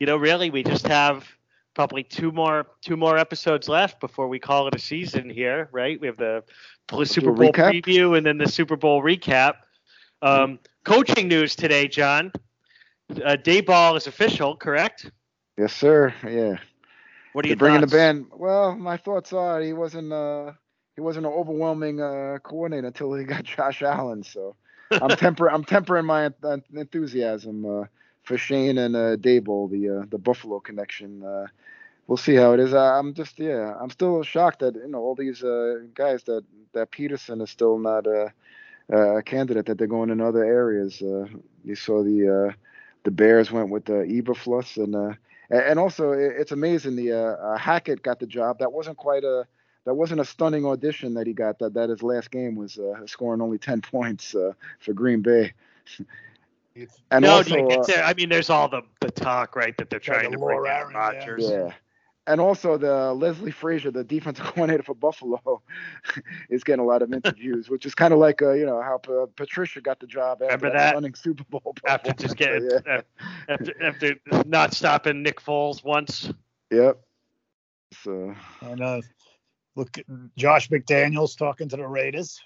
you 0.00 0.06
know, 0.08 0.16
really, 0.16 0.50
we 0.50 0.64
just 0.64 0.88
have 0.88 1.24
probably 1.76 2.02
two 2.02 2.32
more 2.32 2.66
two 2.82 2.96
more 2.96 3.16
episodes 3.16 3.68
left 3.68 4.00
before 4.00 4.26
we 4.26 4.40
call 4.40 4.66
it 4.66 4.74
a 4.74 4.80
season 4.80 5.30
here, 5.30 5.68
right? 5.70 6.00
We 6.00 6.08
have 6.08 6.16
the 6.16 6.42
Super 7.04 7.30
Bowl 7.30 7.52
recap. 7.52 7.72
preview 7.72 8.18
and 8.18 8.26
then 8.26 8.36
the 8.36 8.48
Super 8.48 8.74
Bowl 8.74 9.00
recap. 9.00 9.58
Um, 10.20 10.58
coaching 10.84 11.28
news 11.28 11.54
today, 11.54 11.86
John. 11.86 12.32
Uh, 13.10 13.36
Daboll 13.40 13.96
is 13.96 14.08
official, 14.08 14.56
correct? 14.56 15.08
Yes, 15.56 15.72
sir. 15.72 16.12
Yeah. 16.26 16.56
What 17.32 17.44
are 17.44 17.48
you 17.48 17.54
bringing 17.54 17.80
the 17.80 17.86
band? 17.86 18.26
Well, 18.34 18.74
my 18.74 18.96
thoughts 18.96 19.32
are 19.32 19.60
he 19.60 19.72
wasn't 19.72 20.12
uh 20.12 20.54
he 20.98 21.00
wasn't 21.00 21.24
an 21.26 21.32
overwhelming 21.32 22.00
uh, 22.00 22.38
coordinator 22.42 22.88
until 22.88 23.14
he 23.14 23.24
got 23.34 23.44
Josh 23.44 23.82
Allen. 23.82 24.24
So 24.24 24.56
I'm 24.90 25.10
temper 25.10 25.48
I'm 25.48 25.62
tempering 25.62 26.06
my 26.06 26.30
enthusiasm 26.74 27.64
uh, 27.64 27.84
for 28.24 28.36
Schoen 28.36 28.78
and 28.78 28.96
uh, 28.96 29.16
Daboll, 29.16 29.70
the 29.70 30.00
uh, 30.00 30.04
the 30.10 30.18
Buffalo 30.18 30.58
connection. 30.58 31.22
Uh, 31.22 31.46
we'll 32.08 32.16
see 32.16 32.34
how 32.34 32.52
it 32.52 32.58
is. 32.58 32.74
I'm 32.74 33.14
just 33.14 33.38
yeah, 33.38 33.74
I'm 33.80 33.90
still 33.90 34.24
shocked 34.24 34.58
that 34.58 34.74
you 34.74 34.88
know 34.88 34.98
all 34.98 35.14
these 35.14 35.44
uh, 35.44 35.82
guys 35.94 36.24
that 36.24 36.42
that 36.72 36.90
Peterson 36.90 37.40
is 37.42 37.50
still 37.50 37.78
not 37.78 38.08
a, 38.08 38.32
a 38.90 39.22
candidate 39.22 39.66
that 39.66 39.78
they're 39.78 39.86
going 39.86 40.10
in 40.10 40.20
other 40.20 40.44
areas. 40.44 41.00
Uh, 41.00 41.26
you 41.64 41.76
saw 41.76 42.02
the 42.02 42.48
uh, 42.48 42.52
the 43.04 43.12
Bears 43.12 43.52
went 43.52 43.70
with 43.70 43.88
uh, 43.88 44.02
Eberflus 44.02 44.76
and 44.82 44.96
uh, 44.96 45.14
and 45.48 45.78
also 45.78 46.10
it's 46.10 46.50
amazing 46.50 46.96
the 46.96 47.12
uh, 47.12 47.36
uh, 47.36 47.56
Hackett 47.56 48.02
got 48.02 48.18
the 48.18 48.26
job. 48.26 48.58
That 48.58 48.72
wasn't 48.72 48.96
quite 48.96 49.22
a 49.22 49.46
that 49.88 49.94
wasn't 49.94 50.20
a 50.20 50.24
stunning 50.24 50.66
audition 50.66 51.14
that 51.14 51.26
he 51.26 51.32
got. 51.32 51.58
That 51.58 51.74
that 51.74 51.88
his 51.88 52.02
last 52.02 52.30
game 52.30 52.54
was 52.54 52.78
uh, 52.78 53.06
scoring 53.06 53.40
only 53.40 53.58
ten 53.58 53.80
points 53.92 54.34
uh, 54.34 54.52
for 54.78 54.92
Green 54.92 55.22
Bay. 55.22 55.54
and 57.10 57.22
no, 57.22 57.36
also, 57.36 57.66
uh, 57.66 58.02
I 58.04 58.12
mean, 58.14 58.28
there's 58.28 58.50
all 58.50 58.68
the, 58.68 58.82
the 59.00 59.10
talk, 59.10 59.56
right, 59.56 59.74
that 59.78 59.88
they're 59.88 59.98
trying 59.98 60.30
to 60.30 60.38
bring 60.38 60.58
in 60.58 60.94
Rodgers. 60.94 61.48
Yeah 61.48 61.72
and 62.28 62.40
also 62.42 62.76
the 62.76 63.12
Leslie 63.14 63.50
Frazier, 63.50 63.90
the 63.90 64.04
defensive 64.04 64.44
coordinator 64.54 64.82
for 64.82 64.94
Buffalo, 64.94 65.62
is 66.50 66.62
getting 66.62 66.84
a 66.84 66.86
lot 66.86 67.02
of 67.02 67.12
interviews, 67.12 67.68
which 67.68 67.86
is 67.86 67.94
kind 67.94 68.12
of 68.12 68.20
like 68.20 68.42
uh, 68.42 68.52
you 68.52 68.66
know 68.66 68.80
how 68.80 68.98
P- 68.98 69.32
Patricia 69.34 69.80
got 69.80 69.98
the 69.98 70.06
job 70.06 70.42
after 70.42 70.56
Remember 70.56 70.78
that? 70.78 70.94
running 70.94 71.14
Super 71.14 71.44
Bowl 71.44 71.74
after 71.86 72.12
just 72.12 72.36
getting 72.36 72.70
yeah. 72.86 73.00
after, 73.48 73.82
after 73.82 74.14
not 74.46 74.74
stopping 74.74 75.22
Nick 75.22 75.40
Foles 75.40 75.82
once. 75.82 76.30
Yep. 76.70 77.00
So 78.04 78.34
and 78.60 78.82
uh, 78.82 79.00
look, 79.78 79.92
mm-hmm. 79.92 80.26
Josh 80.36 80.68
McDaniels 80.68 81.38
talking 81.38 81.68
to 81.68 81.76
the 81.76 81.86
Raiders. 81.86 82.38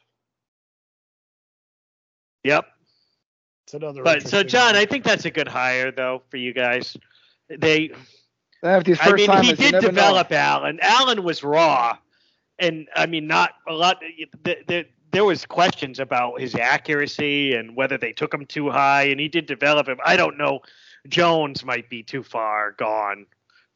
Yep. 2.45 2.66
It's 3.64 3.74
another. 3.74 4.03
But 4.03 4.28
so 4.28 4.43
John. 4.43 4.76
I 4.76 4.85
think 4.85 5.05
that's 5.05 5.24
a 5.24 5.30
good 5.30 5.49
hire 5.49 5.91
though 5.91 6.22
for 6.30 6.37
you 6.37 6.53
guys. 6.53 6.97
They 7.49 7.91
They 8.62 8.95
I 9.01 9.12
mean, 9.12 9.26
timers, 9.26 9.47
he 9.47 9.55
did 9.55 9.72
never 9.72 9.87
know. 9.87 9.91
develop 9.91 10.33
Allen. 10.33 10.78
Allen 10.83 11.22
was 11.24 11.43
raw, 11.43 11.97
and 12.59 12.89
I 12.95 13.07
mean, 13.07 13.26
not 13.26 13.55
a 13.68 13.72
lot. 13.72 14.01
There, 14.45 14.57
there, 14.66 14.85
there 15.12 15.24
was 15.24 15.47
questions 15.47 15.99
about 16.01 16.41
his 16.41 16.55
accuracy 16.55 17.55
and 17.55 17.76
whether 17.76 17.97
they 17.99 18.12
took 18.12 18.33
him 18.35 18.47
too 18.47 18.70
high, 18.70 19.05
and 19.05 19.20
he 19.20 19.28
did 19.28 19.47
develop 19.47 19.89
him. 19.89 19.99
I 20.05 20.16
don't 20.16 20.39
know. 20.39 20.61
Jones 21.09 21.64
might 21.64 21.89
be 21.89 22.03
too 22.03 22.22
far 22.22 22.72
gone 22.72 23.26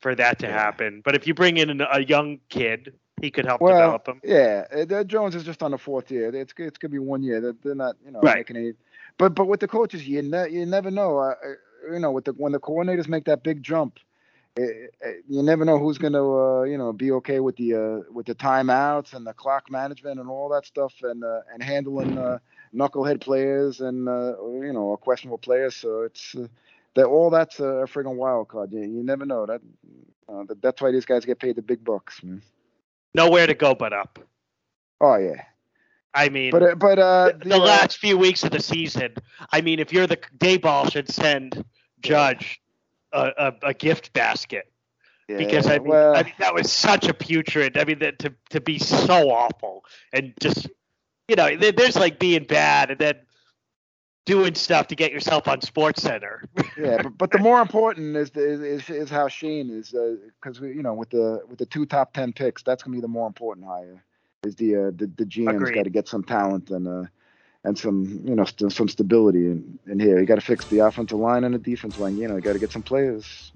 for 0.01 0.15
that 0.15 0.39
to 0.41 0.47
Yeah. 0.47 0.53
happen. 0.53 1.01
But 1.05 1.15
if 1.15 1.27
you 1.27 1.35
bring 1.35 1.57
in 1.57 1.81
a 1.81 2.01
young 2.01 2.39
kid, 2.49 2.93
he 3.21 3.31
could 3.31 3.47
help 3.47 3.65
Well, 3.65 3.67
develop 3.67 4.07
him. 4.09 4.23
yeah, 4.23 4.65
uh, 4.73 5.05
Jones 5.05 5.35
is 5.35 5.45
just 5.45 5.63
on 5.63 5.71
the 5.73 5.79
fourth 5.79 6.11
year. 6.11 6.35
It's 6.35 6.53
it's 6.59 6.79
gonna 6.79 6.93
be 6.93 6.99
one 6.99 7.23
year. 7.23 7.41
They're, 7.41 7.57
they're 7.63 7.75
not, 7.75 7.97
you 8.05 8.11
know, 8.11 8.23
Right. 8.23 8.37
making 8.37 8.57
any. 8.57 8.73
But 9.19 9.35
but 9.35 9.47
with 9.47 9.61
the 9.61 9.69
coaches, 9.69 10.07
you 10.07 10.23
ne- 10.23 10.51
you 10.51 10.67
never 10.67 10.91
know. 10.91 11.19
Uh, 11.19 11.35
you 11.93 11.99
know, 12.01 12.11
with 12.13 12.25
the 12.25 12.33
when 12.33 12.53
the 12.53 12.61
coordinators 12.61 13.09
make 13.09 13.25
that 13.27 13.43
big 13.43 13.63
jump, 13.63 13.99
uh, 14.59 14.63
uh, 14.63 15.11
you 15.29 15.43
never 15.43 15.65
know 15.65 15.79
who's 15.79 15.99
gonna, 15.99 16.23
uh, 16.23 16.63
you 16.65 16.77
know, 16.77 16.93
be 16.93 17.13
okay 17.13 17.41
with 17.41 17.57
the 17.57 17.75
uh, 17.75 18.13
with 18.13 18.27
the 18.27 18.35
timeouts 18.35 19.15
and 19.15 19.27
the 19.27 19.33
clock 19.33 19.71
management 19.71 20.21
and 20.21 20.29
all 20.29 20.49
that 20.51 20.67
stuff, 20.67 20.95
and 21.03 21.25
uh, 21.25 21.41
and 21.53 21.63
handling 21.63 22.19
uh, 22.19 22.39
knucklehead 22.75 23.21
players 23.21 23.81
and 23.81 24.09
uh, 24.09 24.35
you 24.63 24.73
know 24.73 24.97
questionable 24.97 25.39
players. 25.39 25.77
So 25.77 26.03
it's 26.03 26.35
uh, 26.35 26.47
that 26.95 27.07
all 27.07 27.31
that's 27.31 27.61
a 27.61 27.87
friggin' 27.93 28.17
wild 28.17 28.49
card. 28.49 28.73
You, 28.73 28.81
you 28.81 29.03
never 29.03 29.25
know 29.25 29.47
that. 29.47 29.61
That. 30.29 30.61
That's 30.61 30.81
why 30.83 30.91
these 30.93 31.05
guys 31.07 31.25
get 31.25 31.39
paid 31.39 31.57
the 31.57 31.63
big 31.63 31.85
bucks, 31.85 32.23
man. 32.23 32.43
Nowhere 33.17 33.47
to 33.47 33.55
go 33.55 33.75
but 33.75 33.93
up. 33.93 34.19
Oh 35.01 35.17
yeah. 35.17 35.43
I 36.13 36.29
mean, 36.29 36.51
But 36.51 36.63
uh, 36.63 36.75
but 36.75 36.99
uh, 36.99 37.33
the, 37.43 37.49
the 37.51 37.59
last 37.59 37.99
few 37.99 38.17
weeks 38.17 38.45
of 38.45 38.51
the 38.51 38.61
season. 38.61 39.15
I 39.53 39.61
mean, 39.61 39.81
if 39.81 39.93
you're 39.93 40.07
the 40.07 40.19
Daboll 40.39 40.91
should 40.91 41.09
send 41.09 41.65
Judge 42.01 42.61
a, 43.13 43.33
a, 43.39 43.69
a 43.69 43.75
gift 43.75 44.13
basket 44.13 44.71
yeah, 45.29 45.39
because 45.39 45.67
I 45.67 45.79
mean, 45.79 45.89
well, 45.89 46.15
I 46.15 46.23
mean 46.23 46.35
that 46.39 46.55
was 46.55 46.71
such 46.71 47.09
a 47.09 47.15
putrid. 47.15 47.77
I 47.77 47.85
mean 47.85 47.99
that 48.01 48.19
to 48.21 48.35
to 48.51 48.61
be 48.61 48.79
so 48.79 49.31
awful 49.31 49.85
and 50.13 50.33
just 50.41 50.69
you 51.27 51.37
know 51.37 51.57
there, 51.57 51.73
there's 51.73 51.97
like 51.97 52.19
being 52.19 52.45
bad 52.45 52.91
and 52.91 53.01
then 53.01 53.17
doing 54.27 54.55
stuff 54.55 54.89
to 54.89 54.95
get 54.95 55.13
yourself 55.13 55.49
on 55.49 55.63
Sports 55.63 56.03
Center. 56.03 56.45
yeah, 56.79 57.03
but, 57.03 57.17
but 57.17 57.31
the 57.31 57.39
more 57.39 57.63
important 57.63 58.15
is 58.17 58.31
the, 58.31 58.43
is, 58.43 58.91
is 58.91 59.09
how 59.09 59.29
Schoen 59.29 59.71
is 59.71 59.95
because 60.43 60.61
we 60.61 60.75
you 60.75 60.83
know 60.83 60.93
with 60.93 61.11
the 61.11 61.41
with 61.49 61.59
the 61.59 61.67
two 61.67 61.87
top 61.87 62.13
ten 62.13 62.33
picks 62.33 62.63
that's 62.63 62.83
gonna 62.83 62.95
be 62.95 63.01
the 63.01 63.09
more 63.09 63.27
important 63.27 63.67
hire 63.67 64.05
is 64.45 64.57
the 64.57 64.77
uh, 64.77 64.91
the 64.95 65.11
the 65.17 65.25
GM's 65.25 65.71
got 65.71 65.85
to 65.85 65.91
get 65.91 66.09
some 66.09 66.23
talent 66.23 66.71
and 66.71 66.87
uh 66.87 67.05
and 67.67 67.77
some 67.77 68.23
you 68.25 68.35
know 68.35 68.45
st- 68.45 68.73
some 68.73 68.89
stability 68.89 69.47
in, 69.47 69.79
in 69.87 69.99
here. 69.99 70.19
You 70.21 70.27
got 70.27 70.37
to 70.37 70.41
fix 70.41 70.65
the 70.67 70.79
offensive 70.79 71.19
line 71.19 71.45
and 71.45 71.55
the 71.55 71.59
defense 71.59 71.99
line. 71.99 72.17
You 72.17 72.29
know, 72.29 72.37
you 72.37 72.41
got 72.41 72.55
to 72.55 72.59
get 72.59 72.73
some 72.73 72.83
players. 72.83 73.53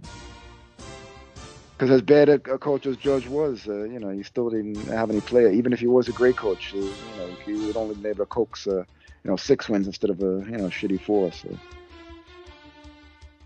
Because 1.78 1.94
as 1.94 2.02
bad 2.02 2.28
a, 2.28 2.34
a 2.34 2.58
coach 2.58 2.84
as 2.84 2.98
Judge 2.98 3.26
was, 3.26 3.66
uh, 3.66 3.84
you 3.84 3.98
know, 3.98 4.10
he 4.10 4.22
still 4.22 4.50
didn't 4.50 4.86
have 4.88 5.08
any 5.08 5.20
player. 5.22 5.50
Even 5.50 5.72
if 5.72 5.80
he 5.80 5.86
was 5.86 6.08
a 6.08 6.12
great 6.12 6.36
coach, 6.36 6.74
uh, 6.74 6.76
you 6.76 6.92
know, 7.16 7.36
he 7.46 7.54
would 7.54 7.76
only 7.76 7.94
been 7.94 8.06
able 8.06 8.18
to 8.18 8.26
coax, 8.26 8.66
uh, 8.66 8.84
you 9.24 9.30
know, 9.30 9.36
six 9.36 9.68
wins 9.68 9.86
instead 9.86 10.10
of 10.10 10.20
a 10.20 10.44
you 10.50 10.56
know 10.56 10.68
shitty 10.68 11.00
four. 11.00 11.32
So. 11.32 11.48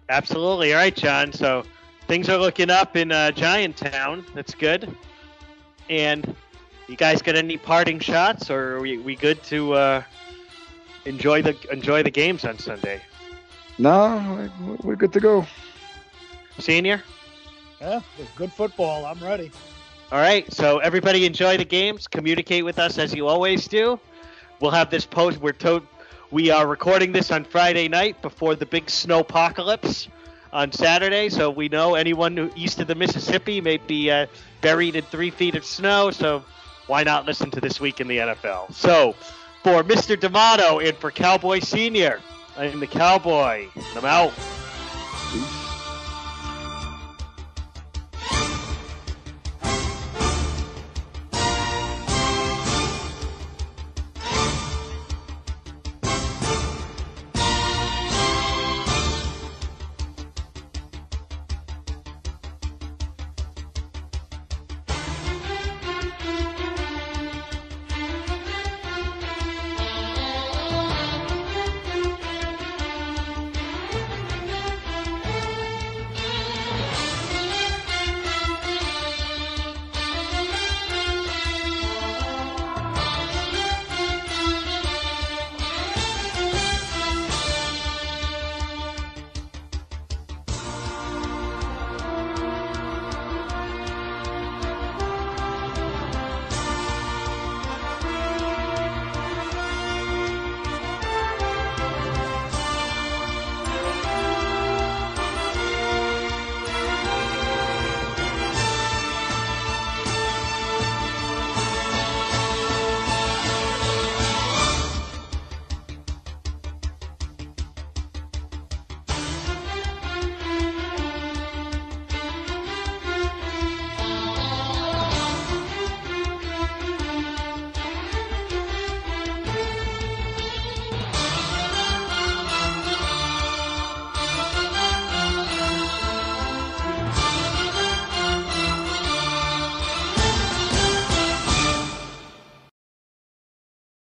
Absolutely. 0.09 0.73
All 0.73 0.79
right, 0.79 0.95
John. 0.95 1.33
So 1.33 1.65
things 2.07 2.29
are 2.29 2.39
looking 2.39 2.71
up 2.71 2.97
in 2.97 3.11
uh, 3.13 3.31
Giant 3.33 3.77
Town. 3.77 4.25
That's 4.35 4.55
good. 4.55 4.95
And 5.89 6.35
you 6.89 6.97
guys 6.97 7.23
got 7.23 7.37
any 7.37 7.57
parting 7.57 7.99
shots, 7.99 8.51
or 8.51 8.77
are 8.77 8.81
we, 8.81 8.99
we 8.99 9.17
good 9.17 9.43
to 9.45 9.73
uh, 9.75 10.03
enjoy 11.07 11.43
the 11.43 11.57
enjoy 11.71 12.03
the 12.03 12.11
games 12.11 12.45
on 12.45 12.59
Sunday? 12.59 13.01
No, 13.79 14.51
we're- 14.61 14.79
we're 14.85 14.97
good 14.97 15.13
to 15.15 15.21
go. 15.21 15.47
Senior. 16.59 17.03
Yeah, 17.81 18.01
it's 18.19 18.31
good 18.37 18.53
football. 18.53 19.05
I'm 19.05 19.19
ready. 19.19 19.51
All 20.13 20.21
right. 20.21 20.51
So 20.53 20.79
everybody 20.79 21.27
enjoy 21.27 21.57
the 21.57 21.65
games. 21.65 22.07
Communicate 22.07 22.65
with 22.65 22.79
us 22.79 22.99
as 22.99 23.13
you 23.13 23.27
always 23.27 23.67
do. 23.67 23.99
We'll 24.65 24.73
have 24.73 24.89
this 24.89 25.05
post. 25.05 25.43
We're 25.43 25.53
to- 25.53 25.83
we 26.31 26.51
are 26.51 26.67
recording 26.67 27.13
this 27.13 27.31
on 27.31 27.45
Friday 27.45 27.87
night 27.87 28.23
before 28.23 28.55
the 28.55 28.65
big 28.65 28.89
snow 28.89 29.19
apocalypse 29.19 30.09
on 30.55 30.73
Saturday. 30.73 31.29
So 31.29 31.51
we 31.51 31.69
know 31.69 31.97
anyone 31.97 32.51
east 32.57 32.81
of 32.81 32.87
the 32.87 32.95
Mississippi 32.95 33.61
may 33.61 33.77
be 33.77 34.11
uh, 34.11 34.25
buried 34.63 34.97
in 34.97 35.05
three 35.05 35.29
feet 35.29 35.55
of 35.55 35.67
snow. 35.67 36.11
So 36.11 36.43
why 36.87 37.03
not 37.03 37.27
listen 37.27 37.51
to 37.51 37.61
this 37.61 37.79
week 37.79 38.01
in 38.01 38.09
the 38.09 38.17
NFL? 38.17 38.73
So 38.73 39.15
for 39.63 39.85
Mr. 39.85 40.19
D'Amato 40.19 40.79
and 40.79 40.97
for 40.97 41.11
Cowboy 41.11 41.59
Senior, 41.59 42.23
I'm 42.57 42.81
the 42.81 42.87
Cowboy. 42.87 43.67
I'm 43.95 44.07
out. 44.07 44.33